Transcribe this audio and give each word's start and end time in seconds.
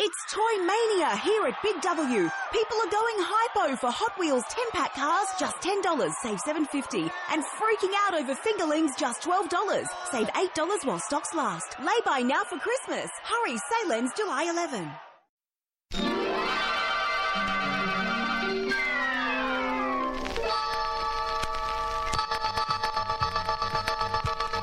It's 0.00 0.32
Toy 0.32 0.64
Mania 0.64 1.16
here 1.16 1.44
at 1.48 1.60
Big 1.60 1.82
W. 1.82 2.30
People 2.52 2.76
are 2.78 2.90
going 2.90 3.16
hypo 3.18 3.74
for 3.74 3.90
Hot 3.90 4.16
Wheels 4.16 4.44
10-pack 4.44 4.94
cars, 4.94 5.26
just 5.40 5.56
$10, 5.56 5.82
save 6.22 6.38
$7.50. 6.38 7.10
And 7.32 7.42
freaking 7.58 7.92
out 8.06 8.14
over 8.14 8.32
fingerlings, 8.36 8.96
just 8.96 9.22
$12. 9.22 9.50
Save 10.12 10.28
$8 10.28 10.86
while 10.86 11.00
stocks 11.00 11.34
last. 11.34 11.80
Lay 11.80 11.98
by 12.06 12.20
now 12.20 12.44
for 12.48 12.58
Christmas. 12.60 13.10
Hurry, 13.24 13.56
sale 13.56 13.92
ends 13.92 14.12
July 14.16 14.44
11. 14.48 14.88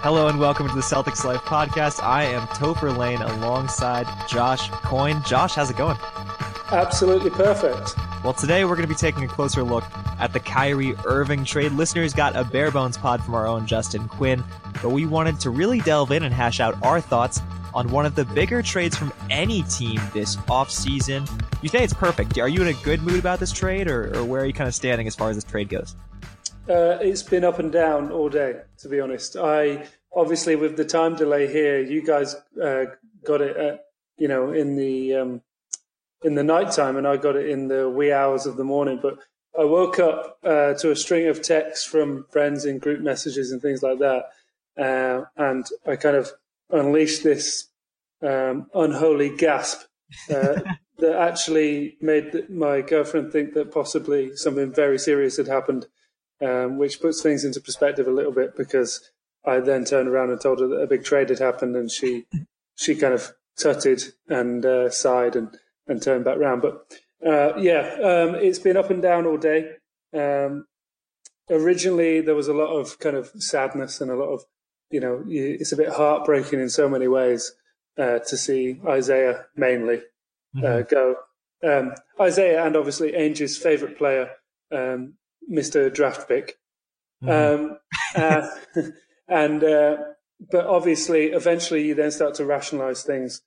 Hello 0.05 0.27
and 0.27 0.39
welcome 0.39 0.69
to 0.69 0.75
the 0.75 0.81
Celtics 0.81 1.25
Life 1.25 1.41
podcast. 1.45 1.99
I 2.03 2.25
am 2.25 2.45
Topher 2.49 2.95
Lane 2.95 3.23
alongside 3.23 4.05
Josh 4.29 4.69
Coyne. 4.69 5.19
Josh, 5.25 5.55
how's 5.55 5.71
it 5.71 5.77
going? 5.77 5.97
Absolutely 6.71 7.31
perfect. 7.31 7.95
Well, 8.23 8.33
today 8.33 8.65
we're 8.65 8.75
going 8.75 8.87
to 8.87 8.93
be 8.93 8.93
taking 8.93 9.23
a 9.23 9.27
closer 9.27 9.63
look 9.63 9.83
at 10.19 10.31
the 10.31 10.39
Kyrie 10.39 10.93
Irving 11.05 11.43
trade. 11.43 11.71
Listeners 11.71 12.13
got 12.13 12.35
a 12.35 12.43
bare 12.43 12.69
bones 12.69 12.99
pod 12.99 13.23
from 13.23 13.33
our 13.33 13.47
own 13.47 13.65
Justin 13.65 14.07
Quinn, 14.07 14.43
but 14.79 14.89
we 14.89 15.07
wanted 15.07 15.39
to 15.39 15.49
really 15.49 15.79
delve 15.79 16.11
in 16.11 16.21
and 16.21 16.31
hash 16.31 16.59
out 16.59 16.75
our 16.83 17.01
thoughts 17.01 17.41
on 17.73 17.89
one 17.89 18.05
of 18.05 18.13
the 18.13 18.25
bigger 18.25 18.61
trades 18.61 18.95
from 18.95 19.11
any 19.31 19.63
team 19.63 19.99
this 20.13 20.35
offseason. 20.35 21.27
You 21.63 21.69
say 21.69 21.83
it's 21.83 21.95
perfect. 21.95 22.37
Are 22.37 22.47
you 22.47 22.61
in 22.61 22.67
a 22.67 22.79
good 22.83 23.01
mood 23.01 23.17
about 23.17 23.39
this 23.39 23.51
trade, 23.51 23.87
or, 23.87 24.15
or 24.15 24.23
where 24.23 24.43
are 24.43 24.45
you 24.45 24.53
kind 24.53 24.67
of 24.67 24.75
standing 24.75 25.07
as 25.07 25.15
far 25.15 25.31
as 25.31 25.35
this 25.35 25.43
trade 25.43 25.69
goes? 25.69 25.95
Uh, 26.67 26.97
it's 26.99 27.21
been 27.21 27.43
up 27.43 27.59
and 27.59 27.71
down 27.71 28.11
all 28.11 28.27
day, 28.27 28.61
to 28.79 28.89
be 28.89 28.99
honest. 28.99 29.35
I 29.37 29.85
obviously 30.15 30.55
with 30.55 30.77
the 30.77 30.85
time 30.85 31.15
delay 31.15 31.51
here, 31.51 31.79
you 31.79 32.03
guys 32.03 32.35
uh, 32.61 32.85
got 33.23 33.41
it, 33.41 33.55
at, 33.55 33.85
you 34.17 34.27
know, 34.27 34.51
in 34.51 34.75
the 34.75 35.15
um, 35.15 35.41
in 36.23 36.33
the 36.33 36.43
night 36.43 36.71
time, 36.71 36.97
and 36.97 37.07
I 37.07 37.17
got 37.17 37.35
it 37.35 37.49
in 37.49 37.67
the 37.67 37.87
wee 37.87 38.11
hours 38.11 38.47
of 38.47 38.57
the 38.57 38.63
morning. 38.63 38.99
But 38.99 39.19
I 39.59 39.63
woke 39.63 39.99
up 39.99 40.39
uh, 40.43 40.73
to 40.75 40.89
a 40.89 40.95
string 40.95 41.27
of 41.27 41.43
texts 41.43 41.85
from 41.85 42.25
friends 42.31 42.65
in 42.65 42.79
group 42.79 42.99
messages 42.99 43.51
and 43.51 43.61
things 43.61 43.83
like 43.83 43.99
that, 43.99 44.23
uh, 44.75 45.25
and 45.37 45.67
I 45.85 45.95
kind 45.97 46.15
of 46.15 46.31
unleashed 46.71 47.23
this 47.23 47.67
um, 48.23 48.65
unholy 48.73 49.29
gasp. 49.29 49.81
Uh, 50.33 50.61
that 50.97 51.17
actually 51.17 51.97
made 51.99 52.49
my 52.49 52.79
girlfriend 52.79 53.31
think 53.31 53.53
that 53.53 53.69
possibly 53.71 54.33
something 54.35 54.73
very 54.73 54.97
serious 54.97 55.35
had 55.35 55.47
happened 55.47 55.85
um, 56.41 56.77
which 56.77 57.01
puts 57.01 57.21
things 57.21 57.45
into 57.45 57.61
perspective 57.61 58.07
a 58.07 58.11
little 58.11 58.31
bit 58.31 58.55
because 58.55 59.09
I 59.45 59.59
then 59.59 59.85
turned 59.85 60.09
around 60.09 60.31
and 60.31 60.41
told 60.41 60.59
her 60.59 60.67
that 60.67 60.81
a 60.81 60.87
big 60.87 61.03
trade 61.03 61.29
had 61.29 61.39
happened, 61.39 61.75
and 61.75 61.89
she 61.89 62.25
she 62.75 62.95
kind 62.95 63.13
of 63.13 63.33
tutted 63.57 64.03
and 64.27 64.65
uh, 64.65 64.89
sighed 64.89 65.35
and 65.35 65.55
and 65.87 66.01
turned 66.01 66.25
back 66.25 66.37
round. 66.37 66.61
But 66.61 66.99
uh, 67.25 67.55
yeah, 67.57 67.95
um, 68.03 68.35
it's 68.35 68.59
been 68.59 68.77
up 68.77 68.89
and 68.89 69.01
down 69.01 69.25
all 69.25 69.37
day. 69.37 69.71
Um, 70.13 70.65
originally, 71.49 72.21
there 72.21 72.35
was 72.35 72.47
a 72.47 72.53
lot 72.53 72.69
of 72.69 72.99
kind 72.99 73.15
of 73.15 73.31
sadness 73.37 74.01
and 74.01 74.11
a 74.11 74.15
lot 74.15 74.29
of 74.29 74.45
you 74.89 74.99
know 74.99 75.23
it's 75.27 75.71
a 75.71 75.77
bit 75.77 75.89
heartbreaking 75.89 76.59
in 76.59 76.69
so 76.69 76.89
many 76.89 77.07
ways 77.07 77.53
uh, 77.97 78.19
to 78.19 78.37
see 78.37 78.79
Isaiah 78.87 79.45
mainly 79.55 80.01
uh, 80.57 80.61
mm-hmm. 80.61 80.93
go. 80.93 81.15
Um, 81.63 81.93
Isaiah 82.19 82.65
and 82.65 82.75
obviously 82.75 83.15
Ainge's 83.15 83.57
favourite 83.57 83.97
player 83.97 84.29
um, 84.71 85.13
Mr. 85.51 85.93
Draft 85.93 86.27
Pick. 86.27 86.57
Mm-hmm. 87.23 87.63
Um, 87.63 87.77
uh, 88.15 88.47
and 89.27 89.63
uh, 89.63 89.97
but 90.51 90.65
obviously, 90.65 91.27
eventually, 91.27 91.85
you 91.85 91.95
then 91.95 92.11
start 92.11 92.35
to 92.35 92.45
rationalize 92.45 93.03
things. 93.03 93.41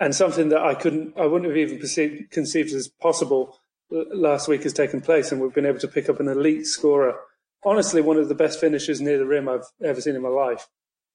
And 0.00 0.14
something 0.14 0.48
that 0.48 0.60
I 0.60 0.74
couldn't, 0.74 1.18
I 1.18 1.26
wouldn't 1.26 1.48
have 1.48 1.56
even 1.56 1.78
perceived, 1.78 2.30
conceived 2.30 2.72
as 2.72 2.88
possible 2.88 3.58
last 3.90 4.48
week 4.48 4.62
has 4.62 4.72
taken 4.72 5.00
place, 5.00 5.30
and 5.30 5.40
we've 5.40 5.54
been 5.54 5.66
able 5.66 5.78
to 5.78 5.88
pick 5.88 6.08
up 6.08 6.20
an 6.20 6.28
elite 6.28 6.66
scorer. 6.66 7.14
Honestly, 7.64 8.00
one 8.00 8.16
of 8.16 8.28
the 8.28 8.34
best 8.34 8.58
finishers 8.58 9.00
near 9.00 9.18
the 9.18 9.26
rim 9.26 9.48
I've 9.48 9.70
ever 9.82 10.00
seen 10.00 10.16
in 10.16 10.22
my 10.22 10.28
life, 10.28 10.68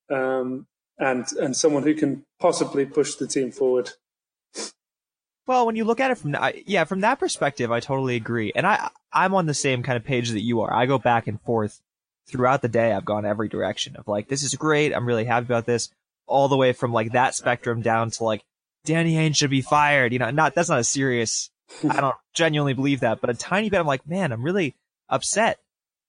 um, 0.10 0.68
and 0.98 1.26
and 1.40 1.56
someone 1.56 1.84
who 1.84 1.96
can 1.96 2.26
possibly 2.40 2.86
push 2.86 3.16
the 3.16 3.28
team 3.28 3.52
forward 3.52 3.92
well, 5.48 5.66
when 5.66 5.78
you 5.78 5.86
look 5.86 6.02
at 6.02 6.12
it 6.12 6.18
from 6.18 6.36
yeah, 6.66 6.84
from 6.84 7.00
that 7.02 7.20
perspective, 7.20 7.72
I 7.72 7.80
totally 7.80 8.18
agree. 8.18 8.52
And 8.54 8.68
I 8.68 8.90
I'm 9.14 9.34
on 9.34 9.46
the 9.46 9.54
same 9.54 9.82
kind 9.82 9.96
of 9.96 10.04
page 10.04 10.30
that 10.32 10.42
you 10.42 10.62
are. 10.62 10.74
I 10.74 10.86
go 10.86 11.00
back 11.00 11.26
and 11.28 11.42
forth 11.42 11.82
throughout 12.28 12.62
the 12.62 12.68
day. 12.68 12.92
I've 12.92 13.06
gone 13.06 13.26
every 13.26 13.48
direction 13.48 13.96
of 13.96 14.08
like 14.08 14.28
this 14.28 14.44
is 14.44 14.54
great. 14.56 14.94
I'm 14.94 15.08
really 15.08 15.24
happy 15.24 15.46
about 15.46 15.66
this. 15.66 15.90
All 16.28 16.50
the 16.50 16.58
way 16.58 16.74
from 16.74 16.92
like 16.92 17.14
that 17.14 17.34
spectrum 17.34 17.82
down 17.82 18.12
to 18.12 18.24
like 18.26 18.44
Danny 18.84 19.16
Ainge 19.16 19.38
should 19.38 19.50
be 19.50 19.62
fired. 19.62 20.12
You 20.12 20.20
know, 20.20 20.30
not 20.32 20.54
that's 20.54 20.70
not 20.70 20.80
a 20.80 20.84
serious. 20.84 21.50
I 21.90 22.02
don't 22.02 22.16
genuinely 22.34 22.74
believe 22.74 23.00
that, 23.00 23.22
but 23.22 23.30
a 23.30 23.34
tiny 23.34 23.70
bit. 23.70 23.80
I'm 23.80 23.88
like, 23.88 24.08
man, 24.08 24.34
I'm 24.34 24.44
really 24.44 24.76
upset 25.10 25.60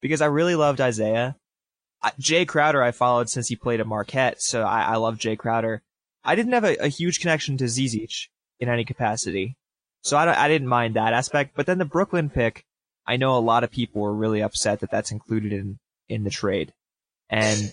because 0.00 0.20
I 0.20 0.26
really 0.26 0.56
loved 0.56 0.80
Isaiah. 0.80 1.36
Jae 2.20 2.46
Crowder 2.46 2.82
I 2.82 2.92
followed 2.92 3.28
since 3.28 3.48
he 3.48 3.56
played 3.56 3.80
at 3.80 3.86
Marquette, 3.86 4.40
so 4.40 4.62
I, 4.62 4.82
I 4.82 4.96
love 4.96 5.18
Jae 5.18 5.38
Crowder. 5.38 5.82
I 6.24 6.36
didn't 6.36 6.52
have 6.52 6.64
a, 6.64 6.76
a 6.76 6.88
huge 6.88 7.18
connection 7.20 7.56
to 7.56 7.64
Zizic 7.64 8.28
in 8.60 8.68
any 8.68 8.84
capacity. 8.84 9.56
So 10.02 10.16
I, 10.16 10.44
I 10.44 10.48
didn't 10.48 10.68
mind 10.68 10.94
that 10.94 11.12
aspect. 11.12 11.52
But 11.54 11.66
then 11.66 11.78
the 11.78 11.84
Brooklyn 11.84 12.30
pick, 12.30 12.64
I 13.06 13.16
know 13.16 13.36
a 13.36 13.40
lot 13.40 13.64
of 13.64 13.70
people 13.70 14.02
were 14.02 14.14
really 14.14 14.42
upset 14.42 14.80
that 14.80 14.90
that's 14.90 15.10
included 15.10 15.52
in, 15.52 15.78
in 16.08 16.24
the 16.24 16.30
trade. 16.30 16.72
And 17.28 17.72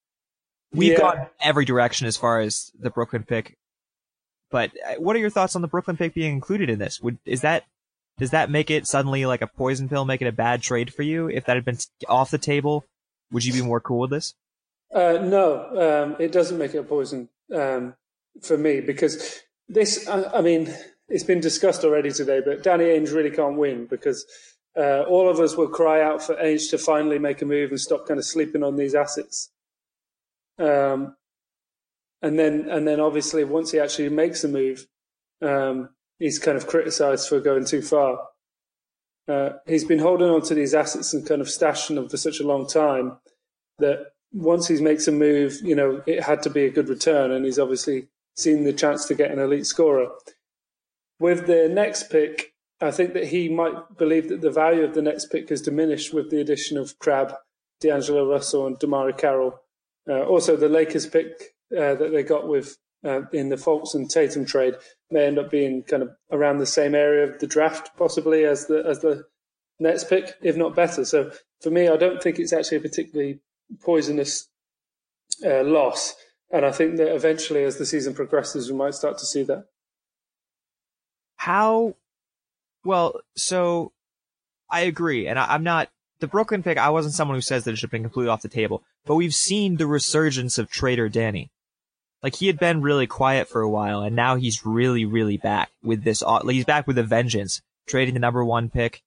we've 0.72 0.92
yeah. 0.92 0.98
gone 0.98 1.26
every 1.40 1.64
direction 1.64 2.06
as 2.06 2.16
far 2.16 2.40
as 2.40 2.70
the 2.78 2.90
Brooklyn 2.90 3.24
pick. 3.24 3.56
But 4.50 4.70
uh, 4.86 4.94
what 4.98 5.16
are 5.16 5.20
your 5.20 5.30
thoughts 5.30 5.56
on 5.56 5.62
the 5.62 5.68
Brooklyn 5.68 5.96
pick 5.96 6.14
being 6.14 6.32
included 6.32 6.70
in 6.70 6.78
this? 6.78 7.00
Would, 7.00 7.18
is 7.24 7.40
that, 7.40 7.64
does 8.18 8.30
that 8.30 8.50
make 8.50 8.70
it 8.70 8.86
suddenly 8.86 9.26
like 9.26 9.42
a 9.42 9.48
poison 9.48 9.88
pill, 9.88 10.04
make 10.04 10.22
it 10.22 10.28
a 10.28 10.32
bad 10.32 10.62
trade 10.62 10.92
for 10.94 11.02
you? 11.02 11.28
If 11.28 11.46
that 11.46 11.56
had 11.56 11.64
been 11.64 11.78
off 12.08 12.30
the 12.30 12.38
table, 12.38 12.84
would 13.32 13.44
you 13.44 13.52
be 13.52 13.62
more 13.62 13.80
cool 13.80 14.00
with 14.00 14.10
this? 14.10 14.34
Uh, 14.94 15.18
no, 15.20 16.04
um, 16.04 16.16
it 16.20 16.30
doesn't 16.30 16.56
make 16.56 16.72
it 16.74 16.78
a 16.78 16.84
poison 16.84 17.28
um, 17.52 17.94
for 18.40 18.56
me 18.56 18.80
because 18.80 19.40
this, 19.68 20.08
I, 20.08 20.40
mean, 20.40 20.72
it's 21.08 21.24
been 21.24 21.40
discussed 21.40 21.84
already 21.84 22.10
today, 22.10 22.40
but 22.44 22.62
Danny 22.62 22.84
Ainge 22.84 23.14
really 23.14 23.30
can't 23.30 23.56
win 23.56 23.86
because 23.86 24.26
uh, 24.76 25.02
all 25.02 25.28
of 25.28 25.40
us 25.40 25.56
will 25.56 25.68
cry 25.68 26.02
out 26.02 26.22
for 26.22 26.34
Ainge 26.36 26.70
to 26.70 26.78
finally 26.78 27.18
make 27.18 27.42
a 27.42 27.46
move 27.46 27.70
and 27.70 27.80
stop 27.80 28.06
kind 28.06 28.18
of 28.18 28.26
sleeping 28.26 28.62
on 28.62 28.76
these 28.76 28.94
assets. 28.94 29.50
Um, 30.58 31.16
and 32.22 32.38
then, 32.38 32.68
and 32.70 32.86
then 32.86 33.00
obviously 33.00 33.44
once 33.44 33.70
he 33.70 33.78
actually 33.78 34.08
makes 34.08 34.44
a 34.44 34.48
move, 34.48 34.86
um, 35.42 35.90
he's 36.18 36.38
kind 36.38 36.56
of 36.56 36.66
criticised 36.66 37.28
for 37.28 37.40
going 37.40 37.64
too 37.64 37.82
far. 37.82 38.18
Uh, 39.26 39.50
he's 39.66 39.84
been 39.84 39.98
holding 39.98 40.28
on 40.28 40.42
to 40.42 40.54
these 40.54 40.74
assets 40.74 41.14
and 41.14 41.26
kind 41.26 41.40
of 41.40 41.46
stashing 41.46 41.94
them 41.94 42.08
for 42.08 42.16
such 42.16 42.40
a 42.40 42.46
long 42.46 42.66
time 42.66 43.18
that 43.78 44.12
once 44.32 44.68
he 44.68 44.80
makes 44.80 45.08
a 45.08 45.12
move, 45.12 45.58
you 45.62 45.74
know, 45.74 46.02
it 46.06 46.22
had 46.22 46.42
to 46.42 46.50
be 46.50 46.64
a 46.64 46.70
good 46.70 46.88
return, 46.88 47.30
and 47.30 47.44
he's 47.44 47.58
obviously 47.58 48.08
seen 48.34 48.64
the 48.64 48.72
chance 48.72 49.06
to 49.06 49.14
get 49.14 49.30
an 49.30 49.38
elite 49.38 49.66
scorer. 49.66 50.08
With 51.18 51.46
the 51.46 51.68
next 51.68 52.10
pick, 52.10 52.54
I 52.80 52.90
think 52.90 53.14
that 53.14 53.28
he 53.28 53.48
might 53.48 53.96
believe 53.96 54.28
that 54.28 54.40
the 54.40 54.50
value 54.50 54.84
of 54.84 54.94
the 54.94 55.02
next 55.02 55.26
pick 55.26 55.48
has 55.48 55.62
diminished 55.62 56.12
with 56.12 56.30
the 56.30 56.40
addition 56.40 56.76
of 56.76 56.98
Crabbe, 56.98 57.34
D'Angelo 57.80 58.28
Russell, 58.28 58.66
and 58.66 58.78
DeMarre 58.78 59.16
Carroll. 59.16 59.58
Uh, 60.08 60.24
also, 60.24 60.56
the 60.56 60.68
Lakers 60.68 61.06
pick 61.06 61.54
uh, 61.72 61.94
that 61.94 62.10
they 62.12 62.22
got 62.22 62.48
with 62.48 62.76
uh, 63.04 63.22
in 63.32 63.48
the 63.48 63.56
Fultz 63.56 63.94
and 63.94 64.10
Tatum 64.10 64.44
trade 64.44 64.74
may 65.10 65.26
end 65.26 65.38
up 65.38 65.50
being 65.50 65.82
kind 65.82 66.02
of 66.02 66.10
around 66.32 66.58
the 66.58 66.66
same 66.66 66.94
area 66.94 67.24
of 67.24 67.38
the 67.38 67.46
draft, 67.46 67.90
possibly 67.96 68.44
as 68.44 68.66
the 68.66 68.84
as 68.86 69.00
the 69.00 69.24
Nets 69.78 70.04
pick, 70.04 70.34
if 70.42 70.56
not 70.56 70.74
better. 70.74 71.04
So 71.04 71.30
for 71.62 71.70
me, 71.70 71.88
I 71.88 71.96
don't 71.96 72.22
think 72.22 72.38
it's 72.38 72.52
actually 72.52 72.78
a 72.78 72.82
particularly 72.82 73.40
poisonous 73.82 74.48
uh, 75.44 75.62
loss. 75.62 76.14
And 76.50 76.64
I 76.64 76.72
think 76.72 76.96
that 76.96 77.14
eventually, 77.14 77.64
as 77.64 77.78
the 77.78 77.86
season 77.86 78.14
progresses, 78.14 78.70
we 78.70 78.76
might 78.76 78.94
start 78.94 79.18
to 79.18 79.26
see 79.26 79.42
that. 79.44 79.66
How? 81.36 81.96
Well, 82.84 83.20
so 83.34 83.92
I 84.70 84.80
agree, 84.82 85.26
and 85.26 85.38
I, 85.38 85.54
am 85.54 85.62
not 85.62 85.90
the 86.20 86.26
Brooklyn 86.26 86.62
pick. 86.62 86.78
I 86.78 86.90
wasn't 86.90 87.14
someone 87.14 87.36
who 87.36 87.42
says 87.42 87.64
that 87.64 87.72
it 87.72 87.76
should 87.76 87.88
have 87.88 87.90
been 87.90 88.02
completely 88.02 88.30
off 88.30 88.42
the 88.42 88.48
table, 88.48 88.82
but 89.04 89.16
we've 89.16 89.34
seen 89.34 89.76
the 89.76 89.86
resurgence 89.86 90.58
of 90.58 90.70
Trader 90.70 91.08
Danny. 91.08 91.50
Like 92.22 92.36
he 92.36 92.46
had 92.46 92.58
been 92.58 92.80
really 92.80 93.06
quiet 93.06 93.48
for 93.48 93.60
a 93.60 93.68
while, 93.68 94.00
and 94.00 94.16
now 94.16 94.36
he's 94.36 94.64
really, 94.64 95.04
really 95.04 95.36
back 95.36 95.70
with 95.82 96.04
this. 96.04 96.22
He's 96.48 96.64
back 96.64 96.86
with 96.86 96.98
a 96.98 97.02
vengeance, 97.02 97.60
trading 97.86 98.14
the 98.14 98.20
number 98.20 98.44
one 98.44 98.70
pick 98.70 99.02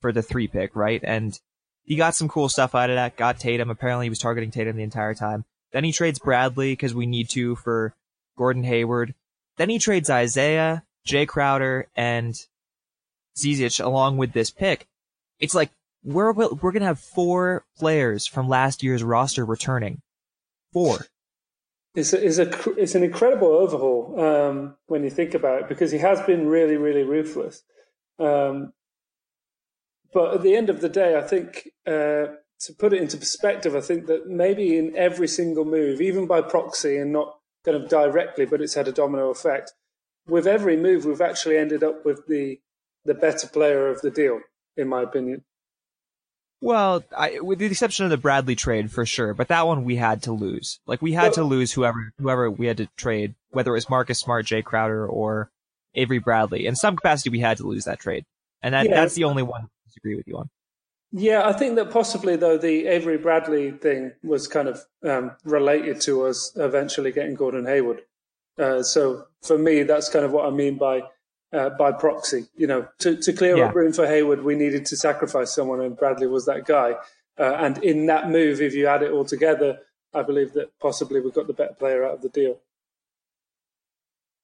for 0.00 0.12
the 0.12 0.22
three 0.22 0.48
pick, 0.48 0.76
right? 0.76 1.00
And 1.02 1.38
he 1.84 1.96
got 1.96 2.14
some 2.14 2.28
cool 2.28 2.50
stuff 2.50 2.74
out 2.74 2.90
of 2.90 2.96
that. 2.96 3.16
Got 3.16 3.40
Tatum. 3.40 3.70
Apparently, 3.70 4.04
he 4.04 4.10
was 4.10 4.18
targeting 4.18 4.50
Tatum 4.50 4.76
the 4.76 4.82
entire 4.82 5.14
time. 5.14 5.46
Then 5.72 5.84
he 5.84 5.92
trades 5.92 6.18
Bradley 6.18 6.72
because 6.72 6.94
we 6.94 7.06
need 7.06 7.28
to 7.30 7.56
for 7.56 7.94
Gordon 8.36 8.64
Hayward. 8.64 9.14
Then 9.56 9.68
he 9.68 9.78
trades 9.78 10.08
Isaiah, 10.08 10.84
Jae 11.06 11.26
Crowder, 11.26 11.88
and 11.94 12.34
Zizic 13.36 13.84
along 13.84 14.16
with 14.16 14.32
this 14.32 14.50
pick. 14.50 14.86
It's 15.38 15.54
like 15.54 15.70
we're 16.04 16.32
we're 16.32 16.72
gonna 16.72 16.86
have 16.86 17.00
four 17.00 17.64
players 17.76 18.26
from 18.26 18.48
last 18.48 18.82
year's 18.82 19.02
roster 19.02 19.44
returning. 19.44 20.00
Four. 20.72 21.06
is 21.94 22.12
a, 22.12 22.22
is 22.22 22.38
a 22.38 22.50
it's 22.76 22.94
an 22.94 23.02
incredible 23.02 23.48
overhaul 23.48 24.20
um, 24.20 24.76
when 24.86 25.02
you 25.02 25.10
think 25.10 25.34
about 25.34 25.62
it 25.62 25.68
because 25.68 25.90
he 25.90 25.98
has 25.98 26.20
been 26.22 26.46
really 26.46 26.76
really 26.76 27.02
ruthless. 27.02 27.62
Um, 28.18 28.72
but 30.12 30.34
at 30.34 30.42
the 30.42 30.56
end 30.56 30.70
of 30.70 30.80
the 30.80 30.88
day, 30.88 31.16
I 31.16 31.22
think 31.22 31.68
uh, 31.86 32.26
to 32.60 32.72
put 32.72 32.92
it 32.92 33.00
into 33.00 33.16
perspective, 33.16 33.74
I 33.74 33.80
think 33.80 34.06
that 34.06 34.28
maybe 34.28 34.76
in 34.76 34.96
every 34.96 35.28
single 35.28 35.64
move, 35.64 36.00
even 36.00 36.26
by 36.26 36.42
proxy 36.42 36.96
and 36.96 37.12
not 37.12 37.38
kind 37.64 37.76
of 37.76 37.88
directly, 37.88 38.46
but 38.46 38.60
it's 38.60 38.74
had 38.74 38.88
a 38.88 38.92
domino 38.92 39.30
effect. 39.30 39.72
With 40.26 40.46
every 40.46 40.76
move, 40.76 41.04
we've 41.04 41.20
actually 41.20 41.56
ended 41.56 41.82
up 41.82 42.04
with 42.04 42.26
the 42.26 42.60
the 43.04 43.14
better 43.14 43.46
player 43.46 43.88
of 43.88 44.02
the 44.02 44.10
deal, 44.10 44.40
in 44.76 44.88
my 44.88 45.02
opinion. 45.02 45.44
Well, 46.60 47.04
I, 47.16 47.38
with 47.40 47.60
the 47.60 47.66
exception 47.66 48.04
of 48.04 48.10
the 48.10 48.16
Bradley 48.16 48.56
trade 48.56 48.90
for 48.90 49.06
sure, 49.06 49.32
but 49.32 49.48
that 49.48 49.66
one 49.66 49.84
we 49.84 49.96
had 49.96 50.22
to 50.24 50.32
lose. 50.32 50.80
Like 50.86 51.00
we 51.00 51.12
had 51.12 51.24
well, 51.24 51.32
to 51.34 51.44
lose 51.44 51.72
whoever 51.72 52.12
whoever 52.18 52.50
we 52.50 52.66
had 52.66 52.78
to 52.78 52.88
trade, 52.96 53.34
whether 53.50 53.70
it 53.70 53.74
was 53.74 53.88
Marcus 53.88 54.18
Smart, 54.18 54.46
Jae 54.46 54.64
Crowder, 54.64 55.06
or 55.06 55.50
Avery 55.94 56.18
Bradley. 56.18 56.66
In 56.66 56.74
some 56.74 56.96
capacity, 56.96 57.30
we 57.30 57.38
had 57.38 57.58
to 57.58 57.66
lose 57.66 57.84
that 57.84 58.00
trade, 58.00 58.24
and 58.60 58.74
that, 58.74 58.86
yeah. 58.86 58.96
that's 58.96 59.14
the 59.14 59.24
only 59.24 59.44
one 59.44 59.62
I 59.62 59.66
disagree 59.86 60.16
with 60.16 60.26
you 60.26 60.36
on. 60.38 60.50
Yeah, 61.10 61.46
I 61.46 61.52
think 61.54 61.76
that 61.76 61.90
possibly 61.90 62.36
though 62.36 62.58
the 62.58 62.86
Avery 62.86 63.16
Bradley 63.16 63.70
thing 63.70 64.12
was 64.22 64.46
kind 64.46 64.68
of 64.68 64.84
um, 65.02 65.32
related 65.44 66.00
to 66.02 66.26
us 66.26 66.52
eventually 66.56 67.12
getting 67.12 67.34
Gordon 67.34 67.64
Hayward. 67.64 68.02
Uh, 68.58 68.82
so 68.82 69.24
for 69.42 69.56
me, 69.56 69.84
that's 69.84 70.08
kind 70.08 70.24
of 70.24 70.32
what 70.32 70.46
I 70.46 70.50
mean 70.50 70.76
by 70.76 71.02
uh, 71.52 71.70
by 71.70 71.92
proxy. 71.92 72.46
You 72.56 72.66
know, 72.66 72.88
to, 72.98 73.16
to 73.16 73.32
clear 73.32 73.56
yeah. 73.56 73.66
up 73.66 73.74
room 73.74 73.92
for 73.92 74.06
Hayward, 74.06 74.44
we 74.44 74.54
needed 74.54 74.84
to 74.86 74.96
sacrifice 74.96 75.54
someone, 75.54 75.80
and 75.80 75.96
Bradley 75.96 76.26
was 76.26 76.44
that 76.46 76.66
guy. 76.66 76.94
Uh, 77.38 77.54
and 77.54 77.78
in 77.84 78.06
that 78.06 78.28
move, 78.28 78.60
if 78.60 78.74
you 78.74 78.86
add 78.86 79.02
it 79.02 79.12
all 79.12 79.24
together, 79.24 79.78
I 80.12 80.22
believe 80.22 80.52
that 80.54 80.76
possibly 80.80 81.20
we 81.20 81.30
got 81.30 81.46
the 81.46 81.52
better 81.52 81.74
player 81.74 82.04
out 82.04 82.14
of 82.14 82.22
the 82.22 82.28
deal. 82.28 82.58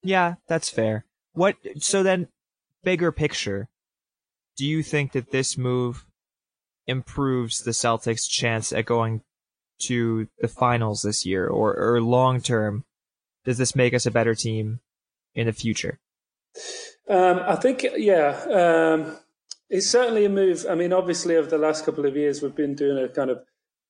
Yeah, 0.01 0.35
that's 0.47 0.69
fair. 0.69 1.05
What? 1.33 1.57
So 1.79 2.01
then, 2.01 2.29
bigger 2.83 3.11
picture, 3.11 3.67
do 4.55 4.65
you 4.65 4.81
think 4.81 5.11
that 5.11 5.31
this 5.31 5.57
move 5.57 6.05
improves 6.87 7.63
the 7.63 7.71
Celtics' 7.71 8.29
chance 8.29 8.71
at 8.71 8.85
going 8.85 9.21
to 9.79 10.27
the 10.39 10.47
finals 10.47 11.01
this 11.01 11.25
year, 11.25 11.47
or, 11.47 11.75
or 11.75 12.01
long 12.01 12.41
term, 12.41 12.85
does 13.43 13.57
this 13.57 13.75
make 13.75 13.93
us 13.93 14.05
a 14.05 14.11
better 14.11 14.35
team 14.35 14.79
in 15.33 15.47
the 15.47 15.53
future? 15.53 15.99
Um, 17.09 17.41
I 17.45 17.55
think, 17.55 17.85
yeah, 17.97 18.29
um, 18.49 19.17
it's 19.69 19.87
certainly 19.89 20.25
a 20.25 20.29
move. 20.29 20.65
I 20.69 20.75
mean, 20.75 20.93
obviously, 20.93 21.35
over 21.35 21.49
the 21.49 21.57
last 21.57 21.85
couple 21.85 22.05
of 22.05 22.15
years, 22.15 22.41
we've 22.41 22.55
been 22.55 22.75
doing 22.75 23.03
a 23.03 23.09
kind 23.09 23.29
of 23.29 23.43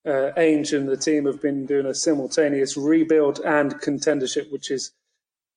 uh, 0.04 0.32
Ainge 0.36 0.76
and 0.76 0.88
the 0.88 0.96
team 0.96 1.26
have 1.26 1.40
been 1.40 1.66
doing 1.66 1.86
a 1.86 1.94
simultaneous 1.94 2.76
rebuild 2.76 3.40
and 3.40 3.74
contendership, 3.80 4.50
which 4.52 4.70
is, 4.70 4.92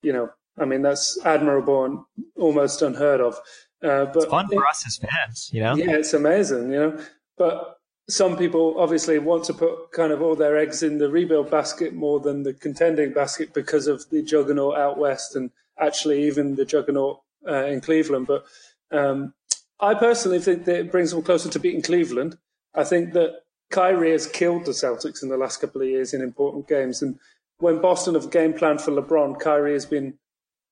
you 0.02 0.14
know, 0.14 0.30
I 0.58 0.66
mean, 0.66 0.82
that's 0.82 1.18
admirable 1.26 1.86
and 1.86 2.00
almost 2.38 2.82
unheard 2.82 3.22
of. 3.22 3.36
Uh, 3.84 4.06
but 4.06 4.18
it's 4.18 4.26
fun 4.26 4.48
for 4.48 4.64
it, 4.64 4.70
us 4.70 4.84
as 4.86 4.98
fans, 4.98 5.50
you 5.54 5.62
know. 5.62 5.76
Yeah, 5.76 5.92
it's 5.92 6.14
amazing, 6.14 6.72
you 6.72 6.80
know. 6.80 7.00
But 7.40 7.80
some 8.10 8.38
people 8.38 8.76
obviously 8.78 9.18
want 9.18 9.46
to 9.46 9.54
put 9.54 9.92
kind 9.94 10.12
of 10.12 10.22
all 10.22 10.36
their 10.36 10.58
eggs 10.58 10.84
in 10.84 10.98
the 10.98 11.10
rebuild 11.10 11.50
basket 11.50 11.94
more 11.94 12.20
than 12.20 12.44
the 12.44 12.54
contending 12.54 13.14
basket 13.14 13.54
because 13.54 13.88
of 13.88 14.08
the 14.10 14.22
juggernaut 14.22 14.78
out 14.78 14.98
west 14.98 15.36
and 15.36 15.50
actually 15.80 16.28
even 16.28 16.56
the 16.56 16.66
juggernaut 16.66 17.22
uh, 17.48 17.66
in 17.66 17.80
Cleveland. 17.82 18.28
But 18.28 18.46
um, 18.92 19.34
I 19.80 19.94
personally 19.94 20.40
think 20.40 20.66
that 20.66 20.80
it 20.80 20.92
brings 20.92 21.12
them 21.12 21.22
closer 21.22 21.50
to 21.50 21.60
beating 21.60 21.82
Cleveland. 21.82 22.38
I 22.76 22.84
think 22.84 23.14
that 23.14 23.44
Kyrie 23.72 24.12
has 24.12 24.28
killed 24.28 24.66
the 24.66 24.72
Celtics 24.72 25.24
in 25.24 25.30
the 25.30 25.38
last 25.38 25.62
couple 25.62 25.82
of 25.82 25.88
years 25.88 26.14
in 26.14 26.22
important 26.22 26.68
games. 26.68 27.02
And 27.02 27.20
when 27.60 27.80
Boston 27.80 28.16
have 28.16 28.32
game 28.32 28.54
planned 28.54 28.82
for 28.82 28.92
LeBron, 28.92 29.40
Kyrie 29.40 29.74
has 29.74 29.86
been 29.86 30.18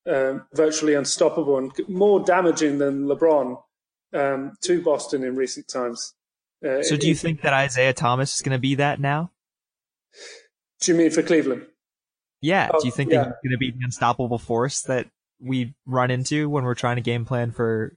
um, 0.06 0.46
virtually 0.54 0.96
unstoppable 0.96 1.58
and 1.58 1.72
more 1.88 2.20
damaging 2.20 2.80
than 2.80 3.06
LeBron 3.06 3.62
um, 4.14 4.58
to 4.62 4.82
Boston 4.82 5.24
in 5.24 5.36
recent 5.36 5.68
times. 5.68 6.14
Uh, 6.66 6.82
so 6.82 6.98
do 6.98 7.08
you 7.08 7.16
think 7.16 7.42
that 7.42 7.54
Isaiah 7.54 7.94
Thomas 7.94 8.36
is 8.36 8.42
going 8.42 8.56
to 8.56 8.60
be 8.60 8.76
that 8.76 9.00
now? 9.00 9.32
Do 10.82 10.92
you 10.92 10.98
mean 10.98 11.12
for 11.12 11.22
Cleveland? 11.22 11.66
Yeah. 12.42 12.70
Oh, 12.74 12.80
do 12.80 12.88
you 12.88 12.92
think 12.92 13.12
yeah. 13.12 13.24
that 13.24 13.26
he's 13.42 13.50
going 13.50 13.52
to 13.52 13.58
be 13.58 13.72
the 13.72 13.84
unstoppable 13.84 14.38
force 14.38 14.82
that 14.84 15.08
we 15.40 15.76
run 15.86 16.12
into 16.12 16.50
when 16.50 16.64
we're 16.64 16.76
trying 16.76 16.96
to 16.96 17.02
game 17.02 17.26
plan 17.26 17.52
for 17.52 17.96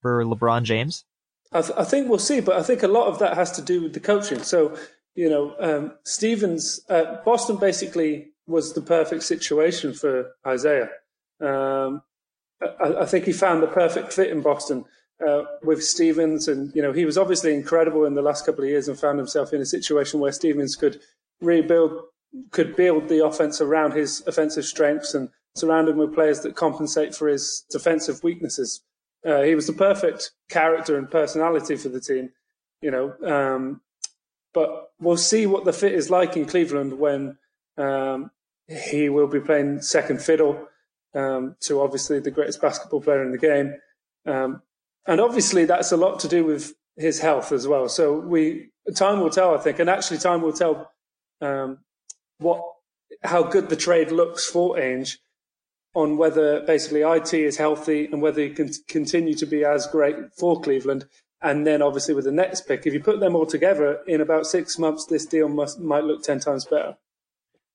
for 0.00 0.24
LeBron 0.24 0.62
James? 0.64 1.04
I, 1.52 1.62
th- 1.62 1.74
I 1.76 1.84
think 1.84 2.08
we'll 2.08 2.18
see, 2.18 2.40
but 2.40 2.56
I 2.56 2.62
think 2.62 2.82
a 2.82 2.88
lot 2.88 3.08
of 3.08 3.18
that 3.18 3.36
has 3.36 3.52
to 3.52 3.62
do 3.62 3.82
with 3.82 3.92
the 3.92 4.00
coaching. 4.00 4.42
So 4.42 4.76
you 5.14 5.28
know, 5.28 5.54
um, 5.58 5.92
Stevens, 6.04 6.80
uh, 6.88 7.16
Boston 7.24 7.56
basically 7.56 8.28
was 8.46 8.72
the 8.72 8.80
perfect 8.80 9.22
situation 9.22 9.92
for 9.92 10.32
Isaiah. 10.46 10.88
Um, 11.40 12.02
I, 12.62 12.94
I, 13.00 13.06
think 13.06 13.24
he 13.24 13.32
found 13.32 13.62
the 13.62 13.66
perfect 13.66 14.12
fit 14.12 14.30
in 14.30 14.42
Boston 14.42 14.84
uh, 15.26 15.42
with 15.62 15.82
Stevens, 15.82 16.48
and 16.48 16.74
you 16.74 16.82
know 16.82 16.92
he 16.92 17.04
was 17.04 17.18
obviously 17.18 17.54
incredible 17.54 18.04
in 18.04 18.14
the 18.14 18.22
last 18.22 18.46
couple 18.46 18.64
of 18.64 18.70
years, 18.70 18.88
and 18.88 18.98
found 18.98 19.18
himself 19.18 19.52
in 19.52 19.60
a 19.60 19.66
situation 19.66 20.20
where 20.20 20.32
Stevens 20.32 20.76
could 20.76 21.00
rebuild, 21.40 22.02
could 22.50 22.76
build 22.76 23.08
the 23.08 23.24
offense 23.24 23.60
around 23.60 23.92
his 23.92 24.22
offensive 24.26 24.64
strengths 24.64 25.14
and 25.14 25.28
surround 25.54 25.88
him 25.88 25.96
with 25.96 26.14
players 26.14 26.40
that 26.40 26.56
compensate 26.56 27.14
for 27.14 27.28
his 27.28 27.64
defensive 27.70 28.22
weaknesses. 28.22 28.82
Uh, 29.26 29.42
he 29.42 29.54
was 29.54 29.66
the 29.66 29.72
perfect 29.72 30.30
character 30.48 30.96
and 30.96 31.10
personality 31.10 31.76
for 31.76 31.88
the 31.88 32.00
team, 32.00 32.30
you 32.80 32.90
know. 32.90 33.14
Um, 33.24 33.80
but 34.54 34.92
we'll 34.98 35.16
see 35.16 35.46
what 35.46 35.64
the 35.64 35.72
fit 35.72 35.92
is 35.92 36.10
like 36.10 36.36
in 36.36 36.46
Cleveland 36.46 36.98
when 36.98 37.36
um, 37.76 38.30
he 38.68 39.08
will 39.08 39.26
be 39.26 39.40
playing 39.40 39.82
second 39.82 40.22
fiddle 40.22 40.68
um, 41.14 41.56
to 41.60 41.80
obviously 41.80 42.20
the 42.20 42.30
greatest 42.30 42.60
basketball 42.60 43.00
player 43.00 43.22
in 43.22 43.32
the 43.32 43.38
game. 43.38 43.74
Um, 44.26 44.62
and 45.06 45.20
obviously 45.20 45.64
that's 45.64 45.92
a 45.92 45.96
lot 45.96 46.20
to 46.20 46.28
do 46.28 46.44
with 46.44 46.74
his 46.96 47.20
health 47.20 47.52
as 47.52 47.66
well. 47.66 47.88
So 47.88 48.18
we 48.18 48.70
time 48.94 49.20
will 49.20 49.30
tell, 49.30 49.54
I 49.54 49.58
think, 49.58 49.78
and 49.78 49.88
actually 49.88 50.18
time 50.18 50.42
will 50.42 50.52
tell 50.52 50.90
um, 51.40 51.78
what 52.38 52.62
how 53.22 53.42
good 53.42 53.68
the 53.68 53.76
trade 53.76 54.12
looks 54.12 54.48
for 54.48 54.76
Ainge 54.76 55.16
on 55.94 56.16
whether 56.16 56.60
basically 56.60 57.02
IT 57.02 57.34
is 57.34 57.56
healthy 57.56 58.06
and 58.06 58.22
whether 58.22 58.40
he 58.40 58.50
can 58.50 58.70
continue 58.88 59.34
to 59.34 59.46
be 59.46 59.64
as 59.64 59.86
great 59.88 60.16
for 60.38 60.60
Cleveland. 60.60 61.04
And 61.42 61.66
then 61.66 61.82
obviously 61.82 62.14
with 62.14 62.26
the 62.26 62.32
next 62.32 62.68
pick, 62.68 62.86
if 62.86 62.94
you 62.94 63.00
put 63.00 63.18
them 63.18 63.34
all 63.34 63.46
together 63.46 64.00
in 64.06 64.20
about 64.20 64.46
six 64.46 64.78
months, 64.78 65.06
this 65.06 65.26
deal 65.26 65.48
must 65.48 65.80
might 65.80 66.04
look 66.04 66.22
ten 66.22 66.38
times 66.38 66.64
better. 66.64 66.96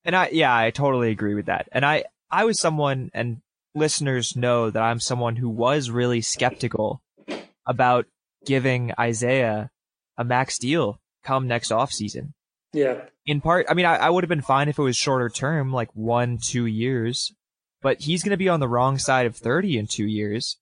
And 0.04 0.16
I 0.16 0.30
yeah, 0.32 0.56
I 0.56 0.70
totally 0.70 1.12
agree 1.12 1.34
with 1.34 1.48
that. 1.48 1.68
And 1.72 1.86
I 1.86 2.06
I 2.30 2.46
was 2.46 2.60
someone 2.60 3.12
and 3.14 3.42
listeners 3.74 4.36
know 4.36 4.70
that 4.70 4.82
I'm 4.82 5.00
someone 5.00 5.36
who 5.36 5.50
was 5.50 5.90
really 5.90 6.22
skeptical 6.22 7.02
about 7.66 8.06
giving 8.46 8.92
Isaiah 9.00 9.72
a 10.18 10.24
max 10.24 10.58
deal 10.58 11.00
come 11.24 11.48
next 11.48 11.72
off 11.72 11.92
season. 11.92 12.34
Yeah. 12.74 13.06
In 13.26 13.42
part, 13.42 13.66
I 13.70 13.74
mean, 13.74 13.86
I, 13.86 13.96
I 13.96 14.10
would 14.10 14.24
have 14.24 14.30
been 14.30 14.42
fine 14.42 14.70
if 14.70 14.78
it 14.78 14.84
was 14.84 14.98
shorter 14.98 15.30
term, 15.30 15.72
like 15.72 15.90
one, 15.94 16.38
two 16.38 16.66
years, 16.66 17.34
but 17.82 18.02
he's 18.02 18.24
going 18.24 18.32
to 18.32 18.38
be 18.38 18.50
on 18.50 18.60
the 18.60 18.68
wrong 18.68 18.98
side 18.98 19.26
of 19.26 19.36
30 19.36 19.78
in 19.78 19.88
two 19.88 20.06
years. 20.06 20.58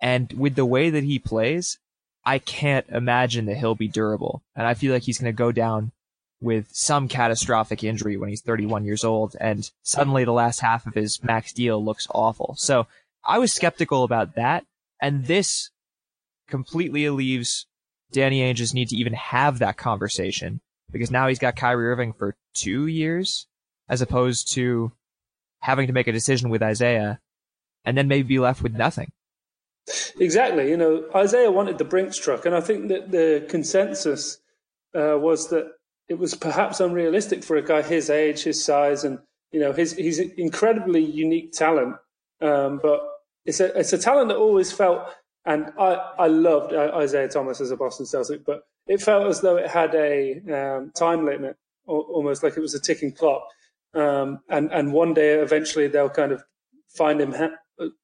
And 0.00 0.32
with 0.32 0.54
the 0.54 0.66
way 0.66 0.90
that 0.90 1.04
he 1.04 1.18
plays, 1.18 1.78
I 2.24 2.38
can't 2.38 2.86
imagine 2.88 3.46
that 3.46 3.56
he'll 3.56 3.74
be 3.74 3.88
durable. 3.88 4.42
And 4.54 4.66
I 4.66 4.74
feel 4.74 4.92
like 4.92 5.04
he's 5.04 5.18
going 5.18 5.32
to 5.32 5.36
go 5.36 5.52
down 5.52 5.92
with 6.40 6.68
some 6.72 7.08
catastrophic 7.08 7.82
injury 7.82 8.16
when 8.16 8.28
he's 8.28 8.42
31 8.42 8.84
years 8.84 9.04
old. 9.04 9.36
And 9.40 9.70
suddenly 9.82 10.24
the 10.24 10.32
last 10.32 10.60
half 10.60 10.86
of 10.86 10.94
his 10.94 11.22
max 11.22 11.52
deal 11.52 11.82
looks 11.82 12.06
awful. 12.10 12.54
So 12.58 12.86
I 13.24 13.38
was 13.38 13.52
skeptical 13.52 14.04
about 14.04 14.34
that. 14.34 14.64
And 15.00 15.26
this 15.26 15.70
completely 16.48 17.04
relieves 17.04 17.66
Danny 18.12 18.40
Ainge's 18.40 18.74
need 18.74 18.88
to 18.88 18.96
even 18.96 19.14
have 19.14 19.58
that 19.58 19.76
conversation 19.76 20.60
because 20.90 21.10
now 21.10 21.28
he's 21.28 21.38
got 21.38 21.56
Kyrie 21.56 21.88
Irving 21.88 22.12
for 22.12 22.36
two 22.54 22.86
years 22.86 23.46
as 23.88 24.00
opposed 24.00 24.52
to 24.54 24.92
having 25.60 25.86
to 25.86 25.92
make 25.92 26.06
a 26.06 26.12
decision 26.12 26.50
with 26.50 26.62
Isaiah 26.62 27.20
and 27.84 27.96
then 27.96 28.08
maybe 28.08 28.28
be 28.28 28.38
left 28.38 28.62
with 28.62 28.74
nothing. 28.74 29.12
Exactly. 30.18 30.68
You 30.68 30.76
know, 30.76 31.04
Isaiah 31.14 31.50
wanted 31.50 31.78
the 31.78 31.84
Brinks 31.84 32.16
truck, 32.18 32.44
and 32.44 32.54
I 32.54 32.60
think 32.60 32.88
that 32.88 33.12
the 33.12 33.46
consensus 33.48 34.38
uh, 34.94 35.16
was 35.18 35.48
that 35.50 35.72
it 36.08 36.18
was 36.18 36.34
perhaps 36.34 36.80
unrealistic 36.80 37.44
for 37.44 37.56
a 37.56 37.62
guy 37.62 37.82
his 37.82 38.10
age, 38.10 38.42
his 38.42 38.64
size, 38.64 39.04
and 39.04 39.20
you 39.52 39.60
know, 39.60 39.72
his 39.72 39.92
he's 39.92 40.18
incredibly 40.18 41.04
unique 41.04 41.52
talent. 41.52 41.96
Um, 42.40 42.80
but 42.82 43.00
it's 43.44 43.60
a 43.60 43.78
it's 43.78 43.92
a 43.92 43.98
talent 43.98 44.28
that 44.28 44.36
always 44.36 44.72
felt 44.72 45.08
and 45.46 45.72
I, 45.78 45.94
I 46.18 46.26
loved 46.26 46.74
Isaiah 46.74 47.28
Thomas 47.28 47.60
as 47.60 47.70
a 47.70 47.76
Boston 47.76 48.04
Celtic, 48.04 48.44
but 48.44 48.66
it 48.88 49.00
felt 49.00 49.28
as 49.28 49.40
though 49.40 49.56
it 49.56 49.70
had 49.70 49.94
a 49.94 50.40
um, 50.52 50.90
time 50.90 51.24
limit, 51.24 51.56
almost 51.86 52.42
like 52.42 52.56
it 52.56 52.60
was 52.60 52.74
a 52.74 52.80
ticking 52.80 53.12
clock. 53.12 53.46
Um, 53.94 54.40
and, 54.48 54.72
and 54.72 54.92
one 54.92 55.14
day, 55.14 55.34
eventually, 55.34 55.86
they'll 55.86 56.10
kind 56.10 56.32
of 56.32 56.42
find 56.88 57.20
him, 57.20 57.34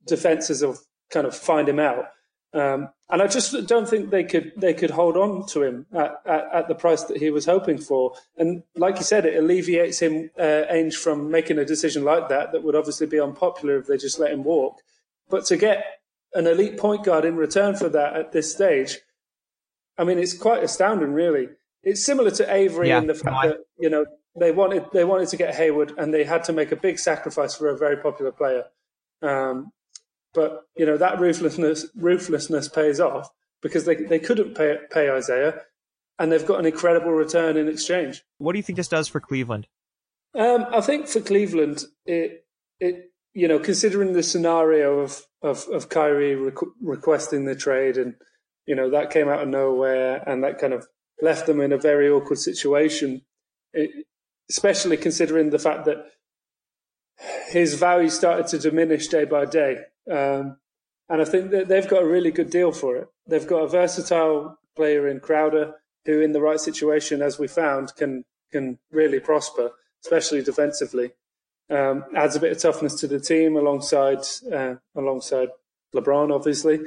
defenses 0.07 0.63
will 0.63 0.79
kind 1.11 1.27
of 1.27 1.37
find 1.37 1.69
him 1.69 1.81
out. 1.81 2.07
Um, 2.55 2.91
and 3.11 3.21
I 3.21 3.27
just 3.27 3.67
don't 3.67 3.89
think 3.89 4.11
they 4.11 4.25
could 4.25 4.53
they 4.59 4.75
could 4.75 4.91
hold 4.91 5.17
on 5.17 5.47
to 5.49 5.63
him 5.63 5.87
at, 5.93 6.21
at, 6.27 6.49
at, 6.53 6.69
the 6.69 6.75
price 6.75 7.03
that 7.05 7.17
he 7.17 7.31
was 7.31 7.47
hoping 7.47 7.79
for. 7.79 8.13
And 8.37 8.63
like 8.77 8.97
you 8.99 9.05
said, 9.05 9.25
it 9.25 9.39
alleviates 9.39 10.01
him 10.01 10.31
uh, 10.39 10.65
Ainge 10.71 10.95
from 10.95 11.31
making 11.31 11.59
a 11.59 11.65
decision 11.65 12.05
like 12.05 12.29
that 12.29 12.53
that 12.53 12.63
would 12.63 12.77
obviously 12.77 13.07
be 13.07 13.19
unpopular 13.19 13.79
if 13.79 13.87
they 13.87 13.97
just 13.97 14.19
let 14.19 14.33
him 14.33 14.45
walk. 14.45 14.81
But 15.31 15.47
to 15.47 15.57
get 15.57 16.02
an 16.35 16.47
elite 16.47 16.79
point 16.79 17.05
guard 17.05 17.25
in 17.25 17.37
return 17.37 17.75
for 17.75 17.89
that 17.89 18.17
at 18.17 18.33
this 18.33 18.53
stage, 18.53 18.99
I 19.99 20.05
mean, 20.05 20.19
it's 20.19 20.37
quite 20.37 20.63
astounding, 20.63 21.13
really. 21.13 21.49
It's 21.83 22.05
similar 22.05 22.31
to 22.33 22.53
Avery 22.53 22.89
yeah, 22.89 22.99
in 22.99 23.07
the 23.07 23.15
fact 23.15 23.43
that 23.43 23.59
you 23.79 23.91
know 23.91 24.07
they 24.39 24.53
wanted 24.53 24.87
they 24.93 25.05
wanted 25.05 25.29
to 25.29 25.37
get 25.37 25.55
Hayward 25.55 25.93
and 25.99 26.15
they 26.15 26.25
had 26.25 26.45
to 26.45 26.53
make 26.53 26.73
a 26.73 26.77
big 26.77 26.99
sacrifice 26.99 27.55
for 27.55 27.69
a 27.69 27.77
very 27.77 27.97
popular 27.97 28.31
player. 28.31 28.65
Um, 29.21 29.73
but 30.33 30.63
you 30.77 30.87
know 30.87 30.97
that 30.97 31.21
ruthlessness 31.21 31.87
ruthlessness 31.95 32.69
pays 32.69 33.01
off 33.01 33.31
because 33.61 33.85
they 33.85 33.97
they 33.97 34.19
couldn't 34.19 34.55
pay 34.55 34.79
pay 34.91 35.11
Isaiah, 35.11 35.63
and 36.19 36.31
they've 36.31 36.47
got 36.47 36.61
an 36.61 36.67
incredible 36.67 37.13
return 37.13 37.57
in 37.57 37.69
exchange. 37.69 38.23
What 38.39 38.53
do 38.53 38.59
you 38.59 38.63
think 38.63 38.77
this 38.77 38.89
does 38.89 39.09
for 39.09 39.21
Cleveland? 39.21 39.67
Um, 40.35 40.67
I 40.71 40.81
think 40.81 41.09
for 41.09 41.21
Cleveland, 41.21 41.85
it 42.07 42.47
it 42.81 43.12
you 43.35 43.49
know 43.49 43.59
considering 43.59 44.13
the 44.13 44.23
scenario 44.23 45.01
of 45.01 45.23
of, 45.43 45.67
of 45.73 45.89
Kyrie 45.89 46.37
requ- 46.37 46.73
requesting 46.81 47.45
the 47.45 47.55
trade, 47.55 47.97
and 47.97 48.15
you 48.67 48.75
know 48.75 48.91
that 48.91 49.11
came 49.11 49.29
out 49.29 49.43
of 49.43 49.49
nowhere, 49.49 50.23
and 50.29 50.43
that 50.45 50.59
kind 50.59 50.73
of 50.73 50.87
left 51.21 51.47
them 51.47 51.61
in 51.61 51.73
a 51.73 51.79
very 51.79 52.09
awkward 52.09 52.39
situation. 52.39 53.23
It, 53.73 54.07
especially 54.51 54.97
considering 54.97 55.51
the 55.51 55.59
fact 55.59 55.87
that 55.87 56.05
his 57.49 57.75
value 57.75 58.11
started 58.11 58.47
to 58.49 58.59
diminish 58.59 59.09
day 59.09 59.25
by 59.25 59.47
day. 59.47 59.79
Um, 60.11 60.57
and 61.09 61.21
I 61.21 61.25
think 61.25 61.51
that 61.51 61.69
they've 61.69 61.89
got 61.89 62.03
a 62.03 62.07
really 62.07 62.31
good 62.31 62.51
deal 62.51 62.73
for 62.73 62.97
it. 62.97 63.09
They've 63.27 63.47
got 63.47 63.63
a 63.63 63.69
versatile 63.69 64.59
player 64.77 65.09
in 65.09 65.21
Crowder 65.21 65.75
who, 66.05 66.21
in 66.21 66.33
the 66.33 66.41
right 66.41 66.61
situation, 66.61 67.23
as 67.23 67.39
we 67.39 67.47
found, 67.47 67.95
can 67.97 68.25
can 68.51 68.79
really 68.91 69.21
prosper, 69.21 69.71
especially 70.05 70.43
defensively. 70.43 71.13
Um, 71.71 72.05
adds 72.15 72.37
a 72.37 72.41
bit 72.41 72.53
of 72.53 72.59
toughness 72.59 72.97
to 73.01 73.07
the 73.07 73.21
team 73.21 73.57
alongside 73.57 74.19
uh, 74.53 74.75
alongside 74.95 75.49
LeBron, 75.95 76.35
obviously. 76.35 76.81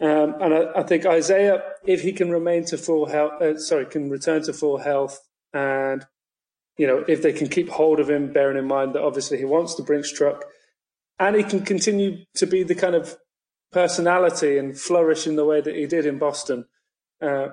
Um, 0.00 0.34
and 0.40 0.54
I, 0.54 0.80
I, 0.80 0.82
think 0.82 1.06
Isaiah, 1.06 1.62
if 1.84 2.02
he 2.02 2.12
can 2.12 2.30
remain 2.30 2.64
to 2.66 2.78
full 2.78 3.06
health, 3.06 3.40
uh, 3.40 3.58
sorry, 3.58 3.86
can 3.86 4.10
return 4.10 4.42
to 4.42 4.52
full 4.52 4.78
health, 4.78 5.20
and 5.52 6.06
you 6.78 6.86
know 6.86 7.04
if 7.08 7.22
they 7.22 7.32
can 7.32 7.48
keep 7.48 7.68
hold 7.68 8.00
of 8.00 8.10
him, 8.10 8.32
bearing 8.32 8.58
in 8.58 8.66
mind 8.66 8.94
that 8.94 9.02
obviously 9.02 9.38
he 9.38 9.44
wants 9.44 9.74
the 9.74 9.82
Brinks 9.82 10.12
truck, 10.12 10.44
and 11.18 11.36
he 11.36 11.42
can 11.42 11.64
continue 11.64 12.24
to 12.34 12.46
be 12.46 12.62
the 12.62 12.74
kind 12.74 12.94
of 12.94 13.16
personality 13.72 14.58
and 14.58 14.78
flourish 14.78 15.26
in 15.26 15.36
the 15.36 15.44
way 15.44 15.60
that 15.60 15.74
he 15.74 15.86
did 15.86 16.06
in 16.06 16.18
Boston 16.18 16.66
uh, 17.20 17.48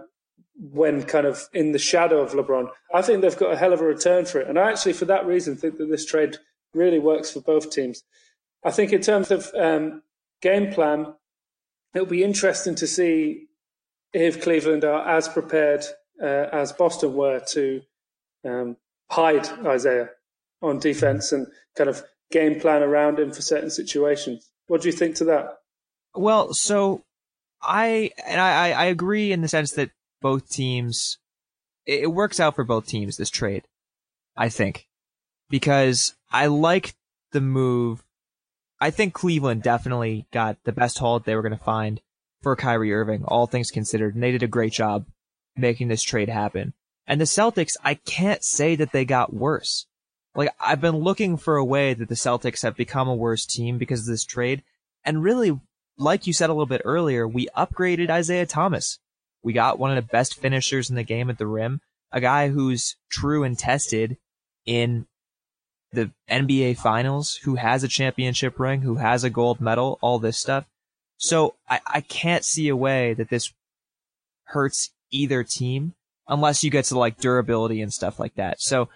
when 0.56 1.04
kind 1.04 1.26
of 1.26 1.48
in 1.54 1.72
the 1.72 1.80
shadow 1.80 2.22
of 2.22 2.32
LeBron. 2.32 2.68
I 2.94 3.02
think 3.02 3.22
they've 3.22 3.38
got 3.38 3.54
a 3.54 3.58
hell 3.58 3.74
of 3.74 3.82
a 3.82 3.86
return 3.86 4.26
for 4.26 4.40
it. 4.40 4.48
And 4.48 4.60
I 4.60 4.72
actually, 4.72 4.94
for 4.94 5.06
that 5.06 5.26
reason, 5.26 5.56
think 5.56 5.78
that 5.78 5.90
this 5.90 6.06
trade 6.06 6.38
really 6.74 7.00
works 7.00 7.32
for 7.32 7.42
both 7.42 7.72
teams. 7.72 8.04
I 8.64 8.72
think 8.72 8.94
in 8.94 9.02
terms 9.02 9.32
of 9.32 9.52
um, 9.58 10.04
game 10.42 10.72
plan, 10.72 11.14
it'll 11.94 12.08
be 12.08 12.24
interesting 12.24 12.76
to 12.76 12.88
see 12.88 13.48
if 14.14 14.42
Cleveland 14.42 14.84
are 14.84 15.08
as 15.08 15.28
prepared 15.28 15.84
uh, 16.22 16.48
as 16.52 16.72
Boston 16.72 17.14
were 17.14 17.42
to 17.50 17.82
um, 18.46 18.78
hide 19.10 19.48
Isaiah 19.66 20.10
on 20.62 20.80
defense 20.80 21.32
and 21.32 21.48
kind 21.76 21.90
of 21.90 22.04
game 22.32 22.60
plan 22.60 22.84
around 22.84 23.20
him 23.20 23.32
for 23.32 23.42
certain 23.42 23.70
situations. 23.70 24.50
What 24.68 24.82
do 24.82 24.88
you 24.88 24.94
think 24.94 25.16
to 25.16 25.26
that? 25.26 25.58
Well, 26.16 26.54
so 26.54 27.04
I 27.62 28.12
and 28.26 28.40
I, 28.40 28.72
I 28.72 28.86
agree 28.86 29.32
in 29.32 29.42
the 29.42 29.48
sense 29.48 29.72
that 29.74 29.92
both 30.24 30.50
teams 30.50 31.20
it, 31.86 32.12
works 32.12 32.40
out 32.40 32.56
for 32.56 32.64
both 32.64 32.88
teams 32.88 33.18
this 33.18 33.30
trade. 33.30 33.64
I 34.36 34.50
think 34.50 34.88
because 35.50 36.16
I 36.32 36.48
like 36.48 36.96
the 37.32 37.42
move. 37.42 38.04
I 38.82 38.90
think 38.90 39.14
Cleveland 39.14 39.62
definitely 39.62 40.26
got 40.32 40.58
the 40.64 40.72
best 40.72 40.98
haul 40.98 41.20
they 41.20 41.36
were 41.36 41.44
going 41.44 41.58
to 41.58 41.64
find 41.64 42.02
for 42.42 42.56
Kyrie 42.56 42.94
Irving, 42.94 43.24
all 43.26 43.46
things 43.46 43.70
considered, 43.70 44.16
and 44.16 44.24
they 44.24 44.32
did 44.32 44.44
a 44.44 44.48
great 44.48 44.74
job 44.74 45.06
making 45.56 45.90
this 45.90 46.02
trade 46.02 46.30
happen. 46.30 46.74
And 47.06 47.22
the 47.22 47.26
Celtics, 47.26 47.78
I 47.84 47.94
can't 47.94 48.44
say 48.44 48.76
that 48.76 48.92
they 48.92 49.06
got 49.06 49.34
worse 49.34 49.86
like 50.36 50.54
I've 50.60 50.82
been 50.82 50.98
looking 50.98 51.38
for 51.38 51.58
a 51.58 51.66
way 51.66 51.94
that 51.94 52.10
the 52.10 52.16
Celtics 52.16 52.64
have 52.64 52.76
become 52.76 53.08
a 53.08 53.16
worse 53.16 53.46
team 53.46 53.78
because 53.78 54.02
of 54.02 54.08
this 54.08 54.26
trade. 54.26 54.64
And 55.04 55.24
really, 55.24 55.60
like 55.98 56.26
you 56.28 56.34
said 56.34 56.50
a 56.50 56.54
little 56.54 56.66
bit 56.66 56.82
earlier, 56.86 57.28
we 57.28 57.50
upgraded 57.56 58.10
Isaiah 58.10 58.46
Thomas. 58.46 59.00
We 59.44 59.54
got 59.54 59.80
one 59.80 59.96
of 59.96 59.96
the 59.96 60.12
best 60.12 60.36
finishers 60.36 60.90
in 60.90 60.96
the 60.96 61.04
game 61.04 61.30
at 61.30 61.38
the 61.38 61.48
rim, 61.48 61.82
a 62.12 62.22
guy 62.22 62.50
who's 62.50 62.96
true 63.10 63.44
and 63.44 63.58
tested 63.58 64.18
in 64.66 65.06
the 65.92 66.12
NBA 66.30 66.78
finals, 66.78 67.36
who 67.44 67.56
has 67.56 67.84
a 67.84 67.88
championship 67.88 68.60
ring, 68.60 68.82
who 68.82 68.96
has 68.96 69.24
a 69.24 69.30
gold 69.30 69.62
medal, 69.62 70.00
all 70.02 70.20
this 70.20 70.40
stuff. 70.40 70.66
So 71.18 71.56
I, 71.70 71.82
I 71.86 72.02
can't 72.02 72.44
see 72.44 72.68
a 72.70 72.76
way 72.76 73.14
that 73.14 73.30
this 73.30 73.54
hurts 74.46 74.92
either 75.12 75.44
team 75.44 75.94
unless 76.28 76.64
you 76.64 76.72
get 76.72 76.86
to 76.86 76.98
like 76.98 77.18
durability 77.18 77.82
and 77.82 77.94
stuff 77.94 78.20
like 78.20 78.36
that. 78.36 78.62
So 78.62 78.90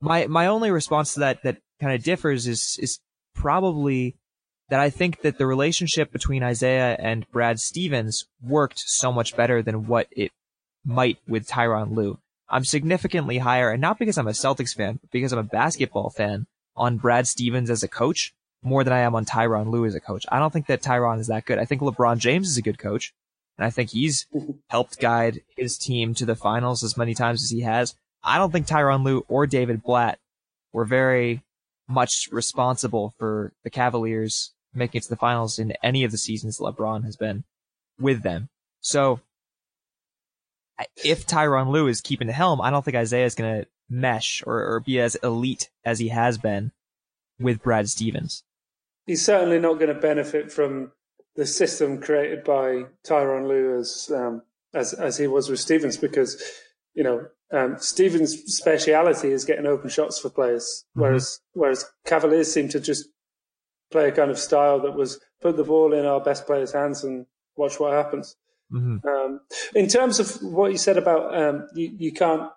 my 0.00 0.26
my 0.26 0.46
only 0.46 0.70
response 0.70 1.14
to 1.14 1.20
that 1.20 1.42
that 1.42 1.58
kind 1.80 1.94
of 1.94 2.02
differs 2.02 2.46
is 2.46 2.78
is 2.80 3.00
probably 3.34 4.16
that 4.68 4.80
I 4.80 4.90
think 4.90 5.22
that 5.22 5.38
the 5.38 5.46
relationship 5.46 6.10
between 6.12 6.42
Isaiah 6.42 6.96
and 6.98 7.30
Brad 7.30 7.60
Stevens 7.60 8.24
worked 8.42 8.80
so 8.80 9.12
much 9.12 9.36
better 9.36 9.62
than 9.62 9.86
what 9.86 10.08
it 10.10 10.32
might 10.84 11.18
with 11.26 11.46
Tyronn 11.46 11.94
Lue. 11.94 12.18
I'm 12.48 12.64
significantly 12.64 13.38
higher, 13.38 13.70
and 13.70 13.80
not 13.80 13.98
because 13.98 14.18
I'm 14.18 14.28
a 14.28 14.32
Celtics 14.32 14.74
fan, 14.74 14.98
but 15.00 15.10
because 15.10 15.32
I'm 15.32 15.38
a 15.38 15.44
basketball 15.44 16.10
fan, 16.10 16.46
on 16.76 16.98
Brad 16.98 17.26
Stevens 17.26 17.70
as 17.70 17.82
a 17.82 17.88
coach 17.88 18.34
more 18.62 18.84
than 18.84 18.92
I 18.92 19.00
am 19.00 19.14
on 19.14 19.24
Tyronn 19.24 19.70
Lue 19.70 19.86
as 19.86 19.94
a 19.94 20.00
coach. 20.00 20.26
I 20.30 20.38
don't 20.38 20.52
think 20.52 20.66
that 20.66 20.82
Tyronn 20.82 21.20
is 21.20 21.28
that 21.28 21.44
good. 21.44 21.58
I 21.58 21.64
think 21.64 21.80
LeBron 21.80 22.18
James 22.18 22.48
is 22.48 22.56
a 22.56 22.62
good 22.62 22.78
coach, 22.78 23.14
and 23.56 23.64
I 23.64 23.70
think 23.70 23.90
he's 23.90 24.26
helped 24.68 25.00
guide 25.00 25.42
his 25.56 25.78
team 25.78 26.14
to 26.14 26.26
the 26.26 26.36
finals 26.36 26.82
as 26.82 26.96
many 26.96 27.14
times 27.14 27.42
as 27.42 27.50
he 27.50 27.60
has. 27.60 27.94
I 28.22 28.38
don't 28.38 28.50
think 28.50 28.66
Tyronn 28.66 29.04
Lue 29.04 29.24
or 29.28 29.46
David 29.46 29.82
Blatt 29.82 30.18
were 30.72 30.84
very 30.84 31.42
much 31.88 32.28
responsible 32.32 33.14
for 33.18 33.52
the 33.62 33.70
Cavaliers 33.70 34.52
making 34.76 34.98
it 34.98 35.02
to 35.04 35.10
the 35.10 35.16
finals 35.16 35.58
in 35.58 35.72
any 35.82 36.04
of 36.04 36.10
the 36.10 36.18
seasons 36.18 36.58
LeBron 36.58 37.04
has 37.04 37.16
been 37.16 37.44
with 37.98 38.22
them. 38.22 38.48
So 38.80 39.20
if 41.02 41.26
Tyronn 41.26 41.70
Lue 41.70 41.88
is 41.88 42.00
keeping 42.00 42.26
the 42.26 42.32
helm, 42.32 42.60
I 42.60 42.70
don't 42.70 42.84
think 42.84 42.96
Isaiah 42.96 43.24
is 43.24 43.34
going 43.34 43.62
to 43.62 43.68
mesh 43.88 44.42
or, 44.46 44.74
or 44.74 44.80
be 44.80 45.00
as 45.00 45.14
elite 45.16 45.70
as 45.84 45.98
he 45.98 46.08
has 46.08 46.38
been 46.38 46.72
with 47.38 47.62
Brad 47.62 47.88
Stevens. 47.88 48.42
He's 49.06 49.24
certainly 49.24 49.58
not 49.58 49.74
going 49.74 49.94
to 49.94 50.00
benefit 50.00 50.52
from 50.52 50.92
the 51.36 51.46
system 51.46 52.00
created 52.00 52.44
by 52.44 52.86
Tyronn 53.06 53.46
Lue 53.46 53.78
as 53.78 54.10
um, 54.14 54.42
as 54.74 54.92
as 54.94 55.16
he 55.18 55.26
was 55.26 55.48
with 55.48 55.60
Stevens 55.60 55.96
because 55.96 56.42
you 56.94 57.04
know 57.04 57.26
um, 57.52 57.76
Stevens' 57.78 58.36
speciality 58.54 59.30
is 59.30 59.44
getting 59.44 59.66
open 59.66 59.90
shots 59.90 60.18
for 60.18 60.30
players, 60.30 60.84
mm-hmm. 60.90 61.02
whereas 61.02 61.40
whereas 61.52 61.84
Cavaliers 62.04 62.52
seem 62.52 62.68
to 62.70 62.80
just 62.80 63.08
play 63.90 64.08
a 64.08 64.12
kind 64.12 64.30
of 64.30 64.38
style 64.38 64.80
that 64.80 64.94
was 64.94 65.20
put 65.40 65.56
the 65.56 65.64
ball 65.64 65.92
in 65.92 66.04
our 66.04 66.20
best 66.20 66.46
players' 66.46 66.72
hands 66.72 67.04
and 67.04 67.26
watch 67.56 67.78
what 67.78 67.92
happens. 67.92 68.36
Mm-hmm. 68.72 69.06
Um, 69.06 69.40
in 69.74 69.86
terms 69.88 70.18
of 70.18 70.42
what 70.42 70.72
you 70.72 70.78
said 70.78 70.96
about 70.96 71.36
um, 71.36 71.68
you, 71.74 71.94
you 71.96 72.12
can't, 72.12 72.50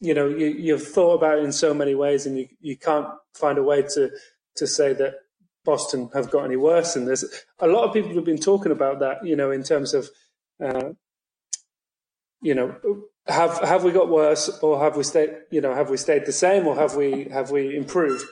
you 0.00 0.12
know, 0.12 0.28
you, 0.28 0.46
you've 0.46 0.86
thought 0.86 1.14
about 1.14 1.38
it 1.38 1.44
in 1.44 1.52
so 1.52 1.72
many 1.72 1.94
ways, 1.94 2.26
and 2.26 2.36
you 2.36 2.48
you 2.60 2.76
can't 2.76 3.06
find 3.32 3.58
a 3.58 3.62
way 3.62 3.82
to 3.82 4.10
to 4.56 4.66
say 4.66 4.92
that 4.94 5.14
Boston 5.64 6.10
have 6.14 6.30
got 6.30 6.44
any 6.44 6.56
worse. 6.56 6.96
And 6.96 7.06
there's 7.06 7.24
a 7.60 7.68
lot 7.68 7.84
of 7.84 7.92
people 7.92 8.14
have 8.14 8.24
been 8.24 8.38
talking 8.38 8.72
about 8.72 8.98
that, 9.00 9.24
you 9.24 9.36
know, 9.36 9.50
in 9.50 9.62
terms 9.62 9.94
of, 9.94 10.10
uh, 10.62 10.90
you 12.42 12.54
know, 12.54 12.74
have 13.26 13.58
have 13.60 13.84
we 13.84 13.90
got 13.90 14.08
worse 14.08 14.48
or 14.60 14.78
have 14.80 14.96
we 14.96 15.02
stayed 15.02 15.34
you 15.50 15.60
know 15.60 15.74
have 15.74 15.88
we 15.88 15.96
stayed 15.96 16.26
the 16.26 16.32
same 16.32 16.66
or 16.66 16.76
have 16.76 16.94
we 16.94 17.24
have 17.24 17.50
we 17.50 17.74
improved 17.74 18.24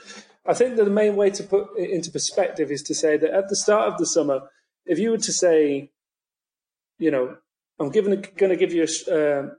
i 0.45 0.53
think 0.53 0.75
that 0.75 0.85
the 0.85 0.91
main 0.91 1.15
way 1.15 1.29
to 1.29 1.43
put 1.43 1.67
it 1.77 1.89
into 1.89 2.11
perspective 2.11 2.71
is 2.71 2.83
to 2.83 2.95
say 2.95 3.17
that 3.17 3.31
at 3.31 3.49
the 3.49 3.55
start 3.55 3.87
of 3.91 3.97
the 3.97 4.05
summer 4.05 4.41
if 4.85 4.99
you 4.99 5.11
were 5.11 5.17
to 5.17 5.33
say 5.33 5.91
you 6.99 7.11
know 7.11 7.35
i'm 7.79 7.89
going 7.89 8.21
to 8.21 8.55
give 8.55 8.73
you 8.73 8.85
a, 9.07 9.13
uh, 9.13 9.49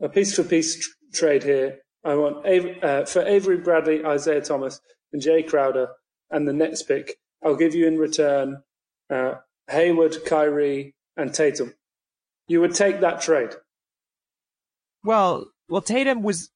a 0.00 0.08
piece 0.08 0.34
for 0.34 0.44
piece 0.44 0.78
tr- 0.78 0.90
trade 1.12 1.42
here 1.42 1.78
i 2.04 2.14
want 2.14 2.46
uh, 2.82 3.04
for 3.04 3.22
avery 3.22 3.56
bradley 3.56 4.04
isaiah 4.04 4.40
thomas 4.40 4.80
and 5.12 5.22
Jae 5.22 5.46
crowder 5.46 5.88
and 6.30 6.46
the 6.46 6.52
next 6.52 6.82
pick 6.82 7.16
i'll 7.44 7.56
give 7.56 7.74
you 7.74 7.86
in 7.86 7.98
return 7.98 8.62
uh, 9.10 9.34
hayward 9.68 10.16
kyrie 10.26 10.94
and 11.16 11.32
tatum 11.32 11.74
you 12.48 12.60
would 12.60 12.74
take 12.74 13.00
that 13.00 13.20
trade 13.20 13.54
well, 15.04 15.50
well, 15.68 15.82
Tatum 15.82 16.22
was. 16.22 16.50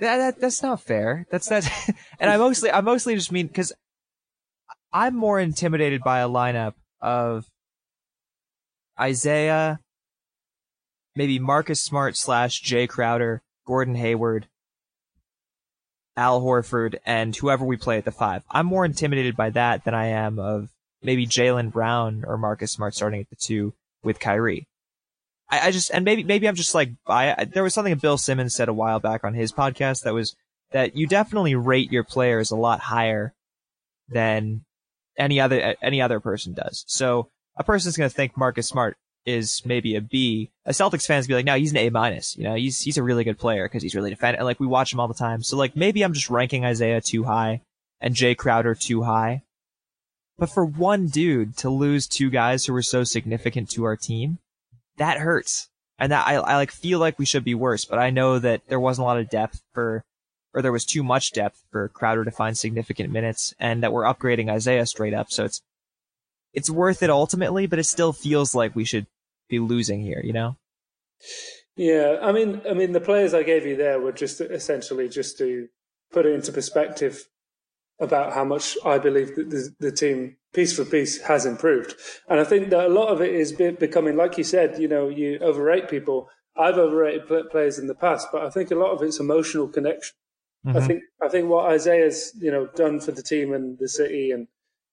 That, 0.00 0.16
that 0.16 0.40
that's 0.40 0.62
not 0.62 0.80
fair. 0.80 1.26
That's 1.30 1.48
that, 1.48 1.70
and 2.20 2.30
I 2.30 2.36
mostly 2.38 2.70
I 2.70 2.80
mostly 2.80 3.14
just 3.14 3.30
mean 3.30 3.46
because 3.46 3.72
I'm 4.92 5.14
more 5.14 5.38
intimidated 5.38 6.02
by 6.02 6.20
a 6.20 6.28
lineup 6.28 6.74
of 7.00 7.46
Isaiah, 8.98 9.78
maybe 11.14 11.38
Marcus 11.38 11.82
Smart 11.82 12.16
slash 12.16 12.62
Jae 12.62 12.88
Crowder, 12.88 13.42
Gordon 13.66 13.94
Hayward, 13.94 14.48
Al 16.16 16.40
Horford, 16.40 16.96
and 17.04 17.36
whoever 17.36 17.64
we 17.64 17.76
play 17.76 17.98
at 17.98 18.04
the 18.04 18.10
five. 18.10 18.42
I'm 18.50 18.66
more 18.66 18.86
intimidated 18.86 19.36
by 19.36 19.50
that 19.50 19.84
than 19.84 19.94
I 19.94 20.06
am 20.06 20.38
of 20.38 20.70
maybe 21.02 21.26
Jaylen 21.26 21.70
Brown 21.70 22.24
or 22.26 22.38
Marcus 22.38 22.72
Smart 22.72 22.94
starting 22.94 23.20
at 23.20 23.30
the 23.30 23.36
two 23.36 23.74
with 24.02 24.18
Kyrie. 24.18 24.66
I, 25.50 25.68
I 25.68 25.70
just 25.70 25.90
and 25.90 26.04
maybe 26.04 26.24
maybe 26.24 26.48
I'm 26.48 26.54
just 26.54 26.74
like 26.74 26.90
I, 27.06 27.44
there 27.44 27.62
was 27.62 27.74
something 27.74 27.94
Bill 27.96 28.18
Simmons 28.18 28.54
said 28.54 28.68
a 28.68 28.74
while 28.74 29.00
back 29.00 29.24
on 29.24 29.34
his 29.34 29.52
podcast 29.52 30.04
that 30.04 30.14
was 30.14 30.36
that 30.72 30.96
you 30.96 31.06
definitely 31.06 31.54
rate 31.54 31.90
your 31.90 32.04
players 32.04 32.50
a 32.50 32.56
lot 32.56 32.80
higher 32.80 33.34
than 34.08 34.64
any 35.18 35.40
other 35.40 35.76
any 35.82 36.00
other 36.00 36.20
person 36.20 36.54
does. 36.54 36.84
So 36.86 37.28
a 37.56 37.64
person's 37.64 37.96
going 37.96 38.08
to 38.08 38.14
think 38.14 38.36
Marcus 38.36 38.68
Smart 38.68 38.96
is 39.26 39.62
maybe 39.64 39.96
a 39.96 40.00
B. 40.00 40.50
A 40.64 40.70
Celtics 40.70 41.06
fans 41.06 41.26
be 41.26 41.34
like, 41.34 41.44
no, 41.44 41.56
he's 41.56 41.72
an 41.72 41.78
A 41.78 41.90
minus. 41.90 42.36
You 42.36 42.44
know, 42.44 42.54
he's 42.54 42.80
he's 42.80 42.96
a 42.96 43.02
really 43.02 43.24
good 43.24 43.38
player 43.38 43.66
because 43.66 43.82
he's 43.82 43.94
really 43.94 44.10
defending. 44.10 44.42
Like 44.42 44.60
we 44.60 44.66
watch 44.66 44.92
him 44.92 45.00
all 45.00 45.08
the 45.08 45.14
time. 45.14 45.42
So 45.42 45.56
like 45.56 45.76
maybe 45.76 46.02
I'm 46.02 46.14
just 46.14 46.30
ranking 46.30 46.64
Isaiah 46.64 47.00
too 47.00 47.24
high 47.24 47.60
and 48.00 48.14
Jae 48.14 48.36
Crowder 48.36 48.74
too 48.74 49.02
high. 49.02 49.42
But 50.38 50.50
for 50.50 50.64
one 50.64 51.08
dude 51.08 51.56
to 51.58 51.68
lose 51.68 52.06
two 52.06 52.30
guys 52.30 52.64
who 52.64 52.72
were 52.72 52.82
so 52.82 53.04
significant 53.04 53.68
to 53.70 53.84
our 53.84 53.96
team, 53.96 54.38
that 55.00 55.18
hurts. 55.18 55.68
And 55.98 56.12
that 56.12 56.26
I, 56.26 56.34
I 56.34 56.56
like 56.56 56.70
feel 56.70 56.98
like 56.98 57.18
we 57.18 57.26
should 57.26 57.44
be 57.44 57.54
worse, 57.54 57.84
but 57.84 57.98
I 57.98 58.10
know 58.10 58.38
that 58.38 58.62
there 58.68 58.80
wasn't 58.80 59.04
a 59.04 59.06
lot 59.06 59.18
of 59.18 59.28
depth 59.28 59.60
for, 59.74 60.04
or 60.54 60.62
there 60.62 60.72
was 60.72 60.84
too 60.86 61.02
much 61.02 61.32
depth 61.32 61.62
for 61.70 61.88
Crowder 61.88 62.24
to 62.24 62.30
find 62.30 62.56
significant 62.56 63.12
minutes 63.12 63.52
and 63.58 63.82
that 63.82 63.92
we're 63.92 64.04
upgrading 64.04 64.50
Isaiah 64.50 64.86
straight 64.86 65.12
up. 65.12 65.30
So 65.30 65.44
it's, 65.44 65.60
it's 66.54 66.70
worth 66.70 67.02
it 67.02 67.10
ultimately, 67.10 67.66
but 67.66 67.78
it 67.78 67.84
still 67.84 68.12
feels 68.12 68.54
like 68.54 68.74
we 68.74 68.84
should 68.84 69.06
be 69.48 69.58
losing 69.58 70.00
here, 70.00 70.20
you 70.24 70.32
know? 70.32 70.56
Yeah. 71.76 72.16
I 72.22 72.32
mean, 72.32 72.62
I 72.68 72.72
mean, 72.72 72.92
the 72.92 73.00
players 73.00 73.34
I 73.34 73.42
gave 73.42 73.66
you 73.66 73.76
there 73.76 74.00
were 74.00 74.12
just 74.12 74.40
essentially 74.40 75.08
just 75.08 75.38
to 75.38 75.68
put 76.12 76.26
it 76.26 76.34
into 76.34 76.52
perspective 76.52 77.24
about 78.00 78.32
how 78.32 78.44
much 78.44 78.76
I 78.84 78.98
believe 78.98 79.36
that 79.36 79.50
the, 79.50 79.74
the, 79.78 79.92
team 79.92 80.36
piece 80.54 80.74
for 80.74 80.84
piece 80.84 81.20
has 81.22 81.44
improved. 81.44 81.94
And 82.28 82.40
I 82.40 82.44
think 82.44 82.70
that 82.70 82.86
a 82.86 82.88
lot 82.88 83.08
of 83.08 83.20
it 83.20 83.34
is 83.34 83.52
becoming, 83.52 84.16
like 84.16 84.38
you 84.38 84.44
said, 84.44 84.80
you 84.80 84.88
know, 84.88 85.08
you 85.08 85.38
overrate 85.40 85.88
people. 85.88 86.30
I've 86.56 86.78
overrated 86.78 87.50
players 87.50 87.78
in 87.78 87.86
the 87.86 87.94
past, 87.94 88.28
but 88.32 88.42
I 88.42 88.50
think 88.50 88.70
a 88.70 88.74
lot 88.74 88.92
of 88.92 89.02
it's 89.02 89.20
emotional 89.20 89.68
connection. 89.68 90.14
Mm-hmm. 90.66 90.76
I 90.76 90.86
think 90.86 91.02
I 91.22 91.28
think 91.28 91.48
what 91.48 91.72
Isaiah's 91.72 92.32
you 92.38 92.50
know 92.50 92.66
done 92.74 93.00
for 93.00 93.12
the 93.12 93.22
team 93.22 93.54
and 93.54 93.78
the 93.78 93.88
city, 93.88 94.30
and 94.30 94.46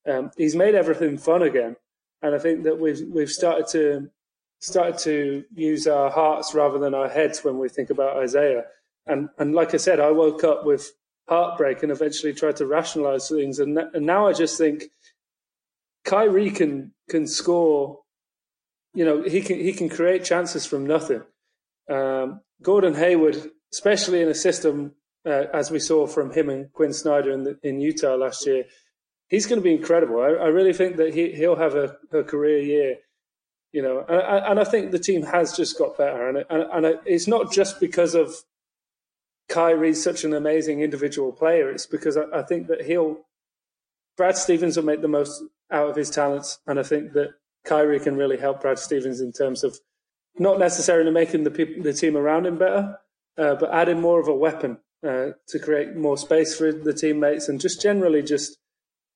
um, 0.09 0.31
he's 0.37 0.55
made 0.55 0.75
everything 0.75 1.17
fun 1.17 1.41
again. 1.41 1.75
And 2.21 2.33
I 2.33 2.39
think 2.39 2.63
that 2.63 2.79
we've 2.79 3.01
we've 3.09 3.29
started 3.29 3.67
to 3.71 4.09
started 4.59 4.97
to 4.99 5.43
use 5.53 5.85
our 5.87 6.09
hearts 6.09 6.53
rather 6.53 6.79
than 6.79 6.93
our 6.93 7.09
heads 7.09 7.43
when 7.43 7.57
we 7.57 7.69
think 7.69 7.89
about 7.89 8.17
Isaiah. 8.17 8.63
And 9.05 9.29
and 9.39 9.53
like 9.53 9.73
I 9.73 9.77
said, 9.77 9.99
I 9.99 10.11
woke 10.11 10.43
up 10.43 10.65
with 10.65 10.91
heartbreak 11.27 11.83
and 11.83 11.91
eventually 11.91 12.33
try 12.33 12.51
to 12.53 12.65
rationalize 12.65 13.29
things. 13.29 13.59
And, 13.59 13.77
and 13.77 14.05
now 14.05 14.27
I 14.27 14.33
just 14.33 14.57
think 14.57 14.85
Kyrie 16.05 16.51
can 16.51 16.93
can 17.09 17.27
score. 17.27 17.99
You 18.93 19.05
know, 19.05 19.21
he 19.23 19.41
can 19.41 19.59
he 19.59 19.73
can 19.73 19.89
create 19.89 20.23
chances 20.23 20.65
from 20.65 20.85
nothing. 20.85 21.21
Um, 21.89 22.41
Gordon 22.61 22.95
Hayward, 22.95 23.51
especially 23.71 24.21
in 24.21 24.29
a 24.29 24.33
system 24.33 24.93
uh, 25.25 25.45
as 25.53 25.69
we 25.69 25.79
saw 25.79 26.07
from 26.07 26.31
him 26.31 26.49
and 26.49 26.71
Quin 26.73 26.93
Snyder 26.93 27.31
in, 27.31 27.43
the, 27.43 27.59
in 27.61 27.79
Utah 27.79 28.15
last 28.15 28.45
year, 28.47 28.65
he's 29.27 29.45
going 29.45 29.59
to 29.59 29.63
be 29.63 29.73
incredible. 29.73 30.21
I, 30.21 30.29
I 30.29 30.47
really 30.47 30.73
think 30.73 30.97
that 30.97 31.13
he 31.13 31.33
he'll 31.33 31.57
have 31.57 31.75
a, 31.75 31.97
a 32.11 32.23
career 32.23 32.59
year. 32.59 32.95
You 33.73 33.81
know, 33.81 34.05
and, 34.07 34.45
and, 34.45 34.59
I 34.61 34.63
think 34.63 34.91
the 34.91 34.97
team 34.97 35.23
has 35.23 35.55
just 35.55 35.77
got 35.77 35.97
better, 35.97 36.29
and 36.29 36.45
and, 36.49 36.85
and 36.85 36.99
it's 37.05 37.27
not 37.27 37.51
just 37.51 37.81
because 37.81 38.15
of 38.15 38.33
Kyrie's 39.49 40.03
such 40.03 40.23
an 40.23 40.33
amazing 40.33 40.81
individual 40.81 41.31
player. 41.31 41.69
It's 41.69 41.85
because 41.85 42.17
I, 42.17 42.23
I 42.33 42.43
think 42.43 42.67
that 42.67 42.85
he'll 42.85 43.25
Brad 44.17 44.35
Stevens 44.35 44.75
will 44.75 44.83
make 44.83 45.01
the 45.01 45.07
most 45.07 45.43
out 45.71 45.89
of 45.89 45.95
his 45.95 46.09
talents, 46.09 46.59
and 46.65 46.79
I 46.79 46.83
think 46.83 47.13
that 47.13 47.35
Kyrie 47.65 47.99
can 47.99 48.17
really 48.17 48.37
help 48.37 48.61
Brad 48.61 48.79
Stevens 48.79 49.21
in 49.21 49.31
terms 49.31 49.63
of 49.63 49.79
not 50.39 50.59
necessarily 50.59 51.11
making 51.11 51.43
the 51.43 51.51
people, 51.51 51.83
the 51.83 51.93
team 51.93 52.17
around 52.17 52.45
him 52.45 52.57
better, 52.57 52.99
uh, 53.37 53.55
but 53.55 53.73
adding 53.73 54.01
more 54.01 54.19
of 54.19 54.27
a 54.27 54.33
weapon 54.33 54.79
uh, 55.05 55.27
to 55.47 55.59
create 55.59 55.95
more 55.95 56.17
space 56.17 56.57
for 56.57 56.71
the 56.71 56.93
teammates, 56.93 57.47
and 57.47 57.61
just 57.61 57.81
generally, 57.81 58.23
just 58.23 58.57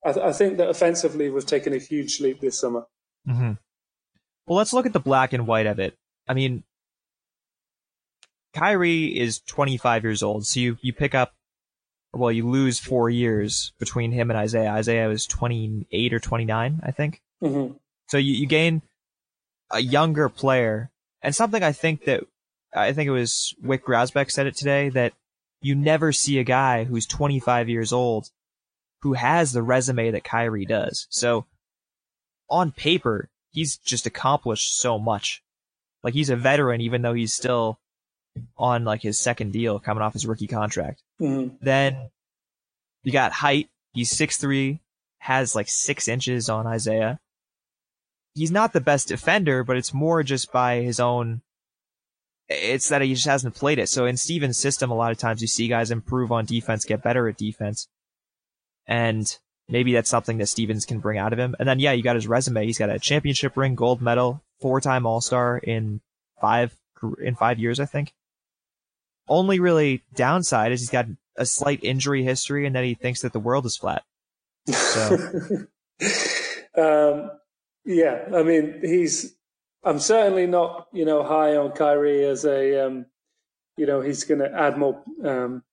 I, 0.04 0.12
th- 0.12 0.24
I 0.24 0.32
think 0.32 0.56
that 0.58 0.68
offensively 0.68 1.30
we've 1.30 1.46
taken 1.46 1.72
a 1.72 1.78
huge 1.78 2.20
leap 2.20 2.40
this 2.40 2.60
summer. 2.60 2.86
Mm-hmm. 3.28 3.52
Well, 4.46 4.58
let's 4.58 4.72
look 4.72 4.86
at 4.86 4.92
the 4.92 5.00
black 5.00 5.32
and 5.32 5.46
white 5.46 5.66
of 5.66 5.78
it. 5.78 5.96
I 6.28 6.34
mean, 6.34 6.64
Kyrie 8.54 9.18
is 9.18 9.40
25 9.40 10.04
years 10.04 10.22
old, 10.22 10.46
so 10.46 10.60
you, 10.60 10.78
you 10.82 10.92
pick 10.92 11.14
up, 11.14 11.32
well, 12.12 12.30
you 12.30 12.48
lose 12.48 12.78
four 12.78 13.08
years 13.08 13.72
between 13.78 14.12
him 14.12 14.30
and 14.30 14.38
Isaiah. 14.38 14.70
Isaiah 14.70 15.08
was 15.08 15.26
28 15.26 16.12
or 16.12 16.20
29, 16.20 16.80
I 16.82 16.90
think. 16.90 17.22
Mm-hmm. 17.42 17.74
So 18.08 18.18
you, 18.18 18.34
you 18.34 18.46
gain 18.46 18.82
a 19.70 19.80
younger 19.80 20.28
player, 20.28 20.90
and 21.22 21.34
something 21.34 21.62
I 21.62 21.72
think 21.72 22.04
that, 22.04 22.24
I 22.74 22.92
think 22.92 23.08
it 23.08 23.12
was 23.12 23.54
Wyc 23.64 23.80
Grousbeck 23.80 24.30
said 24.30 24.46
it 24.46 24.56
today, 24.56 24.90
that 24.90 25.14
you 25.62 25.74
never 25.74 26.12
see 26.12 26.38
a 26.38 26.44
guy 26.44 26.84
who's 26.84 27.06
25 27.06 27.68
years 27.68 27.92
old 27.92 28.28
who 29.02 29.14
has 29.14 29.52
the 29.52 29.62
resume 29.62 30.10
that 30.10 30.24
Kyrie 30.24 30.66
does. 30.66 31.06
So 31.10 31.46
on 32.48 32.72
paper, 32.72 33.30
he's 33.50 33.76
just 33.76 34.06
accomplished 34.06 34.76
so 34.76 34.98
much. 34.98 35.42
Like 36.02 36.14
he's 36.14 36.30
a 36.30 36.36
veteran, 36.36 36.80
even 36.80 37.02
though 37.02 37.14
he's 37.14 37.32
still 37.32 37.78
on 38.56 38.84
like 38.84 39.02
his 39.02 39.18
second 39.18 39.52
deal 39.52 39.78
coming 39.78 40.02
off 40.02 40.12
his 40.12 40.26
rookie 40.26 40.46
contract. 40.46 41.02
Mm-hmm. 41.20 41.56
Then 41.60 42.10
you 43.02 43.12
got 43.12 43.32
height. 43.32 43.68
He's 43.92 44.10
six 44.10 44.36
three, 44.36 44.80
has 45.18 45.54
like 45.54 45.68
six 45.68 46.08
inches 46.08 46.48
on 46.48 46.66
Isaiah. 46.66 47.20
He's 48.34 48.50
not 48.50 48.72
the 48.72 48.80
best 48.80 49.08
defender, 49.08 49.62
but 49.62 49.76
it's 49.76 49.92
more 49.92 50.22
just 50.22 50.52
by 50.52 50.76
his 50.76 50.98
own. 50.98 51.42
It's 52.48 52.88
that 52.88 53.02
he 53.02 53.14
just 53.14 53.26
hasn't 53.26 53.54
played 53.54 53.78
it. 53.78 53.88
So 53.88 54.06
in 54.06 54.16
Stevens' 54.16 54.58
system, 54.58 54.90
a 54.90 54.96
lot 54.96 55.12
of 55.12 55.18
times 55.18 55.42
you 55.42 55.48
see 55.48 55.68
guys 55.68 55.90
improve 55.90 56.32
on 56.32 56.44
defense, 56.44 56.84
get 56.84 57.02
better 57.02 57.28
at 57.28 57.36
defense. 57.36 57.88
And 58.86 59.36
maybe 59.68 59.92
that's 59.92 60.10
something 60.10 60.38
that 60.38 60.48
Stevens 60.48 60.86
can 60.86 60.98
bring 60.98 61.18
out 61.18 61.32
of 61.32 61.38
him. 61.38 61.54
And 61.58 61.68
then, 61.68 61.78
yeah, 61.78 61.92
you 61.92 62.02
got 62.02 62.16
his 62.16 62.26
resume. 62.26 62.66
He's 62.66 62.78
got 62.78 62.90
a 62.90 62.98
championship 62.98 63.56
ring, 63.56 63.74
gold 63.74 64.00
medal, 64.02 64.42
four 64.60 64.80
time 64.80 65.06
All 65.06 65.20
Star 65.20 65.58
in 65.58 66.00
five, 66.40 66.76
in 67.22 67.34
five 67.34 67.58
years, 67.58 67.78
I 67.78 67.86
think 67.86 68.12
only 69.32 69.60
really 69.60 70.02
downside 70.14 70.72
is 70.72 70.80
he's 70.80 70.90
got 70.90 71.06
a 71.36 71.46
slight 71.46 71.82
injury 71.82 72.22
history 72.22 72.66
and 72.66 72.76
that 72.76 72.84
he 72.84 72.94
thinks 72.94 73.22
that 73.22 73.32
the 73.32 73.40
world 73.40 73.64
is 73.66 73.76
flat. 73.76 74.04
So. 74.66 75.16
um, 76.76 77.30
yeah, 77.84 78.28
I 78.34 78.42
mean, 78.42 78.80
he's. 78.82 79.34
I'm 79.84 79.98
certainly 79.98 80.46
not, 80.46 80.86
you 80.92 81.04
know, 81.04 81.24
high 81.24 81.56
on 81.56 81.72
Kyrie 81.72 82.24
as 82.24 82.44
a, 82.44 82.86
um, 82.86 83.06
you 83.76 83.84
know, 83.84 84.00
he's 84.00 84.22
going 84.22 84.38
to 84.38 84.52
add 84.52 84.78
more 84.78 85.02
um, 85.24 85.64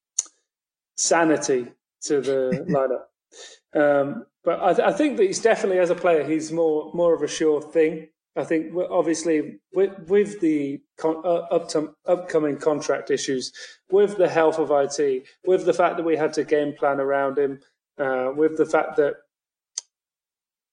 sanity 0.96 1.68
to 2.06 2.20
the 2.20 2.66
lineup. 3.76 3.80
Um, 3.80 4.26
but 4.44 4.64
I, 4.64 4.74
th- 4.74 4.88
I, 4.88 4.92
think 4.94 5.18
that 5.18 5.28
he's 5.28 5.40
definitely, 5.40 5.78
as 5.78 5.92
a 5.92 5.96
player, 5.96 6.24
he's 6.24 6.52
more 6.52 6.92
more 6.96 7.14
of 7.14 7.22
a 7.22 7.28
sure 7.28 7.62
thing. 7.62 8.08
I 8.40 8.46
think 8.46 8.74
obviously 8.90 9.60
with, 9.74 9.92
with 10.08 10.40
the 10.40 10.80
con- 10.98 11.22
uh, 11.26 11.48
up 11.52 11.68
to, 11.70 11.94
upcoming 12.06 12.58
contract 12.58 13.12
issues, 13.12 13.52
with 13.92 14.18
the 14.18 14.30
health 14.30 14.60
of 14.60 14.72
IT, 14.72 15.28
with 15.46 15.66
the 15.66 15.74
fact 15.74 15.98
that 15.98 16.06
we 16.06 16.16
had 16.16 16.32
to 16.34 16.46
game 16.46 16.74
plan 16.74 17.02
around 17.02 17.38
him, 17.38 17.60
uh, 17.98 18.32
with 18.34 18.58
the 18.58 18.66
fact 18.66 18.96
that 18.96 19.16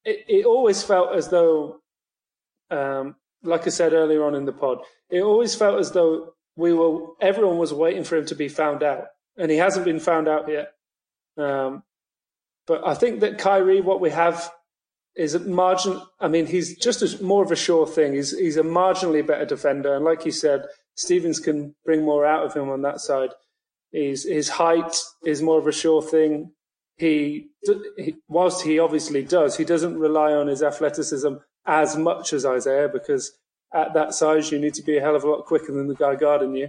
it, 0.05 0.24
it 0.29 0.46
always 0.46 0.85
felt 0.85 1.12
as 1.16 1.29
though, 1.29 1.81
um, 2.70 3.16
like 3.42 3.66
I 3.66 3.70
said 3.70 3.92
earlier 3.92 4.24
on 4.24 4.37
in 4.37 4.44
the 4.44 4.52
pod, 4.52 4.79
it 5.11 5.22
always 5.22 5.57
felt 5.57 5.81
as 5.81 5.90
though 5.90 6.35
we 6.55 6.72
were 6.72 7.09
everyone 7.20 7.59
was 7.59 7.74
waiting 7.74 8.05
for 8.05 8.16
him 8.16 8.26
to 8.26 8.37
be 8.37 8.48
found 8.48 8.85
out, 8.85 9.09
and 9.37 9.50
he 9.50 9.57
hasn't 9.57 9.85
been 9.85 10.00
found 10.00 10.29
out 10.29 10.48
yet. 10.48 10.72
Um, 11.37 11.83
but 12.68 12.87
I 12.87 12.94
think 12.94 13.20
that 13.20 13.38
Kyrie, 13.38 13.81
what 13.81 14.00
we 14.00 14.11
have 14.11 14.50
is 15.16 15.35
a 15.35 15.40
margin. 15.40 16.00
I 16.20 16.29
mean, 16.29 16.46
he's 16.46 16.76
just 16.76 17.02
a, 17.02 17.22
more 17.22 17.42
of 17.42 17.50
a 17.50 17.57
sure 17.57 17.87
thing. 17.87 18.14
He's 18.14 18.37
he's 18.37 18.57
a 18.57 18.62
marginally 18.62 19.26
better 19.26 19.46
defender, 19.46 19.94
and 19.94 20.05
like 20.05 20.24
you 20.24 20.33
said, 20.33 20.64
Stevens 20.94 21.40
can 21.40 21.74
bring 21.85 22.02
more 22.02 22.26
out 22.26 22.44
of 22.44 22.55
him 22.55 22.68
on 22.68 22.83
that 22.83 23.00
side. 23.00 23.31
His 23.92 24.24
his 24.24 24.48
height 24.48 24.96
is 25.24 25.42
more 25.42 25.59
of 25.59 25.66
a 25.66 25.72
sure 25.72 26.02
thing. 26.02 26.52
He, 26.98 27.48
he 27.96 28.16
whilst 28.29 28.64
he 28.64 28.79
obviously 28.79 29.22
does, 29.22 29.57
he 29.57 29.64
doesn't 29.64 29.98
rely 29.98 30.33
on 30.33 30.46
his 30.46 30.62
athleticism 30.62 31.35
as 31.66 31.96
much 31.96 32.33
as 32.33 32.46
Isaiah 32.46 32.88
because 32.88 33.33
at 33.74 33.92
that 33.94 34.14
size 34.14 34.50
you 34.50 34.59
need 34.59 34.74
to 34.74 34.83
be 34.83 34.96
a 34.96 35.00
hell 35.00 35.16
of 35.16 35.24
a 35.24 35.31
lot 35.31 35.44
quicker 35.44 35.72
than 35.72 35.88
the 35.88 35.94
guy 35.94 36.14
guarding 36.14 36.55
you. 36.55 36.68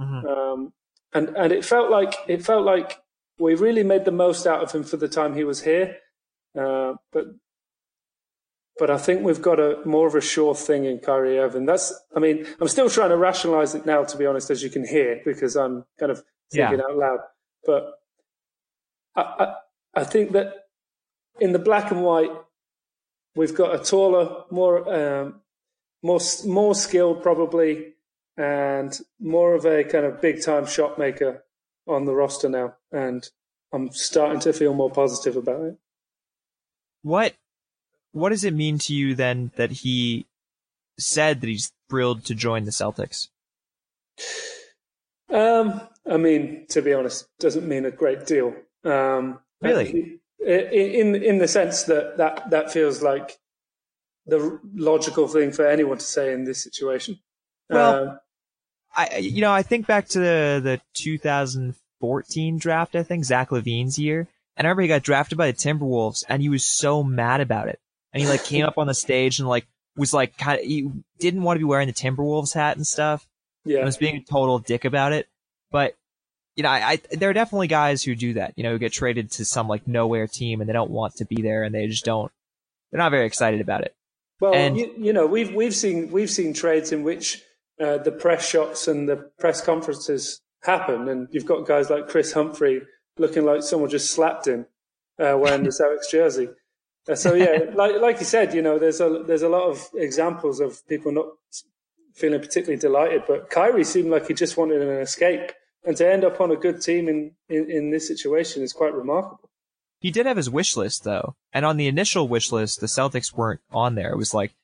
Mm-hmm. 0.00 0.26
Um, 0.26 0.72
and 1.12 1.28
and 1.36 1.52
it 1.52 1.64
felt 1.64 1.90
like 1.90 2.14
it 2.28 2.44
felt 2.44 2.64
like 2.64 3.00
we 3.38 3.54
really 3.54 3.82
made 3.82 4.04
the 4.04 4.10
most 4.10 4.46
out 4.46 4.62
of 4.62 4.72
him 4.72 4.84
for 4.84 4.96
the 4.96 5.08
time 5.08 5.34
he 5.34 5.44
was 5.44 5.62
here. 5.62 5.96
Uh, 6.58 6.94
but 7.12 7.26
but 8.80 8.90
I 8.90 8.96
think 8.96 9.22
we've 9.22 9.42
got 9.42 9.60
a 9.60 9.78
more 9.84 10.06
of 10.08 10.14
a 10.14 10.22
sure 10.22 10.54
thing 10.54 10.86
in 10.86 11.00
Kyrie 11.00 11.38
Irving. 11.38 11.66
That's, 11.66 11.92
I 12.16 12.18
mean, 12.18 12.46
I'm 12.62 12.66
still 12.66 12.88
trying 12.88 13.10
to 13.10 13.18
rationalize 13.18 13.74
it 13.74 13.84
now, 13.84 14.04
to 14.04 14.16
be 14.16 14.24
honest, 14.24 14.50
as 14.50 14.62
you 14.62 14.70
can 14.70 14.88
hear, 14.88 15.20
because 15.22 15.54
I'm 15.54 15.84
kind 15.98 16.10
of 16.10 16.22
thinking 16.50 16.78
yeah. 16.78 16.84
out 16.84 16.96
loud. 16.96 17.18
But 17.66 17.92
I, 19.14 19.20
I, 19.20 19.54
I, 20.00 20.04
think 20.04 20.32
that 20.32 20.68
in 21.40 21.52
the 21.52 21.58
black 21.58 21.90
and 21.90 22.02
white, 22.02 22.30
we've 23.36 23.54
got 23.54 23.74
a 23.74 23.84
taller, 23.84 24.44
more, 24.50 24.88
um, 24.92 25.42
more, 26.02 26.20
more 26.46 26.74
skilled 26.74 27.22
probably, 27.22 27.92
and 28.38 28.98
more 29.20 29.54
of 29.54 29.66
a 29.66 29.84
kind 29.84 30.06
of 30.06 30.22
big 30.22 30.42
time 30.42 30.64
shot 30.64 30.98
maker 30.98 31.44
on 31.86 32.06
the 32.06 32.14
roster 32.14 32.48
now. 32.48 32.76
And 32.90 33.28
I'm 33.74 33.92
starting 33.92 34.40
to 34.40 34.54
feel 34.54 34.72
more 34.72 34.90
positive 34.90 35.36
about 35.36 35.64
it. 35.66 35.76
What 37.02 37.34
what 38.12 38.30
does 38.30 38.44
it 38.44 38.54
mean 38.54 38.78
to 38.78 38.94
you 38.94 39.14
then 39.14 39.52
that 39.56 39.70
he 39.70 40.26
said 40.98 41.40
that 41.40 41.48
he's 41.48 41.72
thrilled 41.88 42.24
to 42.26 42.34
join 42.34 42.64
the 42.64 42.70
Celtics? 42.70 43.28
Um, 45.30 45.80
I 46.08 46.16
mean, 46.16 46.66
to 46.70 46.82
be 46.82 46.92
honest, 46.92 47.28
doesn't 47.38 47.68
mean 47.68 47.84
a 47.84 47.90
great 47.90 48.26
deal. 48.26 48.54
Um, 48.84 49.40
really, 49.60 50.20
in 50.44 51.14
in 51.14 51.38
the 51.38 51.48
sense 51.48 51.84
that 51.84 52.16
that 52.16 52.50
that 52.50 52.72
feels 52.72 53.02
like 53.02 53.38
the 54.26 54.58
logical 54.74 55.28
thing 55.28 55.52
for 55.52 55.66
anyone 55.66 55.98
to 55.98 56.04
say 56.04 56.32
in 56.32 56.44
this 56.44 56.62
situation. 56.62 57.18
Well, 57.68 58.08
um, 58.08 58.20
I 58.96 59.18
you 59.18 59.40
know 59.40 59.52
I 59.52 59.62
think 59.62 59.86
back 59.86 60.08
to 60.08 60.18
the 60.18 60.60
the 60.62 60.80
2014 60.94 62.58
draft. 62.58 62.96
I 62.96 63.02
think 63.02 63.24
Zach 63.24 63.50
LaVine's 63.50 63.98
year, 63.98 64.26
and 64.56 64.66
I 64.66 64.70
remember 64.70 64.82
he 64.82 64.88
got 64.88 65.02
drafted 65.02 65.38
by 65.38 65.50
the 65.50 65.56
Timberwolves, 65.56 66.24
and 66.28 66.42
he 66.42 66.48
was 66.48 66.66
so 66.66 67.04
mad 67.04 67.40
about 67.40 67.68
it 67.68 67.78
and 68.12 68.22
he 68.22 68.28
like 68.28 68.44
came 68.44 68.64
up 68.64 68.78
on 68.78 68.86
the 68.86 68.94
stage 68.94 69.38
and 69.38 69.48
like 69.48 69.66
was 69.96 70.12
like 70.12 70.36
kind 70.36 70.58
of 70.58 70.64
he 70.64 70.90
didn't 71.18 71.42
want 71.42 71.56
to 71.56 71.60
be 71.60 71.64
wearing 71.64 71.86
the 71.86 71.92
Timberwolves 71.92 72.54
hat 72.54 72.76
and 72.76 72.86
stuff. 72.86 73.26
Yeah, 73.64 73.78
and 73.78 73.86
was 73.86 73.96
being 73.96 74.16
a 74.16 74.22
total 74.22 74.58
dick 74.58 74.84
about 74.84 75.12
it. 75.12 75.28
But 75.70 75.96
you 76.56 76.62
know, 76.62 76.70
I, 76.70 76.92
I 76.92 77.16
there 77.16 77.30
are 77.30 77.34
definitely 77.34 77.68
guys 77.68 78.02
who 78.02 78.14
do 78.14 78.34
that. 78.34 78.54
You 78.56 78.64
know, 78.64 78.72
who 78.72 78.78
get 78.78 78.92
traded 78.92 79.30
to 79.32 79.44
some 79.44 79.68
like 79.68 79.86
nowhere 79.86 80.26
team 80.26 80.60
and 80.60 80.68
they 80.68 80.74
don't 80.74 80.90
want 80.90 81.16
to 81.16 81.24
be 81.24 81.42
there 81.42 81.62
and 81.62 81.74
they 81.74 81.86
just 81.86 82.04
don't. 82.04 82.32
They're 82.90 82.98
not 82.98 83.10
very 83.10 83.26
excited 83.26 83.60
about 83.60 83.82
it. 83.82 83.94
Well, 84.40 84.54
and, 84.54 84.76
you, 84.76 84.92
you 84.96 85.12
know, 85.12 85.26
we've 85.26 85.54
we've 85.54 85.74
seen 85.74 86.10
we've 86.10 86.30
seen 86.30 86.54
trades 86.54 86.92
in 86.92 87.04
which 87.04 87.42
uh, 87.80 87.98
the 87.98 88.12
press 88.12 88.48
shots 88.48 88.88
and 88.88 89.08
the 89.08 89.30
press 89.38 89.60
conferences 89.60 90.40
happen, 90.62 91.08
and 91.08 91.28
you've 91.30 91.46
got 91.46 91.66
guys 91.66 91.90
like 91.90 92.08
Kris 92.08 92.32
Humphries 92.32 92.82
looking 93.18 93.44
like 93.44 93.62
someone 93.62 93.90
just 93.90 94.10
slapped 94.10 94.48
him 94.48 94.66
uh, 95.18 95.36
wearing 95.38 95.62
the 95.62 95.70
Celtics 95.70 96.10
jersey. 96.10 96.48
Uh, 97.08 97.14
so 97.14 97.34
yeah, 97.34 97.58
like 97.74 98.00
like 98.00 98.18
you 98.18 98.26
said, 98.26 98.54
you 98.54 98.62
know, 98.62 98.78
there's 98.78 99.00
a 99.00 99.22
there's 99.26 99.42
a 99.42 99.48
lot 99.48 99.68
of 99.68 99.88
examples 99.94 100.60
of 100.60 100.86
people 100.88 101.12
not 101.12 101.26
feeling 102.14 102.40
particularly 102.40 102.78
delighted, 102.78 103.22
but 103.26 103.50
Kyrie 103.50 103.84
seemed 103.84 104.10
like 104.10 104.28
he 104.28 104.34
just 104.34 104.56
wanted 104.56 104.82
an 104.82 105.00
escape, 105.00 105.52
and 105.84 105.96
to 105.96 106.10
end 106.10 106.24
up 106.24 106.40
on 106.40 106.50
a 106.50 106.56
good 106.56 106.80
team 106.80 107.08
in 107.08 107.32
in, 107.48 107.70
in 107.70 107.90
this 107.90 108.06
situation 108.06 108.62
is 108.62 108.72
quite 108.72 108.94
remarkable. 108.94 109.50
He 110.00 110.10
did 110.10 110.26
have 110.26 110.38
his 110.38 110.48
wish 110.48 110.76
list 110.76 111.04
though, 111.04 111.34
and 111.52 111.64
on 111.64 111.76
the 111.76 111.88
initial 111.88 112.26
wish 112.26 112.52
list, 112.52 112.80
the 112.80 112.86
Celtics 112.86 113.34
weren't 113.34 113.60
on 113.70 113.94
there. 113.94 114.12
It 114.12 114.16
was 114.16 114.32
like 114.32 114.54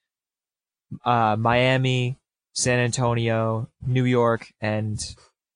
uh, 1.05 1.37
Miami, 1.39 2.17
San 2.53 2.79
Antonio, 2.79 3.69
New 3.87 4.05
York, 4.05 4.53
and 4.61 4.99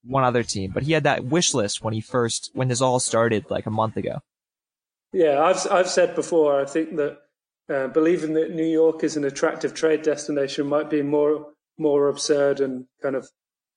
one 0.05 0.25
other 0.25 0.43
team. 0.43 0.71
But 0.73 0.83
he 0.83 0.93
had 0.93 1.05
that 1.05 1.25
wish 1.25 1.55
list 1.55 1.83
when 1.83 1.95
he 1.95 2.01
first 2.01 2.51
when 2.53 2.69
this 2.69 2.81
all 2.81 3.01
started 3.01 3.51
like 3.51 3.67
a 3.67 3.71
month 3.71 3.97
ago. 3.97 4.21
Yeah, 5.13 5.43
I've 5.43 5.67
I've 5.71 5.89
said 5.89 6.15
before. 6.15 6.61
I 6.61 6.65
think 6.65 6.97
that 6.97 7.19
uh, 7.69 7.89
believing 7.89 8.35
that 8.35 8.55
New 8.55 8.67
York 8.67 9.05
is 9.05 9.17
an 9.17 9.25
attractive 9.25 9.75
trade 9.75 10.03
destination 10.03 10.67
might 10.67 10.91
be 10.91 11.03
more 11.03 11.47
more 11.79 12.09
absurd 12.09 12.61
and 12.61 12.87
kind 13.03 13.17
of 13.17 13.29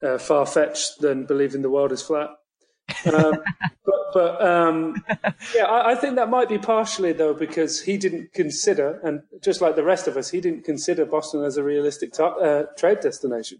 uh, 0.03 0.17
far 0.17 0.45
fetched 0.45 0.99
than 0.99 1.25
believing 1.25 1.61
the 1.61 1.69
world 1.69 1.91
is 1.91 2.01
flat. 2.01 2.29
Um, 3.11 3.37
but, 3.85 3.95
but 4.13 4.45
um, 4.45 5.03
yeah, 5.55 5.63
I, 5.63 5.91
I, 5.91 5.95
think 5.95 6.15
that 6.15 6.29
might 6.29 6.49
be 6.49 6.57
partially 6.57 7.13
though 7.13 7.33
because 7.33 7.81
he 7.81 7.97
didn't 7.97 8.33
consider, 8.33 8.99
and 9.03 9.21
just 9.41 9.61
like 9.61 9.75
the 9.75 9.83
rest 9.83 10.07
of 10.07 10.17
us, 10.17 10.29
he 10.29 10.41
didn't 10.41 10.65
consider 10.65 11.05
Boston 11.05 11.43
as 11.43 11.57
a 11.57 11.63
realistic 11.63 12.13
t- 12.13 12.23
uh, 12.23 12.63
trade 12.77 12.99
destination. 12.99 13.59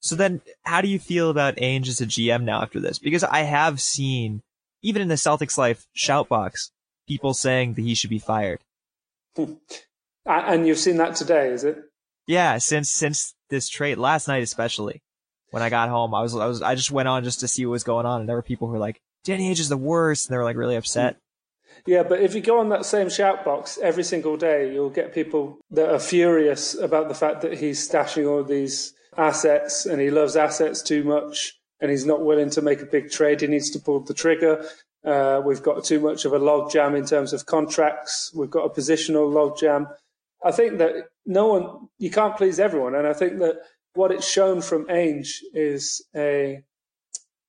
So 0.00 0.14
then, 0.14 0.42
how 0.62 0.80
do 0.80 0.88
you 0.88 0.98
feel 0.98 1.30
about 1.30 1.56
Ainge 1.56 1.88
as 1.88 2.00
a 2.00 2.06
GM 2.06 2.44
now 2.44 2.62
after 2.62 2.78
this? 2.78 2.98
Because 2.98 3.24
I 3.24 3.40
have 3.40 3.80
seen, 3.80 4.42
even 4.82 5.02
in 5.02 5.08
the 5.08 5.14
Celtics 5.14 5.58
Life 5.58 5.86
shout 5.94 6.28
box, 6.28 6.70
people 7.06 7.34
saying 7.34 7.74
that 7.74 7.82
he 7.82 7.94
should 7.94 8.10
be 8.10 8.18
fired. 8.18 8.60
and 10.26 10.66
you've 10.66 10.78
seen 10.78 10.96
that 10.98 11.16
today, 11.16 11.50
is 11.50 11.64
it? 11.64 11.78
Yeah, 12.26 12.58
since 12.58 12.90
since 12.90 13.34
this 13.50 13.68
trade 13.68 13.98
last 13.98 14.28
night, 14.28 14.42
especially 14.42 15.02
when 15.50 15.62
I 15.62 15.70
got 15.70 15.88
home, 15.88 16.14
I 16.14 16.22
was 16.22 16.34
I 16.34 16.46
was 16.46 16.62
I 16.62 16.74
just 16.74 16.90
went 16.90 17.08
on 17.08 17.24
just 17.24 17.40
to 17.40 17.48
see 17.48 17.66
what 17.66 17.72
was 17.72 17.84
going 17.84 18.06
on, 18.06 18.20
and 18.20 18.28
there 18.28 18.36
were 18.36 18.42
people 18.42 18.66
who 18.66 18.74
were 18.74 18.78
like, 18.78 19.00
"Danny 19.24 19.50
Ainge 19.50 19.60
is 19.60 19.68
the 19.68 19.76
worst," 19.76 20.26
and 20.26 20.34
they 20.34 20.38
were 20.38 20.44
like 20.44 20.56
really 20.56 20.76
upset. 20.76 21.14
Hmm. 21.14 21.20
Yeah, 21.86 22.02
but 22.02 22.20
if 22.20 22.34
you 22.34 22.40
go 22.40 22.60
on 22.60 22.68
that 22.70 22.86
same 22.86 23.10
shout 23.10 23.44
box 23.44 23.78
every 23.82 24.04
single 24.04 24.36
day, 24.36 24.72
you'll 24.72 24.90
get 24.90 25.12
people 25.12 25.58
that 25.70 25.90
are 25.90 25.98
furious 25.98 26.74
about 26.74 27.08
the 27.08 27.14
fact 27.14 27.42
that 27.42 27.58
he's 27.58 27.86
stashing 27.86 28.28
all 28.28 28.44
these 28.44 28.94
assets 29.16 29.86
and 29.86 30.00
he 30.00 30.10
loves 30.10 30.36
assets 30.36 30.82
too 30.82 31.04
much 31.04 31.58
and 31.80 31.90
he's 31.90 32.06
not 32.06 32.24
willing 32.24 32.50
to 32.50 32.62
make 32.62 32.80
a 32.80 32.86
big 32.86 33.10
trade. 33.10 33.40
He 33.40 33.46
needs 33.46 33.70
to 33.70 33.78
pull 33.78 34.00
the 34.00 34.14
trigger. 34.14 34.66
Uh, 35.04 35.42
we've 35.44 35.62
got 35.62 35.84
too 35.84 36.00
much 36.00 36.24
of 36.24 36.32
a 36.32 36.38
logjam 36.38 36.96
in 36.96 37.04
terms 37.04 37.32
of 37.32 37.44
contracts. 37.46 38.32
We've 38.34 38.50
got 38.50 38.64
a 38.64 38.70
positional 38.70 39.30
logjam. 39.32 39.86
I 40.42 40.50
think 40.50 40.78
that 40.78 41.08
no 41.26 41.46
one, 41.48 41.88
you 41.98 42.10
can't 42.10 42.36
please 42.36 42.58
everyone. 42.58 42.94
And 42.94 43.06
I 43.06 43.12
think 43.12 43.38
that 43.40 43.56
what 43.94 44.10
it's 44.10 44.28
shown 44.28 44.62
from 44.62 44.86
Ainge 44.86 45.40
is 45.52 46.04
a, 46.16 46.62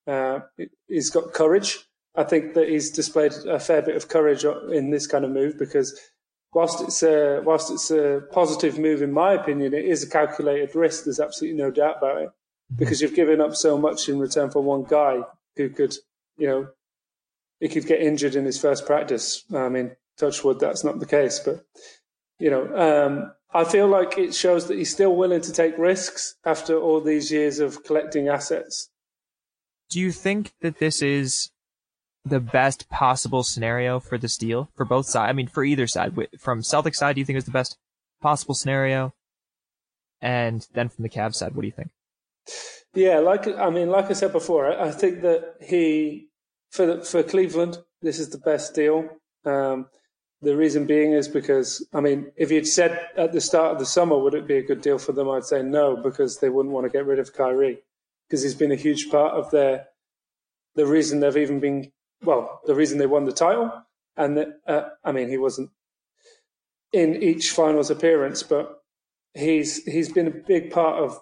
uh, 0.08 0.39
he's 0.88 1.10
got 1.10 1.34
courage. 1.34 1.80
I 2.15 2.24
think 2.24 2.54
that 2.54 2.70
he's 2.70 2.91
displayed 2.91 3.34
a 3.48 3.60
fair 3.60 3.82
bit 3.82 3.96
of 3.96 4.08
courage 4.08 4.46
in 4.46 4.91
this 4.91 5.08
kind 5.08 5.26
of 5.26 5.32
move 5.32 5.58
because 5.58 6.00
whilst 6.54 6.82
it's 6.82 7.04
a, 7.04 7.41
whilst 7.44 7.72
it's 7.72 7.91
a 7.91 8.22
positive 8.32 8.78
move, 8.78 9.02
in 9.02 9.12
my 9.12 9.34
opinion, 9.34 9.74
it 9.74 9.86
is 9.86 10.04
a 10.04 10.10
calculated 10.10 10.76
risk. 10.76 11.06
There's 11.06 11.20
absolutely 11.20 11.58
no 11.58 11.72
doubt 11.72 11.98
about 11.98 12.22
it 12.22 12.30
because 12.76 13.02
you've 13.02 13.15
given 13.15 13.41
up 13.41 13.56
so 13.56 13.78
much 13.78 14.10
in 14.10 14.20
return 14.20 14.52
for 14.52 14.62
one 14.62 14.84
guy 14.84 15.22
who 15.58 15.70
could, 15.70 15.96
you 16.38 16.48
know, 16.48 16.68
he 17.60 17.70
could 17.70 17.88
get 17.88 18.02
injured 18.02 18.36
in 18.36 18.46
his 18.46 18.60
first 18.60 18.86
practice. 18.86 19.44
I 19.54 19.70
mean, 19.70 19.96
touch 20.18 20.44
wood, 20.44 20.60
that's 20.60 20.84
not 20.84 21.00
the 21.00 21.06
case. 21.06 21.39
But, 21.39 21.65
you 22.39 22.50
know, 22.50 22.76
um, 22.76 23.32
I 23.54 23.63
feel 23.63 23.88
like 23.88 24.18
it 24.18 24.36
shows 24.36 24.68
that 24.68 24.78
he's 24.78 24.91
still 24.91 25.15
willing 25.15 25.41
to 25.41 25.52
take 25.52 25.78
risks 25.78 26.36
after 26.46 26.78
all 26.78 27.02
these 27.02 27.32
years 27.32 27.60
of 27.60 27.84
collecting 27.84 28.28
assets. 28.28 28.89
Do 29.89 30.00
you 30.00 30.12
think 30.12 30.54
that 30.62 30.80
this 30.80 31.02
is 31.02 31.52
the 32.26 32.39
best 32.39 32.89
possible 32.89 33.44
scenario 33.44 34.00
for 34.00 34.18
this 34.18 34.36
deal 34.36 34.70
for 34.76 34.84
both 34.84 35.06
sides? 35.06 35.30
I 35.30 35.34
mean, 35.34 35.48
for 35.48 35.63
either 35.63 35.88
side. 35.88 36.13
From 36.39 36.63
Celtic 36.63 36.96
side, 36.96 37.13
do 37.13 37.22
you 37.22 37.26
think 37.26 37.38
it's 37.38 37.46
the 37.46 37.52
best 37.52 37.78
possible 38.22 38.56
scenario? 38.56 39.13
And 40.22 40.68
then 40.74 40.89
from 40.89 41.04
the 41.04 41.10
Cavs 41.10 41.36
side, 41.36 41.56
what 41.56 41.62
do 41.62 41.68
you 41.68 41.74
think? 41.74 41.91
Yeah, 42.94 43.20
like 43.20 43.48
I 43.48 43.70
mean, 43.70 43.89
like 43.89 44.10
I 44.10 44.13
said 44.13 44.32
before, 44.32 44.72
I 44.72 44.91
think 44.91 45.22
that 45.22 45.56
he 45.62 46.30
for 46.76 46.86
the, 46.86 47.02
for 47.02 47.24
Cleveland, 47.24 47.80
this 48.02 48.20
is 48.20 48.30
the 48.30 48.38
best 48.38 48.76
deal. 48.76 49.08
Um, 49.46 49.88
the 50.42 50.56
reason 50.56 50.86
being 50.86 51.14
is 51.14 51.28
because, 51.28 51.88
I 51.94 52.02
mean, 52.02 52.32
if 52.36 52.52
you'd 52.52 52.68
said 52.68 53.08
at 53.18 53.32
the 53.32 53.42
start 53.42 53.72
of 53.72 53.80
the 53.80 53.86
summer, 53.86 54.18
would 54.18 54.34
it 54.34 54.48
be 54.48 54.58
a 54.58 54.64
good 54.64 54.82
deal 54.82 54.98
for 54.98 55.14
them? 55.14 55.30
I'd 55.30 55.46
say 55.46 55.64
no, 55.64 55.96
because 55.96 56.40
they 56.40 56.50
wouldn't 56.50 56.74
want 56.74 56.86
to 56.86 56.92
get 56.92 57.06
rid 57.06 57.20
of 57.20 57.34
Kyrie, 57.34 57.80
because 58.28 58.44
he's 58.44 58.54
been 58.56 58.72
a 58.72 58.76
huge 58.76 59.10
part 59.10 59.34
of 59.34 59.50
their, 59.52 59.88
the 60.76 60.86
reason 60.86 61.20
they've 61.20 61.38
even 61.38 61.60
been, 61.60 61.92
well, 62.24 62.62
the 62.66 62.76
reason 62.76 62.98
they 62.98 63.08
won 63.08 63.26
the 63.26 63.32
title. 63.32 63.72
And 64.18 64.38
that, 64.38 64.60
uh, 64.68 64.90
I 65.04 65.12
mean, 65.12 65.30
he 65.30 65.38
wasn't 65.38 65.72
in 66.94 67.22
each 67.22 67.52
finals 67.52 67.90
appearance, 67.90 68.44
but 68.44 68.84
he's, 69.34 69.84
he's 69.86 70.12
been 70.12 70.28
a 70.28 70.32
big 70.32 70.72
part 70.72 71.02
of 71.02 71.20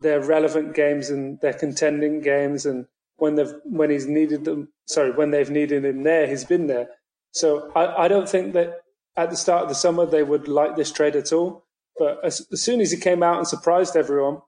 their 0.00 0.20
relevant 0.20 0.74
games 0.74 1.10
and 1.10 1.40
their 1.40 1.52
contending 1.52 2.20
games 2.20 2.64
and 2.66 2.86
when 3.20 3.36
they've 3.36 3.54
when 3.64 3.90
he's 3.90 4.06
needed 4.06 4.44
them. 4.44 4.68
Sorry, 4.86 5.12
when 5.12 5.30
they've 5.30 5.50
needed 5.50 5.84
him 5.84 6.02
there, 6.02 6.26
he's 6.26 6.44
been 6.44 6.66
there. 6.66 6.88
So 7.32 7.70
I, 7.76 8.04
I 8.04 8.08
don't 8.08 8.28
think 8.28 8.54
that 8.54 8.80
at 9.16 9.30
the 9.30 9.36
start 9.36 9.62
of 9.62 9.68
the 9.68 9.74
summer 9.74 10.06
they 10.06 10.22
would 10.22 10.48
like 10.48 10.76
this 10.76 10.90
trade 10.90 11.16
at 11.16 11.32
all. 11.32 11.64
But 11.98 12.18
as, 12.24 12.46
as 12.52 12.62
soon 12.62 12.80
as 12.80 12.90
he 12.90 12.98
came 12.98 13.22
out 13.22 13.38
and 13.38 13.46
surprised 13.46 13.94
everyone, 13.94 14.38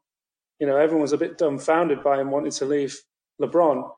you 0.59 0.67
know, 0.67 0.77
everyone 0.77 1.03
was 1.03 1.13
a 1.13 1.19
bit 1.19 1.39
dumbfounded 1.39 2.03
by 2.03 2.21
him 2.21 2.31
wanting 2.31 2.53
to 2.53 2.65
leave 2.65 2.99
LeBron. 3.41 3.89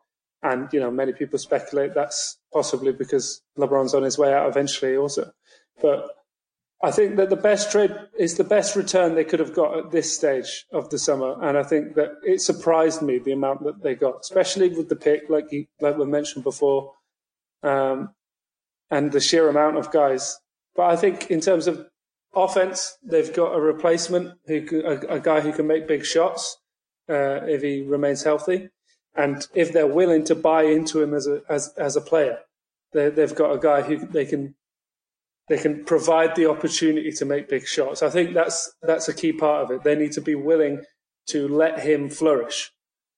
And, 0.42 0.68
you 0.72 0.80
know, 0.80 0.90
many 0.90 1.12
people 1.12 1.38
speculate 1.38 1.94
that's 1.94 2.38
possibly 2.52 2.92
because 2.92 3.42
LeBron's 3.58 3.94
on 3.94 4.02
his 4.02 4.18
way 4.18 4.34
out 4.34 4.48
eventually 4.48 4.96
also. 4.96 5.30
But 5.80 6.08
I 6.84 6.90
think 6.90 7.16
that 7.16 7.30
the 7.30 7.36
best 7.36 7.72
trade 7.72 7.94
is 8.18 8.36
the 8.36 8.44
best 8.44 8.76
return 8.76 9.14
they 9.14 9.24
could 9.24 9.40
have 9.40 9.54
got 9.54 9.78
at 9.78 9.90
this 9.90 10.14
stage 10.14 10.66
of 10.70 10.90
the 10.90 10.98
summer, 10.98 11.42
and 11.42 11.56
I 11.56 11.62
think 11.62 11.94
that 11.94 12.12
it 12.22 12.42
surprised 12.42 13.00
me 13.00 13.18
the 13.18 13.32
amount 13.32 13.64
that 13.64 13.82
they 13.82 13.94
got, 13.94 14.20
especially 14.20 14.68
with 14.68 14.90
the 14.90 14.96
pick, 14.96 15.30
like 15.30 15.50
you, 15.50 15.66
like 15.80 15.96
we 15.96 16.04
mentioned 16.04 16.44
before, 16.44 16.92
um, 17.62 18.10
and 18.90 19.12
the 19.12 19.20
sheer 19.20 19.48
amount 19.48 19.78
of 19.78 19.90
guys. 19.90 20.38
But 20.76 20.90
I 20.90 20.96
think 20.96 21.30
in 21.30 21.40
terms 21.40 21.66
of 21.66 21.86
offense, 22.34 22.98
they've 23.02 23.32
got 23.32 23.54
a 23.54 23.60
replacement 23.60 24.34
who 24.46 24.82
a, 24.84 25.14
a 25.16 25.20
guy 25.20 25.40
who 25.40 25.52
can 25.52 25.66
make 25.66 25.88
big 25.88 26.04
shots 26.04 26.58
uh, 27.08 27.46
if 27.46 27.62
he 27.62 27.80
remains 27.80 28.24
healthy, 28.24 28.68
and 29.14 29.46
if 29.54 29.72
they're 29.72 29.86
willing 29.86 30.24
to 30.24 30.34
buy 30.34 30.64
into 30.64 31.00
him 31.02 31.14
as 31.14 31.26
a 31.26 31.40
as 31.48 31.72
as 31.78 31.96
a 31.96 32.02
player, 32.02 32.40
they've 32.92 33.34
got 33.34 33.52
a 33.52 33.58
guy 33.58 33.80
who 33.80 33.96
they 34.06 34.26
can 34.26 34.54
they 35.48 35.58
can 35.58 35.84
provide 35.84 36.34
the 36.34 36.48
opportunity 36.48 37.12
to 37.12 37.24
make 37.24 37.48
big 37.48 37.66
shots. 37.66 38.02
I 38.02 38.10
think 38.10 38.34
that's 38.34 38.72
that's 38.82 39.08
a 39.08 39.14
key 39.14 39.32
part 39.32 39.64
of 39.64 39.70
it. 39.70 39.82
They 39.82 39.94
need 39.94 40.12
to 40.12 40.20
be 40.20 40.34
willing 40.34 40.82
to 41.28 41.48
let 41.48 41.80
him 41.80 42.08
flourish, 42.08 42.72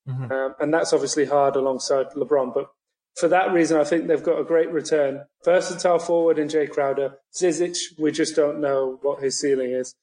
mm-hmm. 0.08 0.30
um, 0.30 0.54
and 0.60 0.72
that's 0.72 0.92
obviously 0.92 1.26
hard 1.26 1.56
alongside 1.56 2.10
LeBron. 2.10 2.54
But 2.54 2.68
for 3.16 3.28
that 3.28 3.52
reason, 3.52 3.80
I 3.80 3.84
think 3.84 4.06
they've 4.06 4.22
got 4.22 4.38
a 4.38 4.44
great 4.44 4.70
return. 4.70 5.24
Versatile 5.44 5.98
forward 5.98 6.38
in 6.38 6.48
Jae 6.48 6.70
Crowder. 6.70 7.14
Zizic, 7.34 7.78
we 7.98 8.12
just 8.12 8.36
don't 8.36 8.60
know 8.60 8.98
what 9.02 9.22
his 9.22 9.38
ceiling 9.40 9.70
is. 9.70 9.94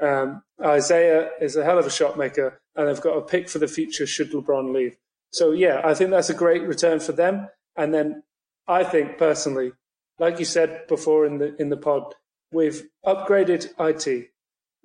Um, 0.00 0.42
Isaiah 0.62 1.30
is 1.40 1.56
a 1.56 1.64
hell 1.64 1.78
of 1.78 1.86
a 1.86 1.90
shot 1.90 2.18
maker, 2.18 2.60
and 2.76 2.88
they've 2.88 3.00
got 3.00 3.16
a 3.16 3.22
pick 3.22 3.48
for 3.48 3.58
the 3.58 3.68
future 3.68 4.06
should 4.06 4.32
LeBron 4.32 4.72
leave. 4.72 4.96
So 5.30 5.52
yeah, 5.52 5.80
I 5.84 5.94
think 5.94 6.10
that's 6.10 6.30
a 6.30 6.34
great 6.34 6.62
return 6.62 7.00
for 7.00 7.12
them. 7.12 7.48
And 7.76 7.92
then 7.92 8.22
I 8.66 8.84
think 8.84 9.18
personally, 9.18 9.72
like 10.18 10.38
you 10.38 10.44
said 10.44 10.86
before 10.88 11.26
in 11.26 11.38
the 11.38 11.54
in 11.60 11.68
the 11.68 11.76
pod, 11.76 12.14
we've 12.52 12.82
upgraded 13.04 13.72
IT 13.78 14.30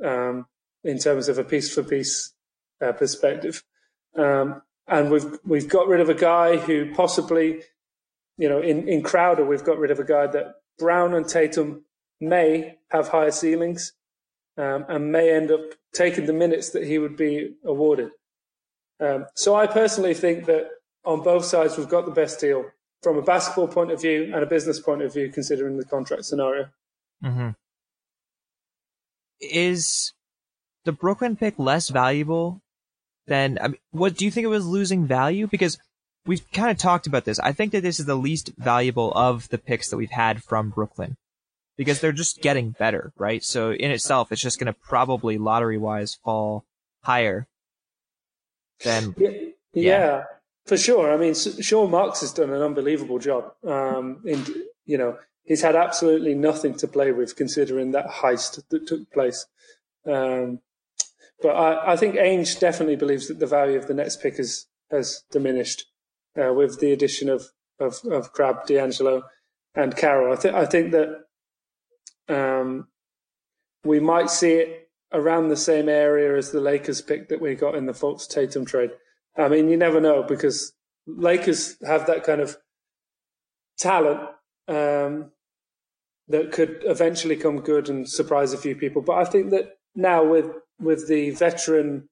um, 0.04 0.46
in 0.84 1.00
terms 1.00 1.30
of 1.30 1.38
a 1.38 1.44
piece 1.44 1.74
for 1.74 1.84
piece 1.84 2.34
uh, 2.82 2.92
perspective, 2.92 3.64
um, 4.18 4.62
and 4.88 5.12
we've 5.12 5.40
we've 5.46 5.70
got 5.70 5.88
rid 5.88 6.02
of 6.02 6.10
a 6.10 6.14
guy 6.14 6.58
who 6.58 6.94
possibly 6.94 7.62
you 8.38 8.50
know, 8.50 8.62
in, 8.62 8.88
in 8.88 9.04
Crowder, 9.04 9.46
we've 9.46 9.64
got 9.64 9.78
rid 9.78 9.92
of 9.92 10.00
a 10.00 10.04
guy 10.04 10.28
that 10.28 10.56
Brown 10.80 11.14
and 11.14 11.28
Tatum 11.28 11.86
may 12.20 12.78
have 12.90 13.10
higher 13.10 13.32
ceilings 13.32 13.94
um, 14.58 14.86
and 14.90 15.12
may 15.12 15.34
end 15.34 15.52
up 15.52 15.62
taking 15.94 16.26
the 16.26 16.34
minutes 16.34 16.72
that 16.72 16.86
he 16.86 16.98
would 16.98 17.16
be 17.16 17.56
awarded. 17.66 18.10
Um, 19.00 19.26
so 19.36 19.56
I 19.56 19.68
personally 19.68 20.14
think 20.14 20.46
that 20.46 20.68
on 21.06 21.22
both 21.22 21.46
sides, 21.46 21.78
we've 21.78 21.90
got 21.90 22.06
the 22.06 22.12
best 22.12 22.40
deal 22.40 22.66
from 23.04 23.18
a 23.18 23.22
basketball 23.22 23.68
point 23.68 23.92
of 23.92 24.02
view 24.02 24.32
and 24.34 24.42
a 24.42 24.46
business 24.46 24.80
point 24.80 25.02
of 25.02 25.14
view, 25.14 25.30
considering 25.30 25.78
the 25.78 25.86
contract 25.86 26.26
scenario. 26.26 26.70
Mm-hmm. 27.24 27.50
Is 29.42 30.14
the 30.86 30.94
Brooklyn 30.94 31.36
pick 31.36 31.60
less 31.60 31.90
valuable 31.90 32.62
than, 33.28 33.60
I 33.62 33.68
mean, 33.68 33.78
what 33.92 34.16
do 34.16 34.26
you 34.26 34.32
think 34.32 34.46
it 34.46 34.48
was 34.48 34.66
losing 34.66 35.06
value? 35.06 35.48
Because 35.48 35.78
we've 36.26 36.50
kind 36.52 36.72
of 36.72 36.78
talked 36.78 37.08
about 37.08 37.26
this. 37.26 37.40
I 37.40 37.52
think 37.52 37.74
that 37.74 37.82
this 37.82 38.00
is 38.00 38.06
the 38.06 38.16
least 38.16 38.52
valuable 38.58 39.12
of 39.14 39.50
the 39.50 39.58
picks 39.58 39.90
that 39.90 39.98
we've 39.98 40.10
had 40.12 40.44
from 40.44 40.70
Brooklyn 40.70 41.18
because 41.78 42.00
they're 42.00 42.12
just 42.12 42.42
getting 42.42 42.72
better, 42.72 43.12
right? 43.18 43.44
So 43.44 43.74
in 43.74 43.92
itself, 43.92 44.32
it's 44.32 44.42
just 44.42 44.60
going 44.60 44.74
to 44.74 44.80
probably 44.80 45.38
lottery 45.38 45.78
wise 45.78 46.16
fall 46.24 46.66
higher 47.02 47.48
than. 48.84 49.16
Yeah, 49.18 49.32
yeah. 49.74 50.24
For 50.66 50.78
sure. 50.78 51.12
I 51.14 51.18
mean, 51.18 51.34
Sean 51.34 51.92
Marks 51.92 52.22
has 52.22 52.34
done 52.34 52.52
an 52.52 52.62
unbelievable 52.62 53.20
job. 53.20 53.54
Um, 53.66 54.22
in, 54.26 54.44
you 54.86 54.98
know, 54.98 55.18
he's 55.44 55.62
had 55.62 55.76
absolutely 55.76 56.34
nothing 56.36 56.76
to 56.76 56.88
play 56.88 57.12
with 57.12 57.36
considering 57.36 57.92
that 57.92 58.08
heist 58.08 58.62
that 58.70 58.88
took 58.88 59.12
place. 59.12 59.46
Um, 60.06 60.60
but 61.42 61.56
I, 61.56 61.94
I 61.94 61.96
think 61.98 62.16
Ainge 62.16 62.60
definitely 62.60 62.96
believes 62.96 63.28
that 63.28 63.40
the 63.40 63.46
value 63.46 63.78
of 63.78 63.88
the 63.88 63.94
Nets 63.94 64.16
pick 64.16 64.38
has, 64.38 64.68
has 64.90 65.24
diminished 65.32 65.86
uh, 66.42 66.54
with 66.54 66.80
the 66.80 66.92
addition 66.92 67.30
of, 67.30 67.48
of, 67.80 68.00
of 68.10 68.32
Crabbe, 68.32 68.66
D'Angelo, 68.66 69.24
and 69.76 69.96
Carroll. 69.96 70.34
I, 70.34 70.36
th- 70.38 70.54
I 70.54 70.66
think 70.66 70.94
that 70.94 71.26
um, 72.30 72.88
we 73.84 74.00
might 74.00 74.30
see 74.30 74.54
it 74.54 74.90
around 75.12 75.50
the 75.50 75.58
same 75.58 75.90
area 75.90 76.38
as 76.38 76.52
the 76.52 76.62
Lakers 76.62 77.02
pick 77.02 77.30
that 77.30 77.42
we 77.42 77.56
got 77.56 77.76
in 77.76 77.86
the 77.86 77.94
Fultz 77.94 78.28
Tatum 78.28 78.66
trade. 78.66 78.92
I 79.38 79.48
mean, 79.48 79.70
you 79.70 79.78
never 79.78 80.00
know 80.00 80.24
because 80.24 80.74
Lakers 81.08 81.78
have 81.86 82.08
that 82.08 82.24
kind 82.24 82.42
of 82.42 82.58
talent 83.78 84.22
um, 84.68 85.32
that 86.28 86.52
could 86.52 86.82
eventually 86.86 87.36
come 87.36 87.62
good 87.62 87.90
and 87.90 88.08
surprise 88.08 88.54
a 88.54 88.58
few 88.58 88.76
people. 88.76 89.02
But 89.02 89.18
I 89.18 89.26
think 89.26 89.52
that 89.52 89.78
now 89.96 90.24
with 90.24 90.52
with 90.80 91.08
the 91.08 91.32
veteran, 91.32 92.10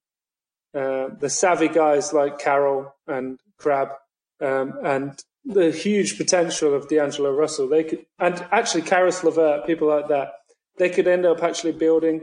uh, 0.74 1.10
the 1.20 1.30
savvy 1.30 1.68
guys 1.68 2.14
like 2.14 2.40
Carroll 2.40 2.96
and 3.08 3.40
Crabbe, 3.58 3.92
um, 4.40 4.74
and 4.84 5.24
the 5.44 5.72
huge 5.72 6.18
potential 6.18 6.74
of 6.74 6.88
D'Angelo 6.88 7.32
Russell. 7.32 7.68
They 7.68 7.84
could, 7.84 8.06
and 8.20 8.46
actually 8.52 8.84
Caris 8.84 9.24
LeVert, 9.24 9.66
people 9.66 9.88
like 9.88 10.08
that, 10.10 10.34
they 10.78 10.90
could 10.90 11.08
end 11.08 11.26
up 11.26 11.44
actually 11.44 11.74
building 11.74 12.22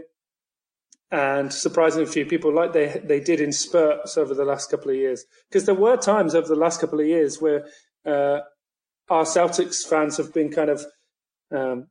and 1.10 1.52
surprisingly 1.52 2.06
few 2.06 2.26
people 2.26 2.54
like 2.54 2.72
they 2.72 3.00
they 3.04 3.20
did 3.20 3.40
in 3.40 3.52
spurts 3.52 4.18
over 4.18 4.34
the 4.34 4.44
last 4.44 4.70
couple 4.70 4.90
of 4.90 4.96
years. 4.96 5.24
Because 5.48 5.64
there 5.66 5.74
were 5.74 5.96
times 5.96 6.34
over 6.34 6.48
the 6.48 6.54
last 6.54 6.80
couple 6.80 7.00
of 7.00 7.06
years 7.06 7.40
where 7.40 7.66
uh, 8.04 8.40
our 9.08 9.24
Celtics 9.24 9.86
fans 9.86 10.16
have 10.18 10.34
been 10.34 10.50
kind 10.50 10.70
of, 10.70 10.84
um, 11.50 11.86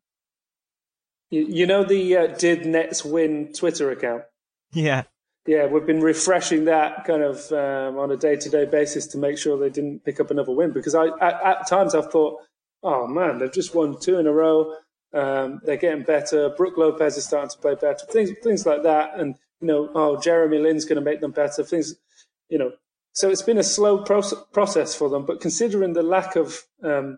you, 1.32 1.46
you, 1.50 1.66
know, 1.66 1.84
the 1.84 2.16
uh, 2.16 2.28
did 2.28 2.66
Nets 2.66 3.04
win 3.04 3.52
Twitter 3.54 3.92
account. 3.92 4.24
Yeah 4.72 5.04
yeah, 5.48 5.66
we've 5.66 5.86
been 5.86 6.02
refreshing 6.02 6.66
that 6.66 7.06
kind 7.06 7.24
of 7.24 7.52
um, 7.54 7.98
on 7.98 8.12
a 8.12 8.18
day 8.18 8.36
to 8.36 8.50
day 8.50 8.66
basis 8.66 9.08
to 9.08 9.18
make 9.18 9.38
sure 9.38 9.58
they 9.58 9.70
didn't 9.70 10.04
pick 10.04 10.20
up 10.20 10.30
another 10.30 10.52
win. 10.52 10.72
Because 10.72 10.94
I, 10.94 11.08
at, 11.22 11.42
at 11.42 11.68
times, 11.68 11.96
I've 11.96 12.12
thought, 12.12 12.42
oh 12.84 13.08
man, 13.08 13.40
they've 13.40 13.52
just 13.52 13.74
won 13.74 13.98
two 14.00 14.20
in 14.20 14.28
a 14.28 14.32
row. 14.32 14.74
Um, 15.14 15.62
they're 15.64 15.78
getting 15.78 16.04
better. 16.04 16.50
Brook 16.50 16.78
Lopez 16.78 17.18
is 17.18 17.26
starting 17.26 17.50
to 17.50 17.58
play 17.58 17.76
better. 17.76 18.06
Things, 18.10 18.32
things 18.44 18.66
like 18.66 18.84
that. 18.84 19.20
And, 19.20 19.36
you 19.62 19.68
know, 19.68 19.90
oh, 19.96 20.20
Jeremy 20.20 20.60
Lin's 20.60 20.86
going 20.86 20.98
to 20.98 21.06
make 21.06 21.22
them 21.22 21.32
better. 21.32 21.64
Things, 21.64 21.96
you 22.50 22.58
know. 22.58 22.72
So 23.14 23.32
it's 23.32 23.42
been 23.42 23.58
a 23.58 23.64
slow 23.64 24.04
process 24.04 24.94
for 24.96 25.10
them. 25.10 25.26
But 25.26 25.42
considering 25.42 25.94
the 25.94 26.04
lack 26.04 26.36
of 26.36 26.62
um, 26.84 27.18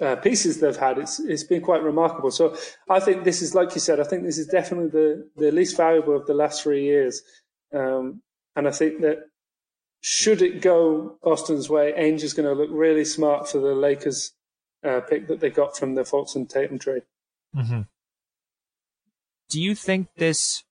uh, 0.00 0.16
pieces 0.16 0.60
they've 0.60 0.76
had, 0.76 0.98
it's 0.98 1.18
it's 1.18 1.44
been 1.44 1.62
quite 1.62 1.82
remarkable. 1.82 2.30
So 2.30 2.56
I 2.88 3.00
think 3.00 3.24
this 3.24 3.42
is, 3.42 3.54
like 3.54 3.74
you 3.74 3.80
said, 3.80 3.98
I 3.98 4.04
think 4.04 4.22
this 4.22 4.38
is 4.38 4.46
definitely 4.46 4.90
the 4.90 5.28
the 5.36 5.50
least 5.50 5.76
valuable 5.76 6.14
of 6.14 6.26
the 6.26 6.34
last 6.34 6.62
three 6.62 6.84
years, 6.84 7.22
um, 7.72 8.22
and 8.54 8.68
I 8.68 8.70
think 8.70 9.00
that 9.00 9.24
should 10.00 10.42
it 10.42 10.60
go 10.60 11.18
Boston's 11.22 11.68
way, 11.68 11.92
Ainge 11.96 12.22
is 12.22 12.34
going 12.34 12.48
to 12.48 12.60
look 12.60 12.70
really 12.72 13.04
smart 13.04 13.48
for 13.48 13.58
the 13.58 13.74
Lakers 13.74 14.32
uh, 14.84 15.00
pick 15.00 15.26
that 15.28 15.40
they 15.40 15.50
got 15.50 15.76
from 15.76 15.94
the 15.94 16.02
Fultz 16.02 16.34
and 16.34 16.48
Tatum 16.48 16.78
trade. 16.78 17.02
Mm-hmm. 17.56 17.82
Do 19.48 19.60
you 19.60 19.74
think 19.74 20.08
this? 20.16 20.64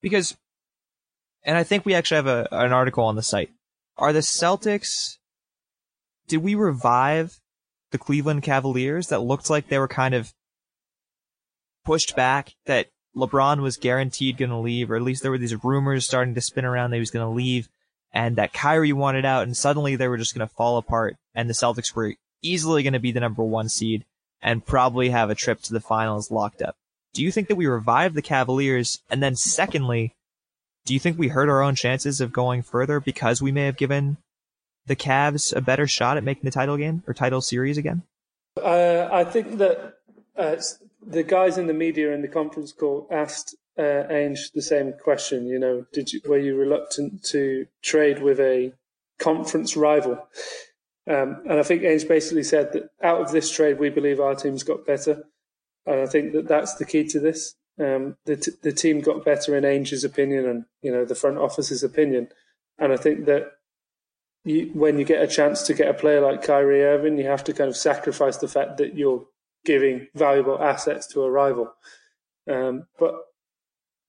Because, 0.00 0.36
and 1.44 1.56
I 1.56 1.64
think 1.64 1.84
we 1.84 1.94
actually 1.94 2.16
have 2.16 2.26
a, 2.26 2.48
an 2.52 2.72
article 2.72 3.04
on 3.04 3.16
the 3.16 3.22
site. 3.22 3.50
Are 3.98 4.12
the 4.12 4.20
Celtics? 4.20 5.18
Did 6.28 6.38
we 6.38 6.54
revive 6.54 7.40
the 7.92 7.98
Cleveland 7.98 8.42
Cavaliers 8.42 9.08
that 9.08 9.20
looked 9.20 9.48
like 9.48 9.68
they 9.68 9.78
were 9.78 9.88
kind 9.88 10.14
of 10.14 10.32
pushed 11.84 12.16
back, 12.16 12.54
that 12.66 12.88
LeBron 13.16 13.62
was 13.62 13.76
guaranteed 13.76 14.36
going 14.36 14.50
to 14.50 14.58
leave, 14.58 14.90
or 14.90 14.96
at 14.96 15.02
least 15.02 15.22
there 15.22 15.30
were 15.30 15.38
these 15.38 15.64
rumors 15.64 16.04
starting 16.04 16.34
to 16.34 16.40
spin 16.40 16.64
around 16.64 16.90
that 16.90 16.96
he 16.96 17.00
was 17.00 17.10
going 17.10 17.26
to 17.26 17.34
leave, 17.34 17.68
and 18.12 18.36
that 18.36 18.52
Kyrie 18.52 18.92
wanted 18.92 19.24
out, 19.24 19.44
and 19.44 19.56
suddenly 19.56 19.96
they 19.96 20.08
were 20.08 20.18
just 20.18 20.34
going 20.34 20.46
to 20.46 20.54
fall 20.54 20.76
apart, 20.76 21.16
and 21.34 21.48
the 21.48 21.54
Celtics 21.54 21.94
were 21.94 22.14
easily 22.42 22.82
going 22.82 22.92
to 22.92 22.98
be 22.98 23.12
the 23.12 23.20
number 23.20 23.42
one 23.42 23.68
seed 23.68 24.04
and 24.42 24.64
probably 24.64 25.10
have 25.10 25.30
a 25.30 25.34
trip 25.34 25.60
to 25.62 25.72
the 25.72 25.80
finals 25.80 26.30
locked 26.30 26.62
up. 26.62 26.76
Do 27.12 27.22
you 27.22 27.32
think 27.32 27.48
that 27.48 27.56
we 27.56 27.66
revived 27.66 28.14
the 28.14 28.22
Cavaliers? 28.22 29.00
And 29.10 29.22
then 29.22 29.36
secondly, 29.36 30.14
do 30.84 30.94
you 30.94 31.00
think 31.00 31.18
we 31.18 31.28
hurt 31.28 31.48
our 31.48 31.62
own 31.62 31.74
chances 31.74 32.20
of 32.20 32.32
going 32.32 32.62
further 32.62 33.00
because 33.00 33.42
we 33.42 33.52
may 33.52 33.64
have 33.66 33.76
given 33.76 34.18
the 34.86 34.96
Cavs 34.96 35.54
a 35.54 35.60
better 35.60 35.86
shot 35.86 36.16
at 36.16 36.24
making 36.24 36.44
the 36.44 36.50
title 36.50 36.76
game 36.76 37.02
or 37.06 37.14
title 37.14 37.40
series 37.40 37.78
again? 37.78 38.02
Uh, 38.62 39.08
I 39.10 39.24
think 39.24 39.58
that 39.58 39.94
uh, 40.36 40.56
the 41.04 41.22
guys 41.22 41.58
in 41.58 41.66
the 41.66 41.74
media 41.74 42.12
in 42.12 42.22
the 42.22 42.28
conference 42.28 42.72
call 42.72 43.08
asked 43.10 43.56
uh, 43.78 43.82
Ainge 43.82 44.52
the 44.54 44.62
same 44.62 44.92
question. 44.92 45.46
You 45.46 45.58
know, 45.58 45.86
did 45.92 46.12
you, 46.12 46.20
were 46.26 46.38
you 46.38 46.56
reluctant 46.56 47.24
to 47.24 47.66
trade 47.82 48.22
with 48.22 48.40
a 48.40 48.72
conference 49.18 49.76
rival? 49.76 50.26
Um, 51.08 51.42
and 51.48 51.58
I 51.60 51.62
think 51.62 51.82
Ainge 51.82 52.08
basically 52.08 52.42
said 52.42 52.72
that 52.72 52.90
out 53.02 53.20
of 53.20 53.30
this 53.30 53.50
trade, 53.50 53.78
we 53.78 53.90
believe 53.90 54.20
our 54.20 54.34
team's 54.34 54.64
got 54.64 54.86
better. 54.86 55.24
And 55.86 56.00
I 56.00 56.06
think 56.06 56.32
that 56.32 56.48
that's 56.48 56.74
the 56.74 56.84
key 56.84 57.06
to 57.08 57.20
this. 57.20 57.54
Um, 57.78 58.16
the, 58.24 58.36
t- 58.36 58.52
the 58.62 58.72
team 58.72 59.00
got 59.00 59.24
better 59.24 59.56
in 59.56 59.64
Ainge's 59.64 60.02
opinion 60.02 60.46
and, 60.46 60.64
you 60.82 60.90
know, 60.90 61.04
the 61.04 61.14
front 61.14 61.38
office's 61.38 61.84
opinion. 61.84 62.28
And 62.78 62.92
I 62.92 62.96
think 62.96 63.26
that 63.26 63.52
you, 64.44 64.70
when 64.72 64.98
you 64.98 65.04
get 65.04 65.22
a 65.22 65.28
chance 65.28 65.62
to 65.62 65.74
get 65.74 65.88
a 65.88 65.94
player 65.94 66.20
like 66.20 66.42
Kyrie 66.42 66.84
Irving, 66.84 67.18
you 67.18 67.26
have 67.26 67.44
to 67.44 67.52
kind 67.52 67.68
of 67.68 67.76
sacrifice 67.76 68.38
the 68.38 68.48
fact 68.48 68.78
that 68.78 68.96
you're 68.96 69.26
giving 69.64 70.08
valuable 70.14 70.60
assets 70.62 71.06
to 71.08 71.22
a 71.22 71.30
rival. 71.30 71.74
Um, 72.50 72.86
but 72.98 73.14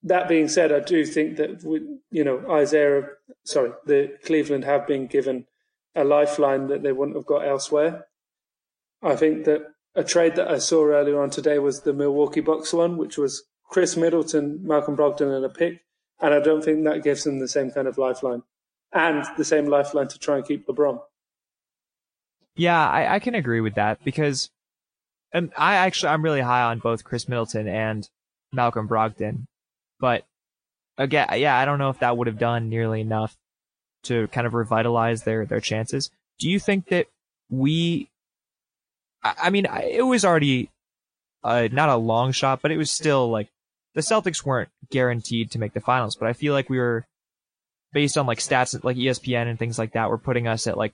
that 0.03 0.29
being 0.29 0.47
said, 0.47 0.71
I 0.71 0.79
do 0.79 1.05
think 1.05 1.37
that 1.37 1.63
we, 1.63 1.81
you 2.11 2.23
know 2.23 2.43
Isaiah, 2.51 3.09
sorry, 3.43 3.71
the 3.85 4.15
Cleveland 4.23 4.63
have 4.63 4.87
been 4.87 5.07
given 5.07 5.45
a 5.97 6.03
lifeline 6.03 6.67
that 6.67 6.83
they 6.83 6.91
wouldn't 6.91 7.17
have 7.17 7.25
got 7.25 7.45
elsewhere. 7.45 8.05
I 9.01 9.15
think 9.15 9.45
that 9.45 9.61
a 9.95 10.03
trade 10.03 10.35
that 10.35 10.49
I 10.49 10.59
saw 10.59 10.85
earlier 10.85 11.21
on 11.21 11.31
today 11.31 11.57
was 11.57 11.81
the 11.81 11.93
Milwaukee 11.93 12.39
Bucks 12.39 12.71
one, 12.71 12.97
which 12.97 13.17
was 13.17 13.43
Khris 13.69 13.97
Middleton, 13.97 14.59
Malcolm 14.63 14.95
Brogdon, 14.95 15.35
and 15.35 15.43
a 15.43 15.49
pick. 15.49 15.81
And 16.21 16.33
I 16.33 16.39
don't 16.39 16.63
think 16.63 16.83
that 16.83 17.03
gives 17.03 17.23
them 17.23 17.39
the 17.39 17.47
same 17.47 17.71
kind 17.71 17.87
of 17.87 17.97
lifeline 17.97 18.43
and 18.93 19.25
the 19.37 19.43
same 19.43 19.65
lifeline 19.65 20.07
to 20.07 20.19
try 20.19 20.37
and 20.37 20.47
keep 20.47 20.67
LeBron. 20.67 21.01
Yeah, 22.55 22.87
I, 22.89 23.15
I 23.15 23.19
can 23.19 23.35
agree 23.35 23.61
with 23.61 23.75
that 23.75 24.03
because 24.03 24.49
and 25.33 25.51
I 25.57 25.75
actually 25.75 26.09
I'm 26.09 26.23
really 26.23 26.41
high 26.41 26.63
on 26.63 26.79
both 26.79 27.03
Khris 27.03 27.27
Middleton 27.27 27.67
and 27.67 28.07
Malcolm 28.53 28.87
Brogdon, 28.87 29.45
but 29.99 30.25
again, 30.97 31.27
yeah, 31.35 31.57
I 31.57 31.65
don't 31.65 31.79
know 31.79 31.89
if 31.89 31.99
that 31.99 32.17
would 32.17 32.27
have 32.27 32.39
done 32.39 32.69
nearly 32.69 33.01
enough 33.01 33.35
to 34.07 34.27
kind 34.29 34.47
of 34.47 34.53
revitalize 34.53 35.23
their 35.23 35.45
their 35.45 35.59
chances. 35.59 36.11
Do 36.39 36.49
you 36.49 36.59
think 36.59 36.87
that 36.87 37.07
we? 37.49 38.09
I, 39.23 39.49
mean, 39.49 39.65
it 39.65 40.05
was 40.05 40.23
already 40.23 40.69
uh, 41.43 41.67
not 41.71 41.89
a 41.89 41.97
long 41.97 42.31
shot, 42.31 42.61
but 42.61 42.71
it 42.71 42.77
was 42.77 42.91
still 42.91 43.29
like 43.29 43.49
the 43.93 44.01
Celtics 44.01 44.45
weren't 44.45 44.69
guaranteed 44.89 45.51
to 45.51 45.59
make 45.59 45.73
the 45.73 45.81
finals. 45.81 46.15
But 46.15 46.29
I 46.29 46.33
feel 46.33 46.53
like 46.53 46.69
we 46.69 46.77
were 46.77 47.05
based 47.93 48.17
on 48.17 48.25
like 48.25 48.39
stats 48.39 48.81
like 48.83 48.95
ESPN 48.95 49.47
and 49.47 49.57
things 49.57 49.79
like 49.79 49.93
that. 49.93 50.09
We're 50.09 50.17
putting 50.17 50.47
us 50.47 50.67
at 50.67 50.77
like 50.77 50.93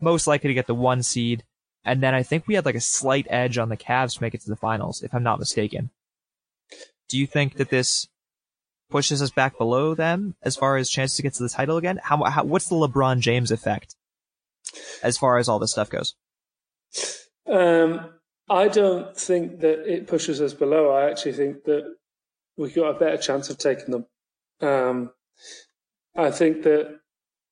most 0.00 0.26
likely 0.26 0.48
to 0.48 0.54
get 0.54 0.66
the 0.66 0.74
one 0.74 1.02
seed. 1.02 1.44
And 1.84 2.02
then 2.02 2.14
I 2.14 2.22
think 2.22 2.46
we 2.46 2.54
had 2.54 2.64
like 2.64 2.74
a 2.74 2.80
slight 2.80 3.26
edge 3.28 3.58
on 3.58 3.68
the 3.68 3.76
Cavs 3.76 4.14
to 4.14 4.22
make 4.22 4.34
it 4.34 4.40
to 4.42 4.50
the 4.50 4.56
finals, 4.56 5.02
if 5.02 5.14
I'm 5.14 5.22
not 5.22 5.38
mistaken. 5.38 5.90
Do 7.08 7.18
you 7.18 7.26
think 7.26 7.56
that 7.56 7.68
this 7.68 8.08
pushes 8.90 9.22
us 9.22 9.30
back 9.30 9.58
below 9.58 9.94
them 9.94 10.34
as 10.42 10.56
far 10.56 10.76
as 10.76 10.90
chances 10.90 11.16
to 11.16 11.22
get 11.22 11.34
to 11.34 11.42
the 11.42 11.48
title 11.48 11.76
again? 11.76 12.00
How, 12.02 12.22
how 12.24 12.44
what's 12.44 12.68
the 12.68 12.76
LeBron 12.76 13.20
James 13.20 13.50
effect 13.50 13.96
as 15.02 15.16
far 15.18 15.38
as 15.38 15.48
all 15.48 15.58
this 15.58 15.72
stuff 15.72 15.90
goes? 15.90 16.14
Um, 17.46 18.10
I 18.48 18.68
don't 18.68 19.16
think 19.16 19.60
that 19.60 19.90
it 19.90 20.06
pushes 20.06 20.40
us 20.40 20.54
below. 20.54 20.90
I 20.90 21.10
actually 21.10 21.32
think 21.32 21.64
that 21.64 21.94
we've 22.56 22.74
got 22.74 22.96
a 22.96 22.98
better 22.98 23.16
chance 23.16 23.50
of 23.50 23.58
taking 23.58 23.90
them. 23.90 24.06
Um, 24.60 25.10
I 26.16 26.30
think 26.30 26.62
that 26.62 27.00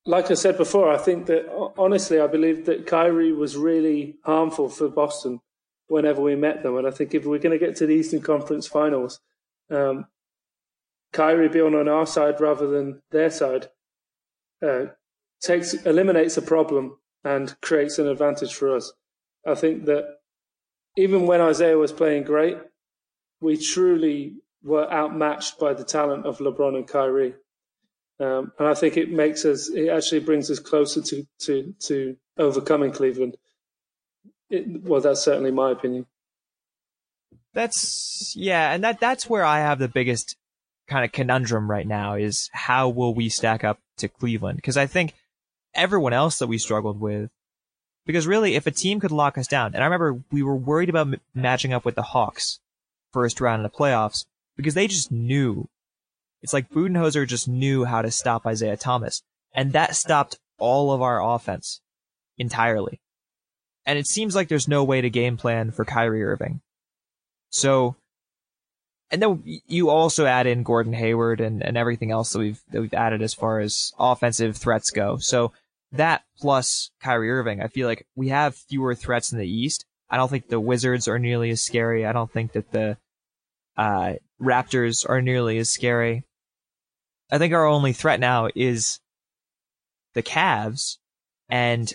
like 0.05 0.29
I 0.29 0.33
said 0.33 0.57
before, 0.57 0.91
I 0.91 0.97
think 0.97 1.27
that 1.27 1.49
honestly, 1.77 2.19
I 2.19 2.27
believe 2.27 2.65
that 2.65 2.87
Kyrie 2.87 3.31
was 3.31 3.55
really 3.55 4.17
harmful 4.25 4.69
for 4.69 4.89
Boston 4.89 5.39
whenever 5.87 6.21
we 6.21 6.35
met 6.35 6.63
them. 6.63 6.77
And 6.77 6.87
I 6.87 6.91
think 6.91 7.13
if 7.13 7.25
we're 7.25 7.39
going 7.39 7.57
to 7.57 7.65
get 7.65 7.77
to 7.77 7.85
the 7.85 7.95
Eastern 7.95 8.21
Conference 8.21 8.67
Finals, 8.67 9.19
um, 9.69 10.05
Kyrie 11.13 11.49
being 11.49 11.75
on 11.75 11.87
our 11.87 12.05
side 12.05 12.41
rather 12.41 12.67
than 12.67 13.01
their 13.11 13.29
side 13.29 13.69
uh, 14.61 14.85
takes 15.41 15.73
eliminates 15.85 16.37
a 16.37 16.41
problem 16.41 16.97
and 17.23 17.55
creates 17.61 17.99
an 17.99 18.07
advantage 18.07 18.53
for 18.53 18.75
us. 18.75 18.91
I 19.47 19.55
think 19.55 19.85
that 19.85 20.17
even 20.97 21.25
when 21.25 21.41
Isaiah 21.41 21.77
was 21.77 21.91
playing 21.91 22.23
great, 22.23 22.57
we 23.41 23.57
truly 23.57 24.35
were 24.63 24.91
outmatched 24.91 25.59
by 25.59 25.73
the 25.73 25.83
talent 25.83 26.25
of 26.25 26.39
LeBron 26.39 26.75
and 26.75 26.87
Kyrie. 26.87 27.35
Um, 28.19 28.51
and 28.57 28.67
I 28.67 28.73
think 28.73 28.95
it 28.95 29.11
makes 29.11 29.43
us, 29.43 29.69
it 29.69 29.89
actually 29.89 30.21
brings 30.21 30.49
us 30.49 30.59
closer 30.59 31.01
to, 31.01 31.27
to, 31.39 31.75
to 31.79 32.15
overcoming 32.37 32.91
Cleveland. 32.91 33.37
It, 34.49 34.83
well, 34.83 35.01
that's 35.01 35.21
certainly 35.21 35.51
my 35.51 35.71
opinion. 35.71 36.05
That's, 37.53 38.33
yeah. 38.35 38.71
And 38.71 38.83
that, 38.83 38.99
that's 38.99 39.29
where 39.29 39.43
I 39.43 39.59
have 39.59 39.79
the 39.79 39.87
biggest 39.87 40.37
kind 40.87 41.05
of 41.05 41.11
conundrum 41.11 41.69
right 41.69 41.87
now 41.87 42.15
is 42.15 42.49
how 42.53 42.89
will 42.89 43.13
we 43.13 43.29
stack 43.29 43.63
up 43.63 43.79
to 43.97 44.07
Cleveland? 44.07 44.61
Cause 44.63 44.77
I 44.77 44.85
think 44.85 45.13
everyone 45.73 46.13
else 46.13 46.39
that 46.39 46.47
we 46.47 46.57
struggled 46.57 46.99
with, 46.99 47.29
because 48.05 48.27
really 48.27 48.55
if 48.55 48.67
a 48.67 48.71
team 48.71 48.99
could 48.99 49.11
lock 49.11 49.37
us 49.37 49.47
down, 49.47 49.73
and 49.73 49.83
I 49.83 49.85
remember 49.85 50.21
we 50.31 50.43
were 50.43 50.55
worried 50.55 50.89
about 50.89 51.07
m- 51.07 51.21
matching 51.33 51.73
up 51.73 51.85
with 51.85 51.95
the 51.95 52.01
Hawks 52.01 52.59
first 53.11 53.39
round 53.39 53.59
in 53.59 53.63
the 53.63 53.69
playoffs 53.69 54.25
because 54.55 54.73
they 54.73 54.87
just 54.87 55.11
knew 55.11 55.69
it's 56.43 56.53
like 56.53 56.69
Budenholzer 56.69 57.25
just 57.25 57.47
knew 57.47 57.85
how 57.85 58.01
to 58.01 58.11
stop 58.11 58.45
Isaiah 58.45 58.75
Thomas, 58.75 59.23
and 59.53 59.71
that 59.71 59.95
stopped 59.95 60.37
all 60.57 60.91
of 60.91 61.01
our 61.01 61.23
offense 61.23 61.81
entirely. 62.37 62.99
And 63.85 63.97
it 63.97 64.07
seems 64.07 64.35
like 64.35 64.49
there's 64.49 64.67
no 64.67 64.83
way 64.83 65.01
to 65.01 65.09
game 65.09 65.37
plan 65.37 65.71
for 65.71 65.85
Kyrie 65.85 66.23
Irving. 66.23 66.61
So, 67.49 67.95
and 69.13 69.21
then 69.21 69.43
you 69.67 69.91
also 69.91 70.25
add 70.25 70.47
in 70.47 70.63
Gordon 70.63 70.91
Hayward 70.91 71.39
and, 71.39 71.63
and 71.63 71.77
everything 71.77 72.09
else 72.09 72.33
that 72.33 72.39
we've 72.39 72.59
that 72.71 72.81
we've 72.81 72.93
added 72.95 73.21
as 73.21 73.35
far 73.35 73.59
as 73.59 73.93
offensive 73.99 74.57
threats 74.57 74.89
go. 74.89 75.17
So 75.17 75.53
that 75.91 76.23
plus 76.39 76.89
Kyrie 76.99 77.29
Irving, 77.29 77.61
I 77.61 77.67
feel 77.67 77.87
like 77.87 78.07
we 78.15 78.29
have 78.29 78.55
fewer 78.55 78.95
threats 78.95 79.31
in 79.31 79.37
the 79.37 79.47
East. 79.47 79.85
I 80.09 80.17
don't 80.17 80.29
think 80.29 80.47
the 80.47 80.59
Wizards 80.59 81.07
are 81.07 81.19
nearly 81.19 81.51
as 81.51 81.61
scary. 81.61 82.07
I 82.07 82.11
don't 82.11 82.31
think 82.31 82.53
that 82.53 82.71
the 82.71 82.97
uh, 83.77 84.13
Raptors 84.41 85.07
are 85.07 85.21
nearly 85.21 85.59
as 85.59 85.69
scary. 85.69 86.23
I 87.31 87.37
think 87.37 87.53
our 87.53 87.67
only 87.67 87.93
threat 87.93 88.19
now 88.19 88.49
is 88.55 88.99
the 90.15 90.23
Cavs, 90.23 90.97
and 91.49 91.93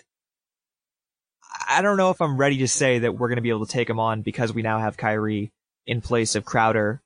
I 1.69 1.83
don't 1.83 1.97
know 1.97 2.11
if 2.11 2.21
I'm 2.21 2.37
ready 2.37 2.59
to 2.59 2.69
say 2.69 3.01
that 3.01 3.17
we're 3.17 3.29
going 3.29 3.37
to 3.37 3.43
be 3.43 3.51
able 3.51 3.67
to 3.67 3.73
take 3.73 3.89
them 3.89 4.01
on 4.01 4.23
because 4.23 4.53
we 4.53 4.63
now 4.63 4.79
have 4.79 4.97
Kyrie 4.97 5.53
in 5.85 6.01
place 6.01 6.37
of 6.37 6.45
Crowder, 6.45 7.03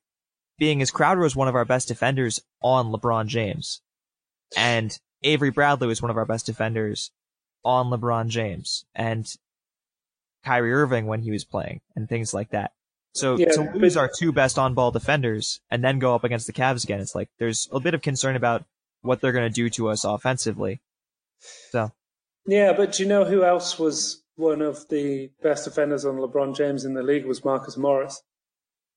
being 0.62 0.81
as 0.81 0.92
Crowder 0.92 1.22
was 1.22 1.35
one 1.35 1.48
of 1.48 1.57
our 1.57 1.64
best 1.64 1.88
defenders 1.88 2.40
on 2.62 2.92
LeBron 2.92 3.27
James, 3.27 3.81
and 4.57 4.96
Avery 5.25 5.51
Bradley 5.51 5.88
was 5.88 6.01
one 6.01 6.12
of 6.12 6.16
our 6.16 6.25
best 6.25 6.46
defenders 6.46 7.11
on 7.64 7.87
LeBron 7.87 8.29
James, 8.29 8.85
and 8.94 9.27
Kyrie 10.44 10.72
Irving 10.72 11.07
when 11.07 11.20
he 11.20 11.33
was 11.33 11.44
playing, 11.44 11.81
and 11.96 12.09
things 12.09 12.33
like 12.33 12.51
that. 12.51 12.70
So 13.12 13.37
yeah, 13.37 13.51
to 13.51 13.72
lose 13.75 13.96
our 13.96 14.09
two 14.16 14.31
best 14.31 14.57
on-ball 14.57 14.92
defenders 14.92 15.61
and 15.68 15.83
then 15.83 15.98
go 15.98 16.14
up 16.14 16.22
against 16.22 16.46
the 16.46 16.53
Cavs 16.53 16.85
again, 16.85 17.01
it's 17.01 17.16
like 17.16 17.29
there's 17.40 17.68
a 17.72 17.81
bit 17.81 17.94
of 17.94 18.01
concern 18.01 18.37
about 18.37 18.64
what 19.01 19.20
they're 19.20 19.33
going 19.33 19.51
to 19.51 19.53
do 19.53 19.68
to 19.70 19.88
us 19.88 20.05
offensively. 20.05 20.81
So. 21.70 21.90
Yeah, 22.46 22.72
but 22.72 22.92
do 22.92 23.03
you 23.03 23.09
know 23.09 23.25
who 23.25 23.42
else 23.42 23.81
was 23.81 24.22
one 24.37 24.62
of 24.62 24.88
the 24.90 25.33
best 25.42 25.64
defenders 25.64 26.05
on 26.05 26.18
LeBron 26.18 26.55
James 26.55 26.85
in 26.85 26.94
the 26.94 27.03
league 27.03 27.27
was 27.27 27.44
Marcus 27.44 27.77
Morris. 27.77 28.22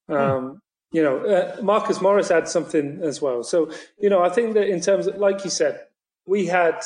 Hmm. 0.08 0.14
Um, 0.14 0.62
you 0.96 1.04
know, 1.04 1.18
uh, 1.26 1.62
Marcus 1.62 2.00
Morris 2.00 2.30
had 2.30 2.48
something 2.48 3.02
as 3.04 3.22
well. 3.22 3.44
So, 3.44 3.70
you 4.00 4.10
know, 4.10 4.24
I 4.24 4.30
think 4.30 4.54
that 4.54 4.70
in 4.70 4.80
terms 4.80 5.08
of, 5.08 5.18
like 5.18 5.44
you 5.44 5.50
said, 5.50 5.82
we 6.26 6.46
had 6.46 6.80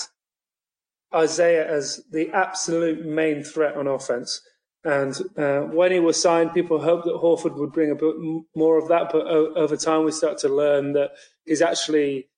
Isaiah 1.14 1.72
as 1.72 2.02
the 2.12 2.32
absolute 2.32 3.06
main 3.06 3.44
threat 3.44 3.78
on 3.78 3.86
offense. 3.86 4.42
And 4.84 5.16
uh, 5.38 5.60
when 5.78 5.92
he 5.92 6.00
was 6.00 6.20
signed, 6.20 6.56
people 6.56 6.82
hoped 6.82 7.06
that 7.06 7.22
Horford 7.22 7.56
would 7.60 7.72
bring 7.72 7.92
a 7.92 7.96
bit 7.96 8.16
more 8.56 8.80
of 8.80 8.88
that. 8.88 9.12
But 9.12 9.28
o- 9.28 9.54
over 9.54 9.78
time, 9.78 10.06
we 10.06 10.12
start 10.12 10.40
to 10.40 10.50
learn 10.50 10.94
that 10.94 11.12
he's 11.46 11.62
actually 11.62 12.30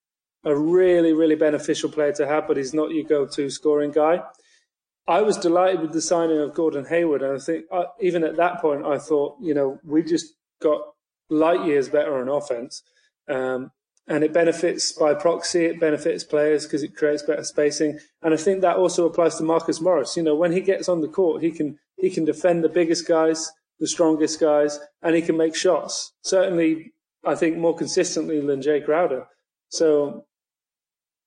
a 0.43 0.53
really, 0.53 1.13
really 1.13 1.35
beneficial 1.35 1.89
player 1.89 2.11
to 2.11 2.27
have, 2.27 2.49
but 2.49 2.57
he's 2.57 2.73
not 2.73 2.91
your 2.91 3.05
go-to 3.05 3.49
scoring 3.49 3.91
guy. 3.91 4.23
I 5.07 5.21
was 5.21 5.37
delighted 5.37 5.79
with 5.79 5.93
the 5.93 6.01
signing 6.01 6.39
of 6.39 6.53
Gordon 6.53 6.83
Hayward, 6.85 7.21
and 7.21 7.33
I 7.33 7.39
think 7.39 7.65
uh, 7.71 7.85
even 8.01 8.25
at 8.25 8.35
that 8.35 8.59
point, 8.59 8.85
I 8.85 8.97
thought, 8.97 9.37
you 9.39 9.53
know, 9.53 9.79
we 9.85 10.03
just 10.03 10.33
got 10.61 10.81
light 11.31 11.65
years 11.65 11.89
better 11.89 12.19
on 12.19 12.27
offense. 12.29 12.83
Um, 13.27 13.71
and 14.07 14.23
it 14.23 14.33
benefits 14.33 14.91
by 14.91 15.13
proxy. 15.13 15.65
It 15.65 15.79
benefits 15.79 16.23
players 16.23 16.65
because 16.65 16.83
it 16.83 16.95
creates 16.95 17.23
better 17.23 17.43
spacing. 17.43 17.99
And 18.21 18.33
I 18.33 18.37
think 18.37 18.61
that 18.61 18.75
also 18.75 19.05
applies 19.05 19.37
to 19.37 19.43
Marcus 19.43 19.79
Morris. 19.79 20.17
You 20.17 20.23
know, 20.23 20.35
when 20.35 20.51
he 20.51 20.61
gets 20.61 20.89
on 20.89 21.01
the 21.01 21.07
court, 21.07 21.41
he 21.41 21.51
can 21.51 21.79
he 21.97 22.09
can 22.09 22.25
defend 22.25 22.63
the 22.63 22.69
biggest 22.69 23.07
guys, 23.07 23.51
the 23.79 23.87
strongest 23.87 24.39
guys, 24.39 24.79
and 25.01 25.15
he 25.15 25.21
can 25.21 25.37
make 25.37 25.55
shots. 25.55 26.13
Certainly, 26.23 26.93
I 27.25 27.35
think 27.35 27.57
more 27.57 27.75
consistently 27.75 28.45
than 28.45 28.61
Jae 28.61 28.83
Crowder. 28.83 29.27
So, 29.69 30.25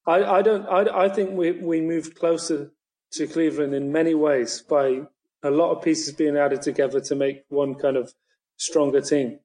I, 0.06 0.24
I 0.24 0.42
don't. 0.42 0.66
I, 0.66 1.04
I 1.04 1.08
think 1.08 1.30
we 1.30 1.52
we 1.52 1.80
moved 1.80 2.16
closer 2.16 2.72
to 3.12 3.26
Cleveland 3.26 3.74
in 3.74 3.92
many 3.92 4.14
ways 4.14 4.60
by 4.60 5.02
a 5.42 5.50
lot 5.50 5.70
of 5.70 5.82
pieces 5.82 6.12
being 6.12 6.36
added 6.36 6.62
together 6.62 7.00
to 7.00 7.14
make 7.14 7.44
one 7.48 7.76
kind 7.76 7.96
of 7.96 8.12
stronger 8.56 9.00
team. 9.00 9.38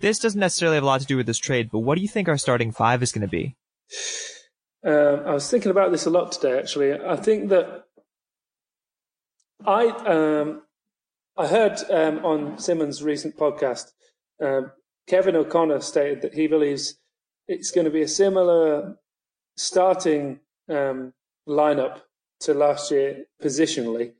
This 0.00 0.18
doesn't 0.18 0.38
necessarily 0.38 0.76
have 0.76 0.84
a 0.84 0.86
lot 0.86 1.00
to 1.00 1.06
do 1.06 1.16
with 1.16 1.26
this 1.26 1.38
trade, 1.38 1.70
but 1.72 1.80
what 1.80 1.96
do 1.96 2.02
you 2.02 2.08
think 2.08 2.28
our 2.28 2.38
starting 2.38 2.72
five 2.72 3.02
is 3.02 3.12
going 3.12 3.22
to 3.22 3.28
be? 3.28 3.56
Um, 4.84 5.22
I 5.26 5.32
was 5.32 5.50
thinking 5.50 5.70
about 5.70 5.90
this 5.90 6.06
a 6.06 6.10
lot 6.10 6.30
today. 6.30 6.56
Actually, 6.56 6.92
I 6.92 7.16
think 7.16 7.48
that 7.48 7.84
I 9.66 9.86
um, 9.86 10.62
I 11.36 11.46
heard 11.46 11.78
um, 11.90 12.24
on 12.24 12.58
Simmons' 12.58 13.02
recent 13.02 13.36
podcast, 13.36 13.90
um, 14.40 14.70
Kevin 15.08 15.36
O'Connor 15.36 15.80
stated 15.80 16.22
that 16.22 16.34
he 16.34 16.46
believes 16.46 16.98
it's 17.48 17.70
going 17.70 17.86
to 17.86 17.90
be 17.90 18.02
a 18.02 18.08
similar 18.08 18.96
starting 19.56 20.40
um, 20.68 21.12
lineup 21.48 22.02
to 22.40 22.54
last 22.54 22.90
year 22.92 23.24
positionally, 23.42 24.12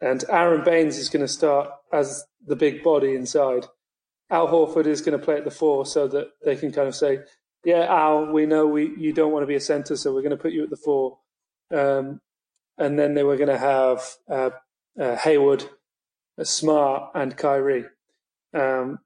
and 0.00 0.24
Aron 0.28 0.64
Baynes 0.64 0.96
is 0.96 1.08
going 1.08 1.24
to 1.24 1.32
start 1.32 1.70
as 1.92 2.24
the 2.46 2.56
big 2.56 2.84
body 2.84 3.16
inside. 3.16 3.66
Al 4.34 4.48
Horford 4.48 4.86
is 4.86 5.00
going 5.00 5.18
to 5.18 5.24
play 5.24 5.36
at 5.36 5.44
the 5.44 5.50
four 5.50 5.86
so 5.86 6.08
that 6.08 6.28
they 6.44 6.56
can 6.56 6.72
kind 6.72 6.88
of 6.88 6.94
say, 6.94 7.20
"Yeah, 7.64 7.86
Al, 7.88 8.32
we 8.32 8.46
know 8.46 8.66
we 8.66 8.92
you 8.98 9.12
don't 9.12 9.32
want 9.32 9.44
to 9.44 9.46
be 9.46 9.54
a 9.54 9.60
centre, 9.60 9.96
so 9.96 10.12
we're 10.12 10.22
going 10.22 10.38
to 10.38 10.44
put 10.44 10.52
you 10.52 10.64
at 10.64 10.70
the 10.70 10.76
four. 10.76 11.18
Um, 11.72 12.20
and 12.76 12.98
then 12.98 13.14
they 13.14 13.22
were 13.22 13.36
going 13.36 13.48
to 13.48 13.58
have 13.58 14.02
uh, 14.28 14.50
uh, 15.00 15.16
Hayward 15.16 15.64
Smart 16.42 17.12
and 17.14 17.36
Kyrie. 17.36 17.84
Um, 18.52 18.98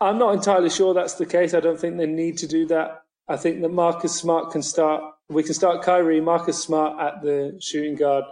I'm 0.00 0.18
not 0.18 0.34
entirely 0.34 0.70
sure 0.70 0.94
that's 0.94 1.14
the 1.14 1.26
case. 1.26 1.54
I 1.54 1.60
don't 1.60 1.78
think 1.80 1.96
they 1.96 2.06
need 2.06 2.38
to 2.38 2.46
do 2.46 2.66
that. 2.66 3.02
I 3.28 3.36
think 3.36 3.60
that 3.62 3.70
Marcus 3.70 4.14
Smart 4.14 4.50
can 4.50 4.62
start. 4.62 5.02
We 5.28 5.42
can 5.42 5.54
start 5.54 5.82
Kyrie, 5.82 6.20
Marcus 6.20 6.62
Smart 6.62 7.00
at 7.00 7.22
the 7.22 7.58
shooting 7.60 7.94
guard, 7.94 8.24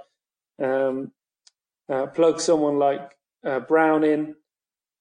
um, 0.63 1.13
uh, 1.89 2.07
plug 2.07 2.41
someone 2.41 2.79
like 2.79 3.17
uh, 3.45 3.61
Brown 3.61 4.05
in, 4.05 4.35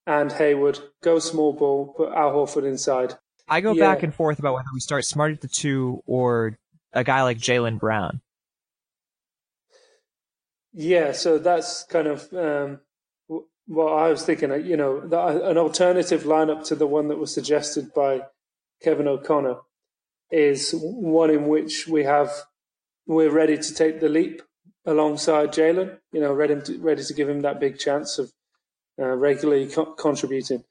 and 0.08 0.32
Hayward. 0.32 0.80
Go 1.04 1.20
small 1.20 1.54
ball, 1.54 1.94
put 1.96 2.14
Al 2.14 2.32
Horford 2.32 2.64
inside. 2.64 3.16
I 3.48 3.62
go 3.62 3.74
yeah. 3.74 3.94
back 3.94 4.04
and 4.04 4.16
forth 4.16 4.40
about 4.40 4.56
whether 4.56 4.70
we 4.74 4.80
start 4.80 5.06
Smart 5.06 5.34
at 5.34 5.42
the 5.42 5.48
two 5.48 6.02
or 6.06 6.58
a 6.94 7.04
guy 7.04 7.22
like 7.22 7.38
Jaylen 7.38 7.80
Brown. 7.80 8.22
Yeah, 10.74 11.12
so 11.12 11.38
that's 11.38 11.84
kind 11.84 12.08
of 12.08 12.32
um, 12.34 12.80
what 13.68 13.94
I 13.94 14.10
was 14.10 14.24
thinking. 14.24 14.50
You 14.66 14.78
know, 14.78 15.02
an 15.02 15.58
alternative 15.58 16.24
lineup 16.24 16.66
to 16.66 16.76
the 16.76 16.88
one 16.88 17.10
that 17.10 17.18
was 17.18 17.34
suggested 17.34 17.94
by 17.94 18.22
Kevin 18.82 19.08
O'Connor 19.08 19.58
is 20.32 20.74
one 20.74 21.30
in 21.30 21.48
which 21.48 21.88
we 21.88 22.04
have 22.04 22.32
we're 23.06 23.32
ready 23.32 23.58
to 23.58 23.74
take 23.74 24.02
the 24.02 24.10
leap 24.10 24.42
alongside 24.86 25.54
Jaylen. 25.54 25.98
You 26.12 26.22
know, 26.22 26.34
ready 26.34 26.60
to, 26.62 26.78
ready 26.80 27.04
to 27.04 27.14
give 27.14 27.30
him 27.30 27.42
that 27.42 27.60
big 27.60 27.80
chance 27.80 28.20
of 28.20 28.32
uh, 29.00 29.16
regularly 29.16 29.68
co- 29.68 29.86
contributing. 29.86 30.64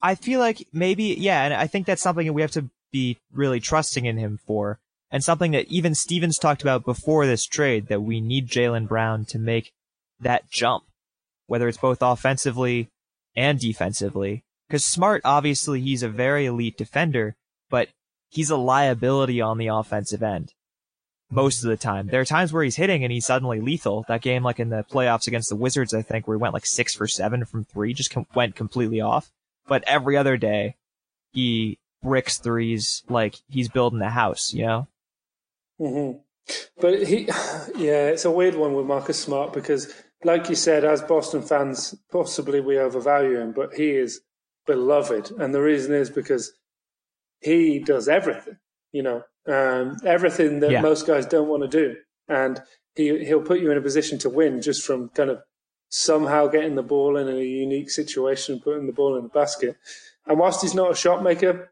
I 0.00 0.14
feel 0.14 0.40
like 0.40 0.66
maybe 0.72 1.04
yeah, 1.18 1.44
and 1.44 1.54
I 1.54 1.66
think 1.66 1.86
that's 1.86 2.02
something 2.02 2.26
that 2.26 2.32
we 2.32 2.42
have 2.42 2.50
to 2.52 2.68
be 2.90 3.18
really 3.32 3.60
trusting 3.60 4.04
in 4.04 4.18
him 4.18 4.38
for, 4.46 4.78
and 5.10 5.22
something 5.22 5.52
that 5.52 5.68
even 5.68 5.94
Stevens 5.94 6.38
talked 6.38 6.62
about 6.62 6.84
before 6.84 7.26
this 7.26 7.46
trade 7.46 7.88
that 7.88 8.02
we 8.02 8.20
need 8.20 8.48
Jaylen 8.48 8.88
Brown 8.88 9.24
to 9.26 9.38
make 9.38 9.72
that 10.20 10.50
jump, 10.50 10.84
whether 11.46 11.68
it's 11.68 11.78
both 11.78 12.02
offensively 12.02 12.88
and 13.36 13.58
defensively. 13.58 14.44
Because 14.68 14.84
Smart, 14.84 15.20
obviously, 15.24 15.80
he's 15.80 16.02
a 16.02 16.08
very 16.08 16.46
elite 16.46 16.78
defender, 16.78 17.34
but 17.68 17.88
he's 18.30 18.50
a 18.50 18.56
liability 18.56 19.40
on 19.40 19.58
the 19.58 19.66
offensive 19.66 20.22
end 20.22 20.52
most 21.32 21.64
of 21.64 21.70
the 21.70 21.76
time. 21.76 22.06
There 22.08 22.20
are 22.20 22.26
times 22.26 22.52
where 22.52 22.62
he's 22.62 22.76
hitting 22.76 23.02
and 23.02 23.12
he's 23.12 23.26
suddenly 23.26 23.60
lethal. 23.60 24.04
That 24.06 24.20
game, 24.20 24.42
like 24.42 24.60
in 24.60 24.68
the 24.68 24.84
playoffs 24.84 25.26
against 25.26 25.48
the 25.48 25.56
Wizards, 25.56 25.94
I 25.94 26.02
think, 26.02 26.28
where 26.28 26.36
he 26.36 26.40
went 26.40 26.54
like 26.54 26.66
six 26.66 26.94
for 26.94 27.08
seven 27.08 27.44
from 27.44 27.64
three, 27.64 27.94
just 27.94 28.10
com- 28.10 28.26
went 28.34 28.54
completely 28.54 29.00
off. 29.00 29.32
But 29.66 29.82
every 29.86 30.16
other 30.16 30.36
day, 30.36 30.76
he 31.32 31.78
bricks 32.02 32.38
threes 32.38 33.02
like 33.08 33.36
he's 33.48 33.68
building 33.68 34.02
a 34.02 34.10
house, 34.10 34.52
you 34.52 34.66
know? 34.66 34.88
Mm-hmm. 35.80 36.18
But 36.80 37.06
he, 37.06 37.24
yeah, 37.76 38.08
it's 38.08 38.24
a 38.24 38.30
weird 38.30 38.54
one 38.54 38.74
with 38.74 38.86
Marcus 38.86 39.18
Smart 39.18 39.52
because, 39.52 39.92
like 40.24 40.48
you 40.48 40.54
said, 40.54 40.84
as 40.84 41.00
Boston 41.00 41.42
fans, 41.42 41.94
possibly 42.10 42.60
we 42.60 42.78
overvalue 42.78 43.38
him, 43.38 43.52
but 43.52 43.74
he 43.74 43.90
is 43.90 44.20
beloved. 44.66 45.30
And 45.38 45.54
the 45.54 45.62
reason 45.62 45.94
is 45.94 46.10
because 46.10 46.52
he 47.40 47.78
does 47.78 48.06
everything, 48.06 48.58
you 48.92 49.02
know, 49.02 49.24
um, 49.46 49.96
everything 50.04 50.60
that 50.60 50.70
yeah. 50.70 50.80
most 50.80 51.06
guys 51.06 51.26
don't 51.26 51.48
want 51.48 51.62
to 51.62 51.68
do. 51.68 51.96
And 52.28 52.60
he, 52.94 53.24
he'll 53.24 53.42
put 53.42 53.60
you 53.60 53.70
in 53.70 53.78
a 53.78 53.82
position 53.82 54.18
to 54.20 54.30
win 54.30 54.62
just 54.62 54.84
from 54.84 55.08
kind 55.10 55.30
of 55.30 55.42
somehow 55.88 56.46
getting 56.46 56.74
the 56.74 56.82
ball 56.82 57.16
in 57.16 57.28
a 57.28 57.40
unique 57.40 57.90
situation, 57.90 58.60
putting 58.60 58.86
the 58.86 58.92
ball 58.92 59.16
in 59.16 59.24
the 59.24 59.28
basket. 59.28 59.76
And 60.26 60.38
whilst 60.38 60.62
he's 60.62 60.74
not 60.74 60.92
a 60.92 60.96
shot 60.96 61.22
maker, 61.22 61.70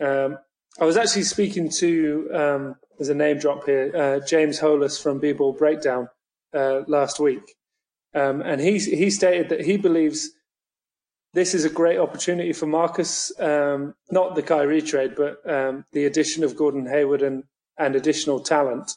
um, 0.00 0.38
I 0.80 0.84
was 0.84 0.96
actually 0.96 1.22
speaking 1.24 1.70
to, 1.70 2.30
um, 2.34 2.76
there's 2.98 3.08
a 3.08 3.14
name 3.14 3.38
drop 3.38 3.64
here, 3.64 3.92
uh, 3.94 4.26
James 4.26 4.60
Holas 4.60 5.00
from 5.00 5.20
B-Ball 5.20 5.52
Breakdown 5.52 6.08
uh, 6.54 6.80
last 6.86 7.20
week. 7.20 7.54
Um, 8.14 8.42
and 8.42 8.60
he, 8.60 8.78
he 8.78 9.10
stated 9.10 9.48
that 9.48 9.64
he 9.64 9.76
believes 9.76 10.30
this 11.34 11.54
is 11.54 11.64
a 11.64 11.70
great 11.70 11.98
opportunity 11.98 12.52
for 12.52 12.66
Marcus, 12.66 13.32
um, 13.40 13.94
not 14.10 14.34
the 14.34 14.42
Kyrie 14.42 14.82
trade, 14.82 15.14
but 15.16 15.38
um, 15.50 15.84
the 15.92 16.04
addition 16.04 16.44
of 16.44 16.56
Gordon 16.56 16.86
Hayward 16.86 17.22
and, 17.22 17.44
and 17.78 17.96
additional 17.96 18.40
talent. 18.40 18.92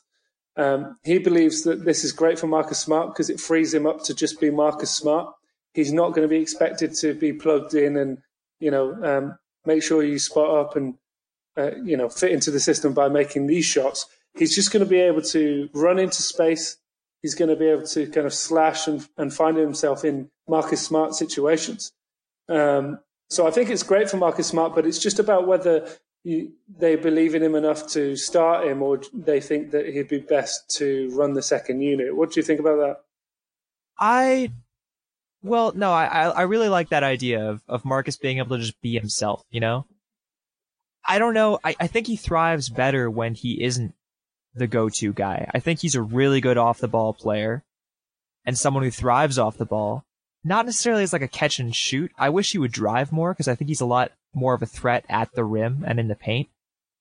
Um, 0.58 0.98
he 1.04 1.18
believes 1.18 1.64
that 1.64 1.86
this 1.86 2.04
is 2.04 2.12
great 2.12 2.40
for 2.40 2.48
Marcus 2.48 2.80
Smart 2.80 3.14
because 3.14 3.30
it 3.30 3.40
frees 3.40 3.74
him 3.74 3.86
up 3.86 4.04
to 4.04 4.14
just 4.14 4.40
be 4.40 4.50
Marcus 4.50 4.92
Smart. 4.92 5.34
He's 5.74 5.94
not 5.94 6.10
going 6.10 6.22
to 6.22 6.34
be 6.34 6.42
expected 6.42 6.94
to 6.96 7.14
be 7.14 7.34
plugged 7.34 7.74
in 7.74 7.98
and, 7.98 8.20
you 8.60 8.72
know, 8.72 8.94
um, 9.04 9.38
make 9.66 9.84
sure 9.84 10.04
you 10.04 10.20
spot 10.20 10.50
up 10.50 10.76
and, 10.76 10.96
uh, 11.58 11.76
you 11.84 11.98
know, 11.98 12.10
fit 12.10 12.32
into 12.32 12.52
the 12.52 12.60
system 12.60 12.94
by 12.94 13.10
making 13.10 13.48
these 13.48 13.66
shots. 13.66 14.06
He's 14.38 14.56
just 14.56 14.72
going 14.72 14.84
to 14.84 14.90
be 14.90 15.00
able 15.00 15.22
to 15.22 15.70
run 15.74 16.00
into 16.00 16.22
space. 16.22 16.78
He's 17.22 17.36
going 17.36 17.50
to 17.50 17.56
be 17.56 17.68
able 17.68 17.88
to 17.88 18.08
kind 18.08 18.28
of 18.28 18.34
slash 18.34 18.88
and, 18.88 19.08
and 19.18 19.34
find 19.34 19.58
himself 19.58 20.06
in 20.06 20.30
Marcus 20.48 20.82
Smart 20.82 21.16
situations. 21.16 21.92
Um, 22.50 23.00
so 23.30 23.48
I 23.48 23.52
think 23.52 23.70
it's 23.70 23.84
great 23.84 24.10
for 24.10 24.18
Marcus 24.18 24.48
Smart, 24.48 24.76
but 24.76 24.86
it's 24.86 25.00
just 25.00 25.20
about 25.20 25.48
whether 25.48 25.88
you, 26.24 26.52
they 26.78 26.96
believe 26.96 27.36
in 27.36 27.44
him 27.44 27.56
enough 27.56 27.88
to 27.90 28.16
start 28.16 28.68
him, 28.68 28.82
or 28.82 29.02
they 29.14 29.40
think 29.42 29.72
that 29.72 29.88
he'd 29.88 30.08
be 30.08 30.20
best 30.20 30.70
to 30.78 31.10
run 31.14 31.34
the 31.34 31.42
second 31.42 31.82
unit. 31.82 32.16
What 32.16 32.32
do 32.32 32.40
you 32.40 32.44
think 32.44 32.60
about 32.60 32.78
that? 32.78 32.98
I, 33.98 34.52
well, 35.42 35.72
no, 35.76 35.92
I 35.92 36.30
I 36.30 36.42
really 36.44 36.70
like 36.70 36.90
that 36.90 37.04
idea 37.04 37.50
of 37.50 37.62
of 37.68 37.86
Marcus 37.86 38.18
being 38.18 38.40
able 38.40 38.58
to 38.58 38.64
just 38.64 38.82
be 38.82 38.94
himself. 38.94 39.44
You 39.50 39.60
know, 39.60 39.86
I 41.08 41.20
don't 41.20 41.34
know. 41.34 41.60
I 41.64 41.76
I 41.80 41.88
think 41.88 42.08
he 42.08 42.16
thrives 42.16 42.70
better 42.70 43.10
when 43.10 43.36
he 43.36 43.64
isn't 43.64 43.94
the 44.56 44.68
go-to 44.68 45.14
guy. 45.14 45.50
I 45.54 45.60
think 45.60 45.82
he's 45.82 45.96
a 45.96 46.02
really 46.02 46.42
good 46.42 46.58
off 46.58 46.80
the 46.80 46.88
ball 46.88 47.14
player 47.14 47.64
and 48.46 48.58
someone 48.58 48.84
who 48.84 48.92
thrives 48.92 49.38
off 49.38 49.58
the 49.58 49.66
ball 49.66 50.05
not 50.46 50.68
necessarily 50.68 51.02
as 51.02 51.12
like 51.12 51.24
a 51.24 51.28
catch 51.28 51.60
and 51.60 51.76
shoot. 51.76 52.12
I 52.18 52.30
wish 52.30 52.52
he 52.52 52.60
would 52.60 52.72
drive 52.72 53.12
more 53.12 53.34
because 53.34 53.48
I 53.48 53.56
think 53.56 53.68
he's 53.68 53.82
a 53.82 53.86
lot 53.86 54.12
more 54.34 54.54
of 54.54 54.62
a 54.62 54.68
threat 54.68 55.04
at 55.10 55.34
the 55.34 55.44
rim 55.44 55.84
and 55.86 56.00
in 56.00 56.08
the 56.08 56.16
paint. 56.16 56.50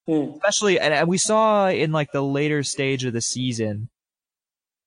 Mm. 0.09 0.35
Especially, 0.37 0.81
and, 0.81 0.95
and 0.95 1.09
we 1.09 1.19
saw 1.19 1.69
in 1.69 1.93
like 1.93 2.11
the 2.11 2.23
later 2.23 2.63
stage 2.63 3.05
of 3.05 3.13
the 3.13 3.21
season, 3.21 3.91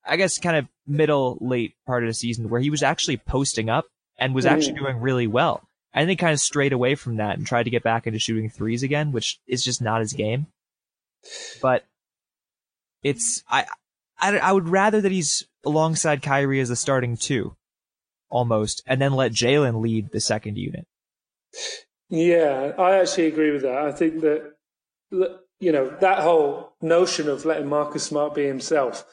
I 0.04 0.18
guess 0.18 0.40
kind 0.40 0.58
of 0.58 0.68
middle, 0.88 1.38
late 1.40 1.76
part 1.86 2.04
of 2.04 2.10
the 2.10 2.16
season 2.16 2.50
where 2.50 2.60
he 2.60 2.72
was 2.72 2.82
actually 2.82 3.18
posting 3.18 3.70
up 3.70 3.86
and 4.18 4.34
was 4.34 4.46
mm. 4.46 4.52
actually 4.52 4.74
doing 4.74 4.98
really 4.98 5.28
well. 5.28 5.62
And 5.94 6.04
then 6.04 6.10
he 6.10 6.16
kind 6.16 6.34
of 6.34 6.40
strayed 6.40 6.74
away 6.74 6.96
from 6.96 7.18
that 7.18 7.38
and 7.38 7.46
tried 7.46 7.64
to 7.64 7.70
get 7.70 7.84
back 7.84 8.08
into 8.08 8.20
shooting 8.20 8.50
threes 8.50 8.82
again, 8.82 9.12
which 9.12 9.40
is 9.48 9.64
just 9.64 9.82
not 9.82 10.02
his 10.02 10.14
game. 10.14 10.48
But 11.62 11.86
it's, 13.04 13.44
I, 13.48 13.66
I, 14.20 14.38
I 14.38 14.52
would 14.52 14.68
rather 14.68 15.00
that 15.00 15.12
he's 15.12 15.44
alongside 15.64 16.24
Kyrie 16.24 16.60
as 16.60 16.72
a 16.72 16.76
starting 16.76 17.18
two 17.18 17.56
almost, 18.30 18.84
and 18.86 19.02
then 19.02 19.14
let 19.14 19.32
Jaylen 19.32 19.82
lead 19.82 20.12
the 20.12 20.20
second 20.20 20.58
unit. 20.58 20.86
Yeah, 22.10 22.74
I 22.78 22.98
actually 22.98 23.28
agree 23.28 23.52
with 23.52 23.64
that. 23.64 23.78
I 23.78 23.92
think 23.92 24.22
that 24.22 24.54
you 25.60 25.72
know 25.72 25.90
that 26.00 26.20
whole 26.20 26.74
notion 26.82 27.30
of 27.30 27.46
letting 27.46 27.68
Marcus 27.68 28.04
Smart 28.04 28.36
be 28.36 28.46
himself 28.46 29.06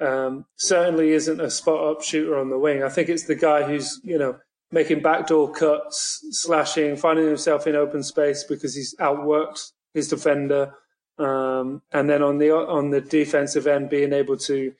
um, 0.00 0.46
certainly 0.56 1.10
isn't 1.10 1.40
a 1.40 1.50
spot 1.50 1.84
up 1.84 2.02
shooter 2.02 2.38
on 2.38 2.50
the 2.50 2.58
wing. 2.58 2.82
I 2.82 2.88
think 2.88 3.08
it's 3.08 3.26
the 3.26 3.34
guy 3.34 3.62
who's 3.62 4.00
you 4.02 4.18
know 4.18 4.38
making 4.72 5.02
backdoor 5.02 5.52
cuts, 5.52 6.24
slashing, 6.30 6.96
finding 6.96 7.26
himself 7.26 7.66
in 7.66 7.76
open 7.76 8.02
space 8.02 8.44
because 8.44 8.74
he's 8.74 8.94
outworked 8.96 9.72
his 9.94 10.08
defender, 10.08 10.74
um, 11.18 11.82
and 11.92 12.08
then 12.08 12.22
on 12.22 12.38
the 12.38 12.50
on 12.50 12.90
the 12.90 13.00
defensive 13.00 13.66
end 13.66 13.90
being 13.90 14.12
able 14.12 14.36
to 14.36 14.72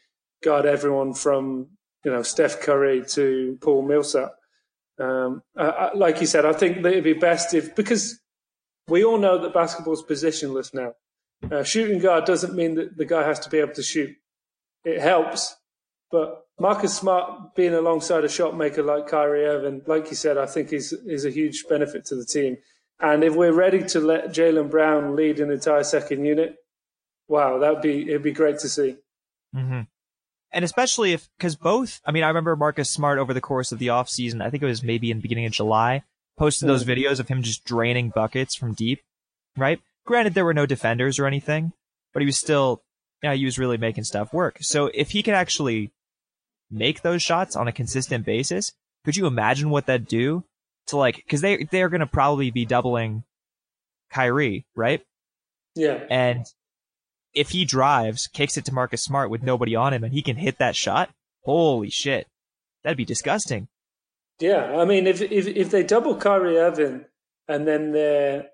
guard 0.42 0.66
everyone 0.66 1.12
from 1.12 1.68
you 2.04 2.10
know, 2.10 2.22
Steph 2.22 2.60
Curry 2.60 3.04
to 3.10 3.58
Paul 3.60 3.82
Millsap. 3.82 4.32
Um, 4.98 5.42
uh, 5.56 5.90
like 5.94 6.20
you 6.20 6.26
said, 6.26 6.44
I 6.44 6.52
think 6.52 6.82
that 6.82 6.92
it'd 6.92 7.04
be 7.04 7.14
best 7.14 7.54
if, 7.54 7.74
because 7.74 8.20
we 8.88 9.04
all 9.04 9.18
know 9.18 9.38
that 9.38 9.54
basketball's 9.54 10.04
positionless 10.04 10.74
now. 10.74 10.92
Uh, 11.50 11.62
shooting 11.62 12.00
guard 12.00 12.26
doesn't 12.26 12.54
mean 12.54 12.74
that 12.74 12.96
the 12.96 13.06
guy 13.06 13.26
has 13.26 13.38
to 13.40 13.50
be 13.50 13.58
able 13.58 13.72
to 13.72 13.82
shoot. 13.82 14.14
It 14.84 15.00
helps, 15.00 15.56
but 16.10 16.42
Marcus 16.58 16.96
Smart 16.96 17.54
being 17.54 17.72
alongside 17.74 18.24
a 18.24 18.28
shot 18.28 18.56
maker 18.56 18.82
like 18.82 19.08
Kyrie 19.08 19.46
Irving, 19.46 19.82
like 19.86 20.10
you 20.10 20.16
said, 20.16 20.36
I 20.36 20.46
think 20.46 20.72
is 20.72 20.92
is 20.92 21.24
a 21.24 21.30
huge 21.30 21.64
benefit 21.68 22.04
to 22.06 22.16
the 22.16 22.24
team. 22.24 22.58
And 22.98 23.24
if 23.24 23.34
we're 23.34 23.52
ready 23.52 23.82
to 23.84 24.00
let 24.00 24.28
Jaylen 24.28 24.70
Brown 24.70 25.16
lead 25.16 25.40
an 25.40 25.50
entire 25.50 25.84
second 25.84 26.24
unit, 26.26 26.56
wow, 27.28 27.58
that'd 27.58 27.80
be 27.80 28.02
it'd 28.08 28.22
be 28.22 28.32
great 28.32 28.58
to 28.58 28.68
see. 28.68 28.96
Mm-hmm 29.54 29.80
and 30.52 30.64
especially 30.64 31.12
if 31.12 31.28
because 31.38 31.56
both 31.56 32.00
i 32.04 32.12
mean 32.12 32.22
i 32.22 32.28
remember 32.28 32.56
marcus 32.56 32.90
smart 32.90 33.18
over 33.18 33.34
the 33.34 33.40
course 33.40 33.72
of 33.72 33.78
the 33.78 33.88
off 33.88 34.08
season 34.08 34.42
i 34.42 34.50
think 34.50 34.62
it 34.62 34.66
was 34.66 34.82
maybe 34.82 35.10
in 35.10 35.18
the 35.18 35.22
beginning 35.22 35.46
of 35.46 35.52
july 35.52 36.02
posted 36.38 36.68
those 36.68 36.84
videos 36.84 37.20
of 37.20 37.28
him 37.28 37.42
just 37.42 37.64
draining 37.64 38.10
buckets 38.10 38.54
from 38.54 38.72
deep 38.72 39.00
right 39.56 39.80
granted 40.06 40.34
there 40.34 40.44
were 40.44 40.54
no 40.54 40.66
defenders 40.66 41.18
or 41.18 41.26
anything 41.26 41.72
but 42.12 42.20
he 42.20 42.26
was 42.26 42.38
still 42.38 42.82
yeah 43.22 43.34
he 43.34 43.44
was 43.44 43.58
really 43.58 43.76
making 43.76 44.04
stuff 44.04 44.32
work 44.32 44.56
so 44.60 44.90
if 44.94 45.10
he 45.10 45.22
could 45.22 45.34
actually 45.34 45.90
make 46.70 47.02
those 47.02 47.22
shots 47.22 47.56
on 47.56 47.68
a 47.68 47.72
consistent 47.72 48.24
basis 48.24 48.72
could 49.04 49.16
you 49.16 49.26
imagine 49.26 49.70
what 49.70 49.86
that'd 49.86 50.06
do 50.06 50.44
to 50.86 50.96
like 50.96 51.16
because 51.16 51.40
they 51.40 51.64
they're 51.70 51.88
going 51.88 52.00
to 52.00 52.06
probably 52.06 52.50
be 52.50 52.64
doubling 52.64 53.24
Kyrie, 54.10 54.66
right? 54.74 55.02
Yeah. 55.74 56.00
And 56.10 56.44
if 57.34 57.50
he 57.50 57.64
drives, 57.64 58.26
kicks 58.26 58.56
it 58.56 58.64
to 58.66 58.74
Marcus 58.74 59.02
Smart 59.02 59.30
with 59.30 59.42
nobody 59.42 59.76
on 59.76 59.92
him 59.92 60.04
and 60.04 60.12
he 60.12 60.22
can 60.22 60.36
hit 60.36 60.58
that 60.58 60.76
shot, 60.76 61.10
holy 61.42 61.90
shit. 61.90 62.26
That'd 62.82 62.96
be 62.96 63.04
disgusting. 63.04 63.68
Yeah, 64.40 64.78
I 64.78 64.86
mean, 64.86 65.06
if 65.06 65.20
if 65.20 65.46
if 65.46 65.70
they 65.70 65.82
double 65.82 66.16
Kyrie 66.16 66.56
Irving 66.56 67.04
and 67.46 67.68
then 67.68 67.92
they're 67.92 68.46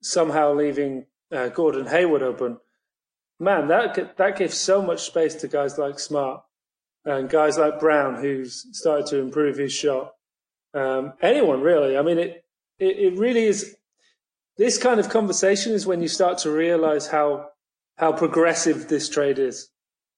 somehow 0.00 0.54
leaving 0.54 1.06
uh, 1.32 1.48
Gordon 1.48 1.86
Hayward 1.86 2.22
open, 2.22 2.58
man, 3.40 3.66
that 3.68 4.16
that 4.16 4.38
gives 4.38 4.56
so 4.56 4.80
much 4.80 5.02
space 5.02 5.34
to 5.36 5.48
guys 5.48 5.76
like 5.76 5.98
Smart 5.98 6.42
and 7.04 7.28
guys 7.28 7.58
like 7.58 7.80
Brown, 7.80 8.14
who's 8.20 8.64
started 8.78 9.06
to 9.06 9.18
improve 9.18 9.58
his 9.58 9.72
shot. 9.72 10.12
Um, 10.72 11.14
anyone 11.20 11.62
really? 11.62 11.98
I 11.98 12.02
mean, 12.02 12.18
it, 12.18 12.44
it 12.78 12.98
it 12.98 13.18
really 13.18 13.44
is. 13.44 13.76
This 14.56 14.78
kind 14.78 15.00
of 15.00 15.10
conversation 15.10 15.72
is 15.72 15.84
when 15.86 16.00
you 16.00 16.08
start 16.08 16.38
to 16.38 16.50
realize 16.50 17.08
how 17.08 17.50
how 17.96 18.12
progressive 18.12 18.88
this 18.88 19.08
trade 19.08 19.38
is. 19.38 19.68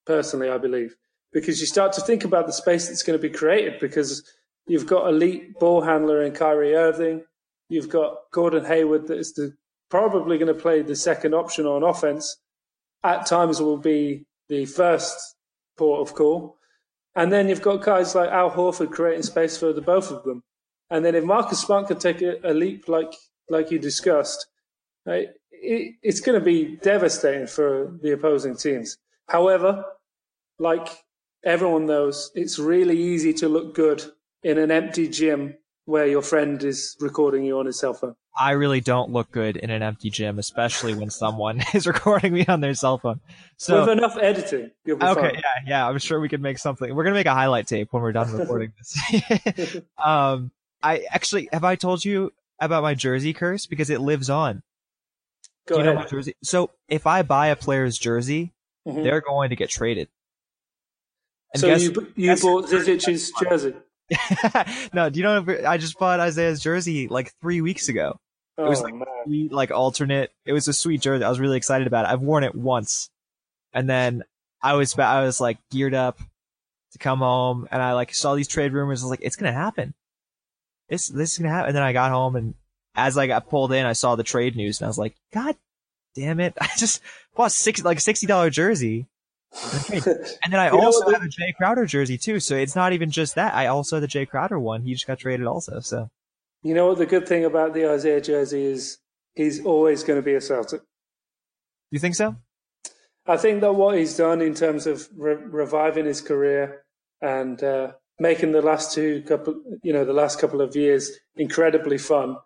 Personally, 0.07 0.49
I 0.49 0.59
believe 0.59 0.97
because 1.33 1.61
you 1.61 1.67
start 1.67 1.93
to 1.93 2.01
think 2.01 2.25
about 2.25 2.47
the 2.47 2.53
space 2.53 2.89
that's 2.89 3.03
going 3.03 3.19
to 3.19 3.23
be 3.23 3.35
created 3.35 3.79
because 3.81 4.23
you've 4.67 4.87
got 4.87 5.09
elite 5.09 5.59
ball 5.59 5.83
handler 5.83 6.23
in 6.23 6.33
Kyrie 6.33 6.75
Irving. 6.75 7.25
You've 7.69 7.89
got 7.89 8.17
Gordon 8.33 8.65
Hayward 8.65 9.07
that 9.09 9.19
is 9.19 9.35
the, 9.35 9.55
probably 9.91 10.39
going 10.39 10.55
to 10.55 10.61
play 10.61 10.83
the 10.83 10.97
second 10.97 11.35
option 11.35 11.67
on 11.67 11.83
offense. 11.83 12.37
At 13.05 13.27
times 13.27 13.61
will 13.61 13.79
be 13.79 14.25
the 14.49 14.65
first 14.65 15.37
port 15.77 16.09
of 16.09 16.15
call. 16.15 16.57
And 17.15 17.33
then 17.33 17.49
you've 17.49 17.63
got 17.63 17.83
guys 17.83 18.15
like 18.15 18.31
Al 18.31 18.51
Horford 18.51 18.91
creating 18.91 19.23
space 19.23 19.57
for 19.57 19.73
the 19.73 19.81
both 19.81 20.11
of 20.11 20.25
them. 20.25 20.43
And 20.91 21.05
then 21.05 21.15
if 21.15 21.25
Marcus 21.25 21.61
Smart 21.61 21.89
can 21.89 21.99
take 21.99 22.23
a, 22.23 22.37
a 22.43 22.55
leap 22.55 22.89
like 22.89 23.13
like 23.51 23.71
you 23.71 23.79
discussed, 23.79 24.47
it, 25.07 25.38
it, 25.63 25.95
it's 26.03 26.21
going 26.21 26.39
to 26.39 26.45
be 26.45 26.77
devastating 26.77 27.47
for 27.47 27.97
the 28.03 28.13
opposing 28.13 28.57
teams. 28.57 28.97
However, 29.29 29.85
like 30.59 30.89
everyone 31.45 31.87
knows, 31.87 32.31
it's 32.35 32.59
really 32.59 32.99
easy 32.99 33.33
to 33.35 33.49
look 33.49 33.75
good 33.75 34.03
in 34.43 34.59
an 34.59 34.71
empty 34.71 35.09
gym 35.09 35.55
where 35.85 36.07
your 36.07 36.23
friend 36.23 36.63
is 36.63 36.97
recording 37.01 37.45
you 37.45 37.59
on 37.59 37.67
his 37.67 37.79
cell 37.79 37.95
phone. 37.95 38.15
I 38.39 38.53
really 38.53 38.81
don't 38.81 39.11
look 39.11 39.33
good 39.33 39.57
in 39.57 39.71
an 39.71 39.83
empty 39.83 40.11
gym, 40.11 40.39
especially 40.39 40.95
when 40.95 41.11
someone 41.11 41.63
is 41.75 41.87
recording 41.87 42.33
me 42.33 42.47
on 42.47 42.61
their 42.61 42.75
cell 42.75 42.99
phone. 42.99 43.21
So 43.57 43.81
with 43.81 43.89
enough 43.91 44.17
editing, 44.21 44.71
you'll 44.85 44.99
be 44.99 45.07
okay, 45.07 45.21
fine. 45.21 45.35
yeah, 45.35 45.41
yeah, 45.67 45.89
I'm 45.89 45.99
sure 45.99 46.21
we 46.21 46.29
could 46.29 46.43
make 46.43 46.59
something. 46.59 46.95
We're 46.95 47.05
gonna 47.05 47.15
make 47.15 47.27
a 47.27 47.35
highlight 47.35 47.67
tape 47.67 47.89
when 47.91 48.03
we're 48.03 48.13
done 48.13 48.31
recording 48.33 48.73
this. 48.77 49.77
um, 50.05 50.53
I 50.83 51.05
actually 51.11 51.49
have 51.53 51.65
I 51.65 51.75
told 51.75 52.05
you 52.05 52.33
about 52.61 52.83
my 52.83 52.95
jersey 52.95 53.33
curse 53.33 53.67
because 53.67 53.91
it 53.91 54.01
lives 54.01 54.31
on. 54.31 54.63
Go 55.69 55.77
Do 55.77 55.83
you 55.83 55.89
ahead. 55.91 55.95
know 55.97 56.03
my 56.03 56.09
jersey? 56.09 56.35
So 56.43 56.71
if 56.89 57.07
I 57.07 57.23
buy 57.23 57.49
a 57.49 57.57
player's 57.57 57.99
jersey, 57.99 58.53
Mhm. 58.87 59.03
they're 59.05 59.21
going 59.21 59.51
to 59.51 59.57
get 59.57 59.69
traded. 59.71 60.09
And 61.55 61.61
so 61.61 61.67
guess- 61.69 61.83
you 61.83 62.13
you 62.17 62.27
guess- 62.31 62.43
bought 62.43 62.65
Zizic's 62.67 63.33
jersey. 63.41 63.75
no, 64.95 65.11
do 65.11 65.19
you 65.19 65.23
know? 65.25 65.45
I 65.67 65.77
just 65.77 65.99
bought 65.99 66.21
Isaiah's 66.21 66.61
jersey 66.61 67.09
like 67.09 67.33
three 67.41 67.61
weeks 67.61 67.89
ago. 67.89 68.19
Oh 68.57 68.69
was 68.69 68.81
like- 68.83 68.95
man. 68.95 69.05
Sweet, 69.25 69.53
like 69.53 69.71
alternate. 69.71 70.33
It 70.47 70.53
was 70.53 70.67
a 70.69 70.73
sweet 70.73 71.01
jersey. 71.03 71.23
I 71.25 71.29
was 71.29 71.39
really 71.41 71.57
excited 71.59 71.87
about 71.87 72.07
it. 72.07 72.11
I've 72.13 72.21
worn 72.23 72.45
it 72.45 72.55
once, 72.55 73.11
and 73.75 73.89
then 73.89 74.25
I 74.63 74.75
was 74.75 74.99
I 74.99 75.23
was 75.23 75.41
like 75.41 75.59
geared 75.71 75.95
up 75.95 76.19
to 76.93 76.99
come 76.99 77.19
home, 77.19 77.69
and 77.71 77.83
I 77.83 77.93
like 77.93 78.15
saw 78.15 78.35
these 78.35 78.49
trade 78.49 78.73
rumors. 78.73 79.03
I 79.03 79.05
was 79.07 79.11
like, 79.11 79.21
it's 79.23 79.37
gonna 79.37 79.53
happen. 79.53 79.93
This 80.89 81.09
this 81.09 81.33
is 81.33 81.39
gonna 81.39 81.51
happen. 81.51 81.69
And 81.69 81.77
then 81.77 81.83
I 81.83 81.93
got 81.93 82.11
home, 82.11 82.35
and 82.37 82.55
as 82.99 83.17
I 83.17 83.27
got 83.27 83.49
pulled 83.49 83.73
in, 83.73 83.87
I 83.87 83.93
saw 83.95 84.17
the 84.17 84.23
trade 84.23 84.57
news, 84.57 84.81
and 84.81 84.87
I 84.87 84.89
was 84.89 84.99
like, 84.99 85.17
God 85.33 85.57
damn 86.15 86.41
it! 86.41 86.55
I 86.61 86.69
just 86.77 87.01
bought 87.35 87.53
six 87.53 87.83
like 87.85 88.01
sixty 88.01 88.27
dollar 88.27 88.51
jersey. 88.51 89.07
And 90.45 90.53
then 90.53 90.61
I 90.61 90.67
You 90.71 90.81
also 90.81 91.09
have 91.11 91.23
a 91.23 91.27
Jae 91.27 91.55
Crowder 91.57 91.87
jersey 91.87 92.19
too, 92.19 92.39
so 92.39 92.55
it's 92.55 92.77
not 92.77 92.93
even 92.93 93.11
just 93.11 93.35
that. 93.37 93.55
I 93.55 93.67
also 93.67 93.97
have 93.97 94.03
the 94.03 94.09
Jae 94.09 94.29
Crowder 94.29 94.59
one. 94.59 94.83
He 94.83 94.93
just 94.93 95.07
got 95.07 95.19
traded 95.19 95.47
also, 95.47 95.81
so 95.81 96.11
You 96.63 96.75
know 96.75 96.89
what 96.89 96.99
the 96.99 97.07
good 97.07 97.27
thing 97.27 97.45
about 97.47 97.73
the 97.73 97.89
Isaiah 97.91 98.21
jersey 98.21 98.65
is? 98.65 98.99
He's 99.35 99.65
always 99.65 100.03
going 100.03 100.19
to 100.19 100.23
be 100.23 100.35
a 100.35 100.41
Celtic. 100.41 100.83
you 101.91 101.99
think 101.99 102.15
so? 102.17 102.37
I 103.27 103.37
think 103.37 103.61
that 103.61 103.73
what 103.75 103.97
he's 103.97 104.17
done 104.17 104.41
in 104.43 104.55
terms 104.55 104.87
of 104.87 105.09
re- 105.17 105.35
reviving 105.35 106.07
his 106.07 106.21
career 106.21 106.85
and 107.23 107.63
uh, 107.63 107.93
making 108.19 108.53
the 108.53 108.63
last 108.63 108.93
two 108.93 109.23
couple, 109.23 109.63
you 109.83 109.93
know, 109.93 110.05
the 110.05 110.13
last 110.13 110.41
couple 110.41 110.61
of 110.61 110.75
years 110.77 111.11
incredibly 111.37 111.99
fun. 111.99 112.37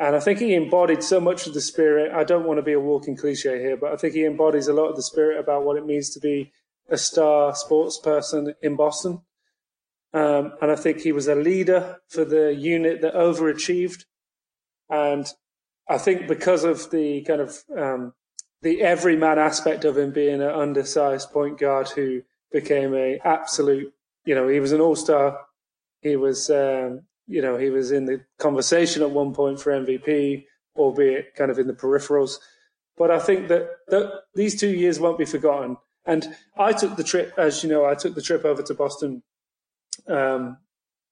And 0.00 0.14
I 0.14 0.20
think 0.20 0.38
he 0.38 0.54
embodied 0.54 1.02
so 1.02 1.20
much 1.20 1.46
of 1.46 1.54
the 1.54 1.60
spirit. 1.60 2.12
I 2.12 2.22
don't 2.22 2.46
want 2.46 2.58
to 2.58 2.62
be 2.62 2.72
a 2.72 2.80
walking 2.80 3.16
cliche 3.16 3.58
here, 3.58 3.76
but 3.76 3.92
I 3.92 3.96
think 3.96 4.14
he 4.14 4.24
embodies 4.24 4.68
a 4.68 4.72
lot 4.72 4.88
of 4.88 4.96
the 4.96 5.02
spirit 5.02 5.40
about 5.40 5.64
what 5.64 5.76
it 5.76 5.86
means 5.86 6.10
to 6.10 6.20
be 6.20 6.52
a 6.88 6.96
star 6.96 7.54
sports 7.54 7.98
person 7.98 8.54
in 8.62 8.76
Boston. 8.76 9.22
Um, 10.14 10.52
and 10.62 10.70
I 10.70 10.76
think 10.76 11.00
he 11.00 11.12
was 11.12 11.26
a 11.26 11.34
leader 11.34 11.98
for 12.08 12.24
the 12.24 12.54
unit 12.54 13.00
that 13.02 13.14
overachieved. 13.14 14.04
And 14.88 15.26
I 15.88 15.98
think 15.98 16.28
because 16.28 16.64
of 16.64 16.90
the 16.90 17.22
kind 17.22 17.40
of 17.40 17.58
um, 17.76 18.14
the 18.62 18.82
everyman 18.82 19.38
aspect 19.38 19.84
of 19.84 19.98
him 19.98 20.12
being 20.12 20.40
an 20.40 20.50
undersized 20.50 21.30
point 21.30 21.58
guard 21.58 21.88
who 21.88 22.22
became 22.52 22.94
a 22.94 23.18
absolute, 23.24 23.92
you 24.24 24.34
know, 24.34 24.48
he 24.48 24.60
was 24.60 24.72
an 24.72 24.80
all 24.80 24.96
star. 24.96 25.40
He 26.00 26.16
was, 26.16 26.48
um, 26.50 27.02
you 27.28 27.42
know, 27.42 27.56
he 27.56 27.70
was 27.70 27.92
in 27.92 28.06
the 28.06 28.20
conversation 28.38 29.02
at 29.02 29.10
one 29.10 29.34
point 29.34 29.60
for 29.60 29.70
MVP, 29.70 30.44
albeit 30.76 31.34
kind 31.34 31.50
of 31.50 31.58
in 31.58 31.66
the 31.66 31.72
peripherals. 31.74 32.38
But 32.96 33.10
I 33.10 33.18
think 33.20 33.48
that, 33.48 33.68
that 33.88 34.12
these 34.34 34.58
two 34.58 34.70
years 34.70 34.98
won't 34.98 35.18
be 35.18 35.24
forgotten. 35.24 35.76
And 36.06 36.34
I 36.56 36.72
took 36.72 36.96
the 36.96 37.04
trip, 37.04 37.34
as 37.36 37.62
you 37.62 37.68
know, 37.68 37.84
I 37.84 37.94
took 37.94 38.14
the 38.14 38.22
trip 38.22 38.44
over 38.44 38.62
to 38.62 38.74
Boston 38.74 39.22
um, 40.08 40.56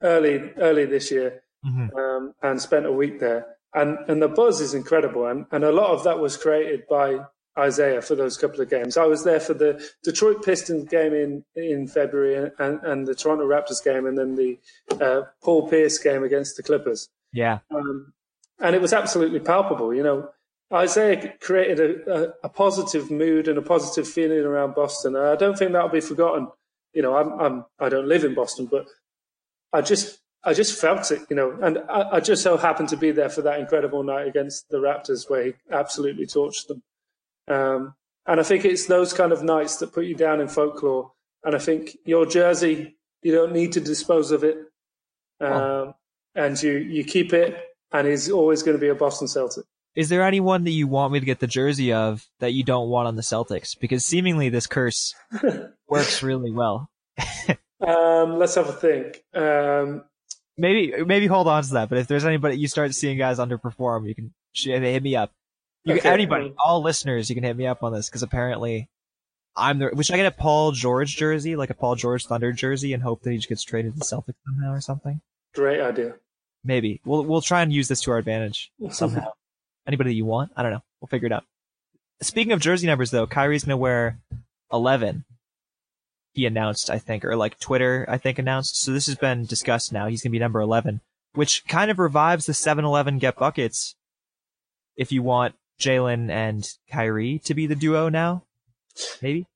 early 0.03 0.53
early 0.57 0.85
this 0.87 1.11
year 1.11 1.43
Mhm. 1.65 1.95
um, 1.99 2.35
and 2.43 2.61
spent 2.61 2.87
a 2.87 2.93
week 2.93 3.19
there. 3.21 3.47
And 3.75 3.99
and 4.09 4.23
the 4.23 4.29
buzz 4.29 4.61
is 4.61 4.73
incredible, 4.75 5.27
and 5.27 5.47
and 5.51 5.65
a 5.65 5.73
lot 5.73 5.91
of 5.91 6.03
that 6.05 6.19
was 6.19 6.37
created 6.37 6.87
by 6.89 7.21
Isaiah 7.59 8.03
for 8.03 8.15
those 8.15 8.37
couple 8.37 8.61
of 8.61 8.69
games. 8.69 8.97
I 8.97 9.07
was 9.07 9.25
there 9.25 9.41
for 9.41 9.55
the 9.55 9.83
Detroit 10.03 10.45
Pistons 10.45 10.89
game 10.89 11.15
in 11.15 11.45
in 11.55 11.89
February, 11.89 12.51
and 12.59 12.81
and 12.83 13.07
the 13.07 13.15
Toronto 13.15 13.47
Raptors 13.47 13.83
game, 13.83 14.07
and 14.07 14.19
then 14.19 14.35
the 14.37 14.59
uh, 15.01 15.23
Paul 15.43 15.69
Pierce 15.69 15.99
game 15.99 16.23
against 16.23 16.57
the 16.57 16.63
Clippers. 16.63 17.09
Yeah. 17.33 17.59
Um, 17.71 18.13
and 18.59 18.75
it 18.75 18.81
was 18.81 18.93
absolutely 18.93 19.41
palpable. 19.41 19.95
You 19.95 20.03
know, 20.03 20.31
Isaiah 20.73 21.35
created 21.41 21.81
a, 21.81 22.13
a, 22.13 22.33
a 22.45 22.49
positive 22.49 23.11
mood 23.11 23.49
and 23.49 23.59
a 23.59 23.63
positive 23.63 24.09
feeling 24.09 24.41
around 24.41 24.75
Boston, 24.75 25.15
and 25.17 25.27
I 25.27 25.37
don't 25.37 25.59
think 25.59 25.73
that'll 25.73 25.89
be 25.89 26.01
forgotten. 26.01 26.49
You 26.93 27.03
know, 27.03 27.17
I'm, 27.17 27.41
I'm 27.41 27.65
I 27.79 27.89
don't 27.89 28.09
live 28.09 28.25
in 28.25 28.35
Boston, 28.35 28.67
but 28.67 28.87
I 29.73 29.81
just 29.81 30.19
I 30.45 30.55
just 30.55 30.81
felt 30.81 31.11
it. 31.11 31.23
You 31.31 31.37
know, 31.37 31.59
and 31.63 31.79
I, 31.89 32.17
I 32.17 32.21
just 32.21 32.43
so 32.43 32.57
happened 32.57 32.89
to 32.91 32.97
be 32.97 33.13
there 33.13 33.29
for 33.29 33.43
that 33.43 33.61
incredible 33.61 34.03
night 34.03 34.27
against 34.27 34.69
the 34.69 34.79
Raptors, 34.79 35.31
where 35.31 35.45
he 35.45 35.55
absolutely 35.71 36.27
torched 36.27 36.67
them. 36.69 36.83
Um, 37.49 37.95
and 38.27 38.41
I 38.41 38.43
think 38.43 38.65
it's 38.65 38.87
those 38.87 39.13
kind 39.13 39.33
of 39.33 39.43
nights 39.43 39.77
that 39.77 39.93
put 39.93 40.05
you 40.07 40.15
down 40.15 40.41
in 40.41 40.49
folklore. 40.49 41.13
And 41.45 41.55
I 41.55 41.59
think 41.59 41.97
your 42.05 42.27
jersey, 42.27 42.97
you 43.23 43.33
don't 43.33 43.53
need 43.53 43.73
to 43.73 43.81
dispose 43.81 44.33
of 44.33 44.43
it, 44.43 44.59
um, 45.41 45.95
and 46.35 46.61
you 46.61 46.73
you 46.73 47.05
keep 47.05 47.33
it, 47.33 47.57
and 47.93 48.07
he's 48.09 48.31
always 48.31 48.63
going 48.63 48.77
to 48.77 48.81
be 48.81 48.89
a 48.89 48.95
Boston 48.95 49.29
Celtic. 49.29 49.65
Is 49.95 50.09
there 50.09 50.23
anyone 50.23 50.65
that 50.65 50.73
you 50.73 50.89
want 50.89 51.13
me 51.13 51.21
to 51.21 51.27
get 51.27 51.39
the 51.39 51.47
jersey 51.47 51.93
of 51.93 52.27
that 52.41 52.53
you 52.53 52.65
don't 52.65 52.91
want 52.91 53.09
on 53.09 53.17
the 53.17 53.23
Celtics? 53.23 53.79
Because 53.79 54.05
seemingly 54.05 54.49
this 54.49 54.67
curse 54.67 55.15
works 55.89 56.23
really 56.23 56.51
well. 56.51 56.91
Um, 57.81 58.39
let's 58.39 58.57
have 58.57 58.69
a 58.69 58.73
think. 58.73 59.23
Um, 59.35 60.03
Maybe 60.59 61.05
maybe 61.05 61.27
hold 61.27 61.49
on 61.49 61.63
to 61.63 61.73
that. 61.75 61.89
But 61.89 61.99
if 61.99 62.07
there's 62.07 62.25
anybody 62.25 62.57
you 62.57 62.69
start 62.69 62.95
seeing 62.95 63.19
guys 63.19 63.39
underperform, 63.39 64.09
you 64.09 64.15
can 64.15 64.33
hit 64.55 65.03
me 65.03 65.15
up. 65.15 65.33
You 65.87 65.95
can, 65.95 65.99
Okay. 66.01 66.09
anybody, 66.11 66.49
mm. 66.51 66.55
all 66.59 66.83
listeners, 66.83 67.31
you 67.31 67.37
can 67.37 67.45
hit 67.45 67.57
me 67.57 67.67
up 67.67 67.83
on 67.83 67.93
this 67.93 68.09
because 68.09 68.23
apparently 68.23 68.89
I'm 69.57 69.79
the. 69.79 70.03
Should 70.03 70.15
I 70.15 70.19
get 70.19 70.27
a 70.27 70.31
Paul 70.33 70.73
George 70.73 71.17
jersey, 71.17 71.55
like 71.57 71.71
a 71.71 71.75
Paul 71.75 71.95
George 71.95 72.27
Thunder 72.27 72.53
jersey, 72.53 72.93
and 72.93 73.03
hope 73.03 73.23
that 73.23 73.31
he 73.31 73.37
just 73.37 73.49
gets 73.49 73.63
traded 73.63 73.93
to 73.95 73.99
the 74.01 74.05
Celtics 74.05 74.35
somehow 74.45 74.73
or 74.73 74.81
something? 74.81 75.21
great 75.55 75.81
idea. 75.81 76.15
Maybe 76.65 77.01
we'll 77.07 77.23
we'll 77.23 77.41
try 77.41 77.63
and 77.63 77.73
use 77.73 77.89
this 77.89 78.03
to 78.03 78.11
our 78.11 78.19
advantage 78.19 78.71
somehow. 78.91 79.33
Anybody 79.87 80.11
that 80.11 80.17
you 80.17 80.27
want, 80.27 80.51
I 80.57 80.63
don't 80.63 80.73
know. 80.73 80.83
We'll 81.01 81.09
figure 81.09 81.27
it 81.27 81.33
out. 81.33 81.45
Speaking 82.21 82.53
of 82.53 82.61
jersey 82.61 82.87
numbers, 82.89 83.13
though, 83.13 83.27
Kyrie's 83.27 83.65
gonna 83.65 83.77
wear 83.77 84.19
eleven. 84.73 85.25
He 86.33 86.45
announced, 86.45 86.91
I 86.91 86.99
think, 86.99 87.25
or 87.25 87.35
like 87.37 87.59
Twitter, 87.61 88.05
I 88.09 88.19
think, 88.19 88.39
announced. 88.39 88.81
So 88.81 88.93
this 88.93 89.07
has 89.07 89.15
been 89.15 89.47
discussed 89.47 89.93
now. 89.93 90.09
He's 90.09 90.23
gonna 90.23 90.33
be 90.33 90.39
number 90.41 90.61
eleven, 90.61 91.01
which 91.33 91.65
kind 91.67 91.91
of 91.91 91.99
revives 91.99 92.45
the 92.45 92.53
7-Eleven 92.53 93.19
get 93.19 93.37
buckets. 93.39 93.95
If 94.97 95.13
you 95.13 95.23
want 95.23 95.55
Jaylen 95.79 96.31
and 96.31 96.69
Kyrie 96.91 97.39
to 97.41 97.55
be 97.55 97.67
the 97.67 97.75
duo 97.75 98.09
now, 98.09 98.45
maybe. 99.23 99.47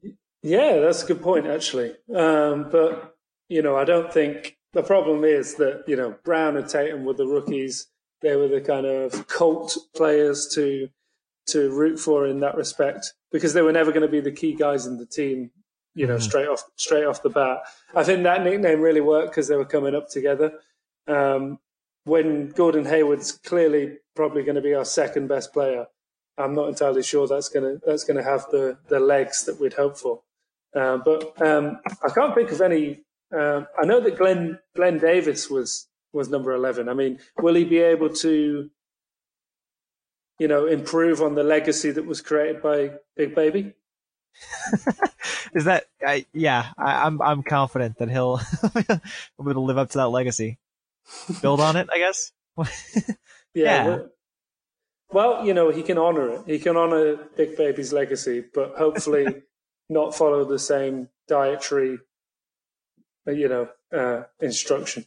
Yeah, 0.43 0.79
that's 0.81 1.03
a 1.03 1.07
good 1.07 1.23
point, 1.23 1.47
actually. 1.47 1.95
Um, 2.15 2.69
but 2.71 3.17
you 3.49 3.63
know, 3.63 3.77
I 3.77 3.85
don't 3.85 4.13
think 4.13 4.57
the 4.73 4.83
problem 4.83 5.25
is 5.25 5.57
that 5.57 5.85
you 5.87 5.97
know 5.97 6.15
Brown 6.25 6.57
and 6.57 6.69
Tatum 6.69 7.05
were 7.05 7.15
the 7.15 7.27
rookies. 7.27 7.87
They 8.23 8.37
were 8.37 8.49
the 8.49 8.61
kind 8.61 8.87
of 8.87 9.27
cult 9.29 9.77
players 9.95 10.49
to 10.55 10.89
to 11.49 11.71
root 11.71 11.99
for 11.99 12.27
in 12.27 12.41
that 12.41 12.55
respect 12.57 13.15
because 13.33 13.55
they 13.55 13.63
were 13.63 13.73
never 13.73 13.91
going 13.91 14.03
to 14.03 14.09
be 14.09 14.21
the 14.21 14.31
key 14.33 14.55
guys 14.55 14.87
in 14.87 14.99
the 14.99 15.07
team. 15.07 15.51
You 15.95 16.07
know, 16.07 16.17
Mhm. 16.17 16.23
straight 16.23 16.47
off 16.49 16.63
straight 16.77 17.05
off 17.05 17.23
the 17.23 17.31
bat. 17.31 17.63
I 17.95 18.05
think 18.05 18.23
that 18.23 18.45
nickname 18.45 18.81
really 18.81 19.01
worked 19.01 19.31
because 19.33 19.49
they 19.49 19.57
were 19.57 19.65
coming 19.65 19.95
up 19.95 20.09
together. 20.09 20.53
um, 21.09 21.59
when 22.05 22.49
Gordon 22.51 22.85
Hayward's 22.85 23.33
clearly 23.33 23.99
probably 24.15 24.43
going 24.45 24.55
to 24.55 24.61
be 24.61 24.75
our 24.75 24.85
second 24.85 25.27
best 25.27 25.53
player, 25.53 25.87
I'm 26.41 26.55
not 26.55 26.69
entirely 26.69 27.03
sure 27.03 27.27
that's 27.27 27.49
going 27.49 27.65
to 27.65 27.87
that's 27.87 28.05
going 28.05 28.17
to 28.17 28.23
have 28.23 28.47
the 28.51 28.79
the 28.89 29.01
legs 29.01 29.45
that 29.45 29.61
we'd 29.61 29.75
hope 29.75 29.99
for. 29.99 30.23
Uh, 30.75 30.99
but 30.99 31.41
um, 31.43 31.79
I 32.05 32.11
can't 32.11 32.35
think 32.35 32.53
of 32.53 32.61
any. 32.61 33.01
Uh, 33.37 33.63
I 33.81 33.85
know 33.85 34.01
that 34.01 34.19
Glenn 34.19 34.59
Glenn 34.75 34.99
Davis 34.99 35.51
was 35.51 35.89
was 36.13 36.29
number 36.29 36.53
eleven. 36.53 36.89
I 36.89 36.95
mean, 36.95 37.19
will 37.39 37.55
he 37.55 37.65
be 37.65 37.79
able 37.79 38.11
to, 38.11 38.71
you 40.39 40.49
know, 40.49 40.67
improve 40.67 41.23
on 41.23 41.35
the 41.35 41.45
legacy 41.45 41.91
that 41.91 42.07
was 42.07 42.21
created 42.21 42.63
by 42.63 42.93
Big 43.17 43.35
Baby? 43.35 43.75
Is 45.55 45.65
that? 45.65 45.87
I, 46.07 46.27
yeah, 46.33 46.69
I, 46.79 47.07
am 47.07 47.21
I'm, 47.21 47.29
I'm 47.29 47.43
confident 47.43 47.99
that 47.99 48.11
he'll 48.11 48.41
be 48.75 48.85
able 49.41 49.53
to 49.55 49.61
live 49.61 49.79
up 49.79 49.91
to 49.91 49.99
that 49.99 50.09
legacy. 50.09 50.59
Build 51.43 51.61
on 51.61 51.77
it, 51.77 51.89
I 51.93 51.99
guess. 51.99 52.33
yeah. 52.57 53.15
yeah. 53.55 53.87
Well, 53.87 54.11
you 55.13 55.55
know, 55.55 55.71
he 55.71 55.83
can 55.83 55.99
honor 55.99 56.29
it. 56.31 56.43
He 56.47 56.59
can 56.59 56.77
honor 56.77 57.17
Big 57.37 57.57
Baby's 57.57 57.93
legacy, 57.93 58.45
but 58.55 58.75
hopefully 58.77 59.43
not 59.89 60.15
follow 60.15 60.45
the 60.45 60.59
same 60.59 61.09
dietary, 61.29 61.99
you 63.27 63.49
know, 63.49 63.69
uh, 63.93 64.25
instruction. 64.41 65.07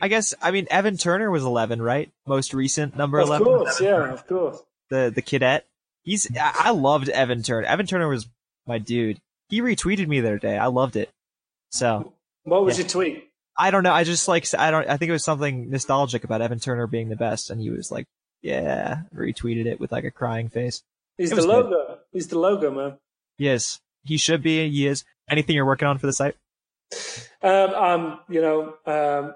I 0.00 0.08
guess 0.08 0.34
I 0.42 0.50
mean 0.50 0.66
Evan 0.70 0.96
Turner 0.96 1.30
was 1.30 1.44
11, 1.44 1.80
right? 1.80 2.10
Most 2.26 2.52
recent 2.52 2.96
number 2.96 3.18
of 3.18 3.28
11. 3.28 3.46
Of 3.46 3.52
course, 3.52 3.80
yeah, 3.80 4.12
of 4.12 4.26
course. 4.26 4.58
The 4.90 5.12
the 5.14 5.22
cadet. 5.22 5.66
He's 6.02 6.28
I 6.38 6.70
loved 6.70 7.08
Evan 7.08 7.42
Turner. 7.42 7.66
Evan 7.66 7.86
Turner 7.86 8.08
was 8.08 8.28
my 8.66 8.78
dude. 8.78 9.20
He 9.48 9.60
retweeted 9.60 10.08
me 10.08 10.20
the 10.20 10.28
other 10.28 10.38
day. 10.38 10.58
I 10.58 10.66
loved 10.66 10.96
it. 10.96 11.10
So. 11.70 12.12
What 12.42 12.64
was 12.64 12.76
yeah. 12.76 12.82
your 12.82 12.90
tweet? 12.90 13.30
I 13.56 13.70
don't 13.70 13.82
know. 13.82 13.92
I 13.92 14.04
just 14.04 14.28
like 14.28 14.46
I 14.58 14.70
don't. 14.70 14.88
I 14.88 14.96
think 14.96 15.08
it 15.08 15.12
was 15.12 15.24
something 15.24 15.70
nostalgic 15.70 16.24
about 16.24 16.42
Evan 16.42 16.58
Turner 16.58 16.86
being 16.86 17.08
the 17.08 17.16
best, 17.16 17.50
and 17.50 17.60
he 17.60 17.70
was 17.70 17.90
like, 17.90 18.06
"Yeah," 18.44 19.02
retweeted 19.14 19.66
it 19.66 19.80
with 19.80 19.90
like 19.90 20.04
a 20.04 20.10
crying 20.10 20.50
face. 20.50 20.82
He's 21.16 21.30
the 21.30 21.46
logo. 21.46 21.70
Good. 21.70 21.98
He's 22.12 22.28
the 22.28 22.38
logo, 22.38 22.70
man. 22.70 22.98
Yes, 23.38 23.80
he 24.04 24.18
should 24.18 24.42
be. 24.42 24.68
He 24.68 24.86
is. 24.86 25.04
Anything 25.30 25.56
you're 25.56 25.64
working 25.64 25.88
on 25.88 25.98
for 25.98 26.06
the 26.06 26.12
site? 26.12 26.36
Um, 27.42 27.70
I'm, 27.74 28.18
you 28.28 28.42
know, 28.42 28.74
um, 28.86 29.34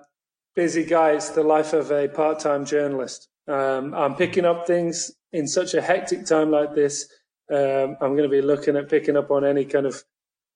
busy 0.54 0.84
guy. 0.84 1.12
It's 1.12 1.30
the 1.30 1.42
life 1.42 1.72
of 1.72 1.90
a 1.90 2.08
part-time 2.08 2.66
journalist. 2.66 3.28
Um, 3.46 3.94
I'm 3.94 4.14
picking 4.14 4.44
up 4.44 4.66
things 4.66 5.10
in 5.32 5.48
such 5.48 5.72
a 5.72 5.80
hectic 5.80 6.26
time 6.26 6.50
like 6.50 6.74
this. 6.74 7.08
Um, 7.50 7.96
I'm 8.00 8.14
going 8.14 8.24
to 8.24 8.28
be 8.28 8.42
looking 8.42 8.76
at 8.76 8.90
picking 8.90 9.16
up 9.16 9.30
on 9.30 9.44
any 9.44 9.64
kind 9.64 9.86
of 9.86 10.04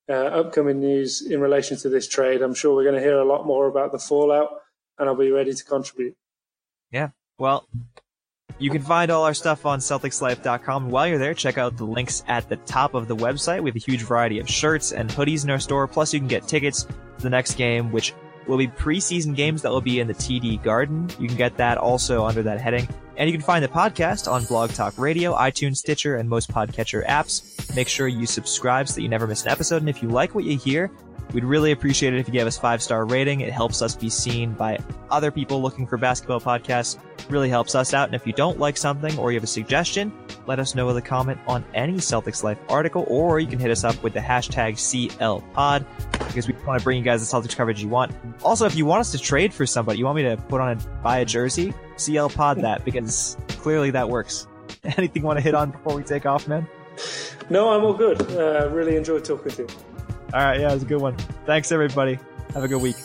uh, 0.07 0.13
upcoming 0.13 0.79
news 0.79 1.25
in 1.25 1.41
relation 1.41 1.77
to 1.77 1.89
this 1.89 2.07
trade. 2.07 2.41
I'm 2.41 2.53
sure 2.53 2.75
we're 2.75 2.83
going 2.83 2.95
to 2.95 3.01
hear 3.01 3.17
a 3.17 3.25
lot 3.25 3.47
more 3.47 3.67
about 3.67 3.91
the 3.91 3.99
fallout, 3.99 4.49
and 4.99 5.09
I'll 5.09 5.15
be 5.15 5.31
ready 5.31 5.53
to 5.53 5.63
contribute. 5.63 6.15
Yeah. 6.91 7.09
Well, 7.39 7.67
you 8.59 8.69
can 8.69 8.81
find 8.81 9.11
all 9.11 9.23
our 9.23 9.33
stuff 9.33 9.65
on 9.65 9.79
CelticsLife.com. 9.79 10.89
While 10.89 11.07
you're 11.07 11.17
there, 11.17 11.33
check 11.33 11.57
out 11.57 11.77
the 11.77 11.85
links 11.85 12.23
at 12.27 12.47
the 12.49 12.57
top 12.57 12.93
of 12.93 13.07
the 13.07 13.15
website. 13.15 13.61
We 13.61 13.69
have 13.69 13.75
a 13.75 13.79
huge 13.79 14.03
variety 14.03 14.39
of 14.39 14.49
shirts 14.49 14.91
and 14.91 15.09
hoodies 15.09 15.43
in 15.43 15.49
our 15.49 15.59
store. 15.59 15.87
Plus, 15.87 16.13
you 16.13 16.19
can 16.19 16.27
get 16.27 16.47
tickets 16.47 16.83
to 16.83 17.23
the 17.23 17.29
next 17.29 17.55
game, 17.55 17.91
which 17.91 18.13
will 18.47 18.57
be 18.57 18.67
preseason 18.67 19.35
games 19.35 19.61
that 19.61 19.71
will 19.71 19.81
be 19.81 19.99
in 19.99 20.07
the 20.07 20.13
TD 20.13 20.61
Garden. 20.63 21.09
You 21.19 21.27
can 21.27 21.37
get 21.37 21.57
that 21.57 21.77
also 21.77 22.25
under 22.25 22.43
that 22.43 22.59
heading. 22.59 22.87
And 23.15 23.29
you 23.29 23.35
can 23.35 23.45
find 23.45 23.63
the 23.63 23.69
podcast 23.69 24.31
on 24.31 24.43
Blog 24.45 24.71
Talk 24.71 24.97
Radio, 24.97 25.35
iTunes, 25.35 25.77
Stitcher, 25.77 26.17
and 26.17 26.27
most 26.27 26.51
podcatcher 26.51 27.05
apps. 27.07 27.75
Make 27.75 27.87
sure 27.87 28.07
you 28.07 28.25
subscribe 28.25 28.87
so 28.87 28.95
that 28.95 29.01
you 29.01 29.09
never 29.09 29.27
miss 29.27 29.43
an 29.43 29.49
episode. 29.49 29.77
And 29.77 29.89
if 29.89 30.01
you 30.01 30.09
like 30.09 30.35
what 30.35 30.45
you 30.45 30.57
hear, 30.57 30.91
we'd 31.33 31.43
really 31.43 31.71
appreciate 31.71 32.13
it 32.13 32.19
if 32.19 32.27
you 32.27 32.33
gave 32.33 32.47
us 32.47 32.57
five 32.57 32.81
star 32.81 33.05
rating. 33.05 33.41
It 33.41 33.51
helps 33.51 33.81
us 33.81 33.95
be 33.95 34.09
seen 34.09 34.53
by 34.53 34.79
other 35.09 35.31
people 35.31 35.61
looking 35.61 35.87
for 35.87 35.97
basketball 35.97 36.39
podcasts. 36.39 36.97
Really 37.29 37.49
helps 37.49 37.75
us 37.75 37.93
out. 37.93 38.07
And 38.07 38.15
if 38.15 38.27
you 38.27 38.33
don't 38.33 38.59
like 38.59 38.77
something 38.77 39.17
or 39.17 39.31
you 39.31 39.37
have 39.37 39.43
a 39.43 39.47
suggestion, 39.47 40.11
let 40.45 40.59
us 40.59 40.75
know 40.75 40.85
with 40.85 40.97
a 40.97 41.01
comment 41.01 41.39
on 41.47 41.63
any 41.73 41.93
Celtics 41.93 42.43
Life 42.43 42.59
article, 42.69 43.05
or 43.07 43.39
you 43.39 43.47
can 43.47 43.59
hit 43.59 43.71
us 43.71 43.83
up 43.83 44.01
with 44.03 44.13
the 44.13 44.19
hashtag 44.19 44.73
CLPod 44.73 45.85
because 46.27 46.47
we 46.47 46.53
want 46.65 46.79
to 46.79 46.83
bring 46.83 46.97
you 46.97 47.03
guys 47.03 47.29
the 47.29 47.37
Celtics 47.37 47.55
coverage 47.55 47.81
you 47.81 47.89
want. 47.89 48.11
Also, 48.43 48.65
if 48.65 48.75
you 48.75 48.85
want 48.85 49.01
us 49.01 49.11
to 49.11 49.17
trade 49.17 49.53
for 49.53 49.65
somebody, 49.65 49.99
you 49.99 50.05
want 50.05 50.17
me 50.17 50.23
to 50.23 50.37
put 50.37 50.61
on 50.61 50.71
a 50.71 50.75
buy 51.01 51.19
a 51.19 51.25
jersey, 51.25 51.73
CL 51.97 52.29
Pod 52.29 52.61
that 52.61 52.83
because 52.85 53.37
clearly 53.49 53.91
that 53.91 54.09
works. 54.09 54.47
Anything 54.83 55.21
you 55.21 55.27
want 55.27 55.37
to 55.37 55.43
hit 55.43 55.55
on 55.55 55.71
before 55.71 55.95
we 55.95 56.03
take 56.03 56.25
off, 56.25 56.47
man? 56.47 56.67
No, 57.49 57.69
I'm 57.69 57.83
all 57.83 57.93
good. 57.93 58.21
Uh, 58.31 58.69
really 58.69 58.95
enjoyed 58.95 59.25
talking 59.25 59.51
to 59.53 59.61
you. 59.63 59.92
All 60.33 60.39
right, 60.39 60.59
yeah, 60.59 60.71
it 60.71 60.73
was 60.73 60.81
a 60.81 60.87
good 60.87 60.99
one. 60.99 61.15
Thanks, 61.45 61.71
everybody. 61.71 62.17
Have 62.55 62.63
a 62.63 62.67
good 62.67 62.81
week. 62.81 62.95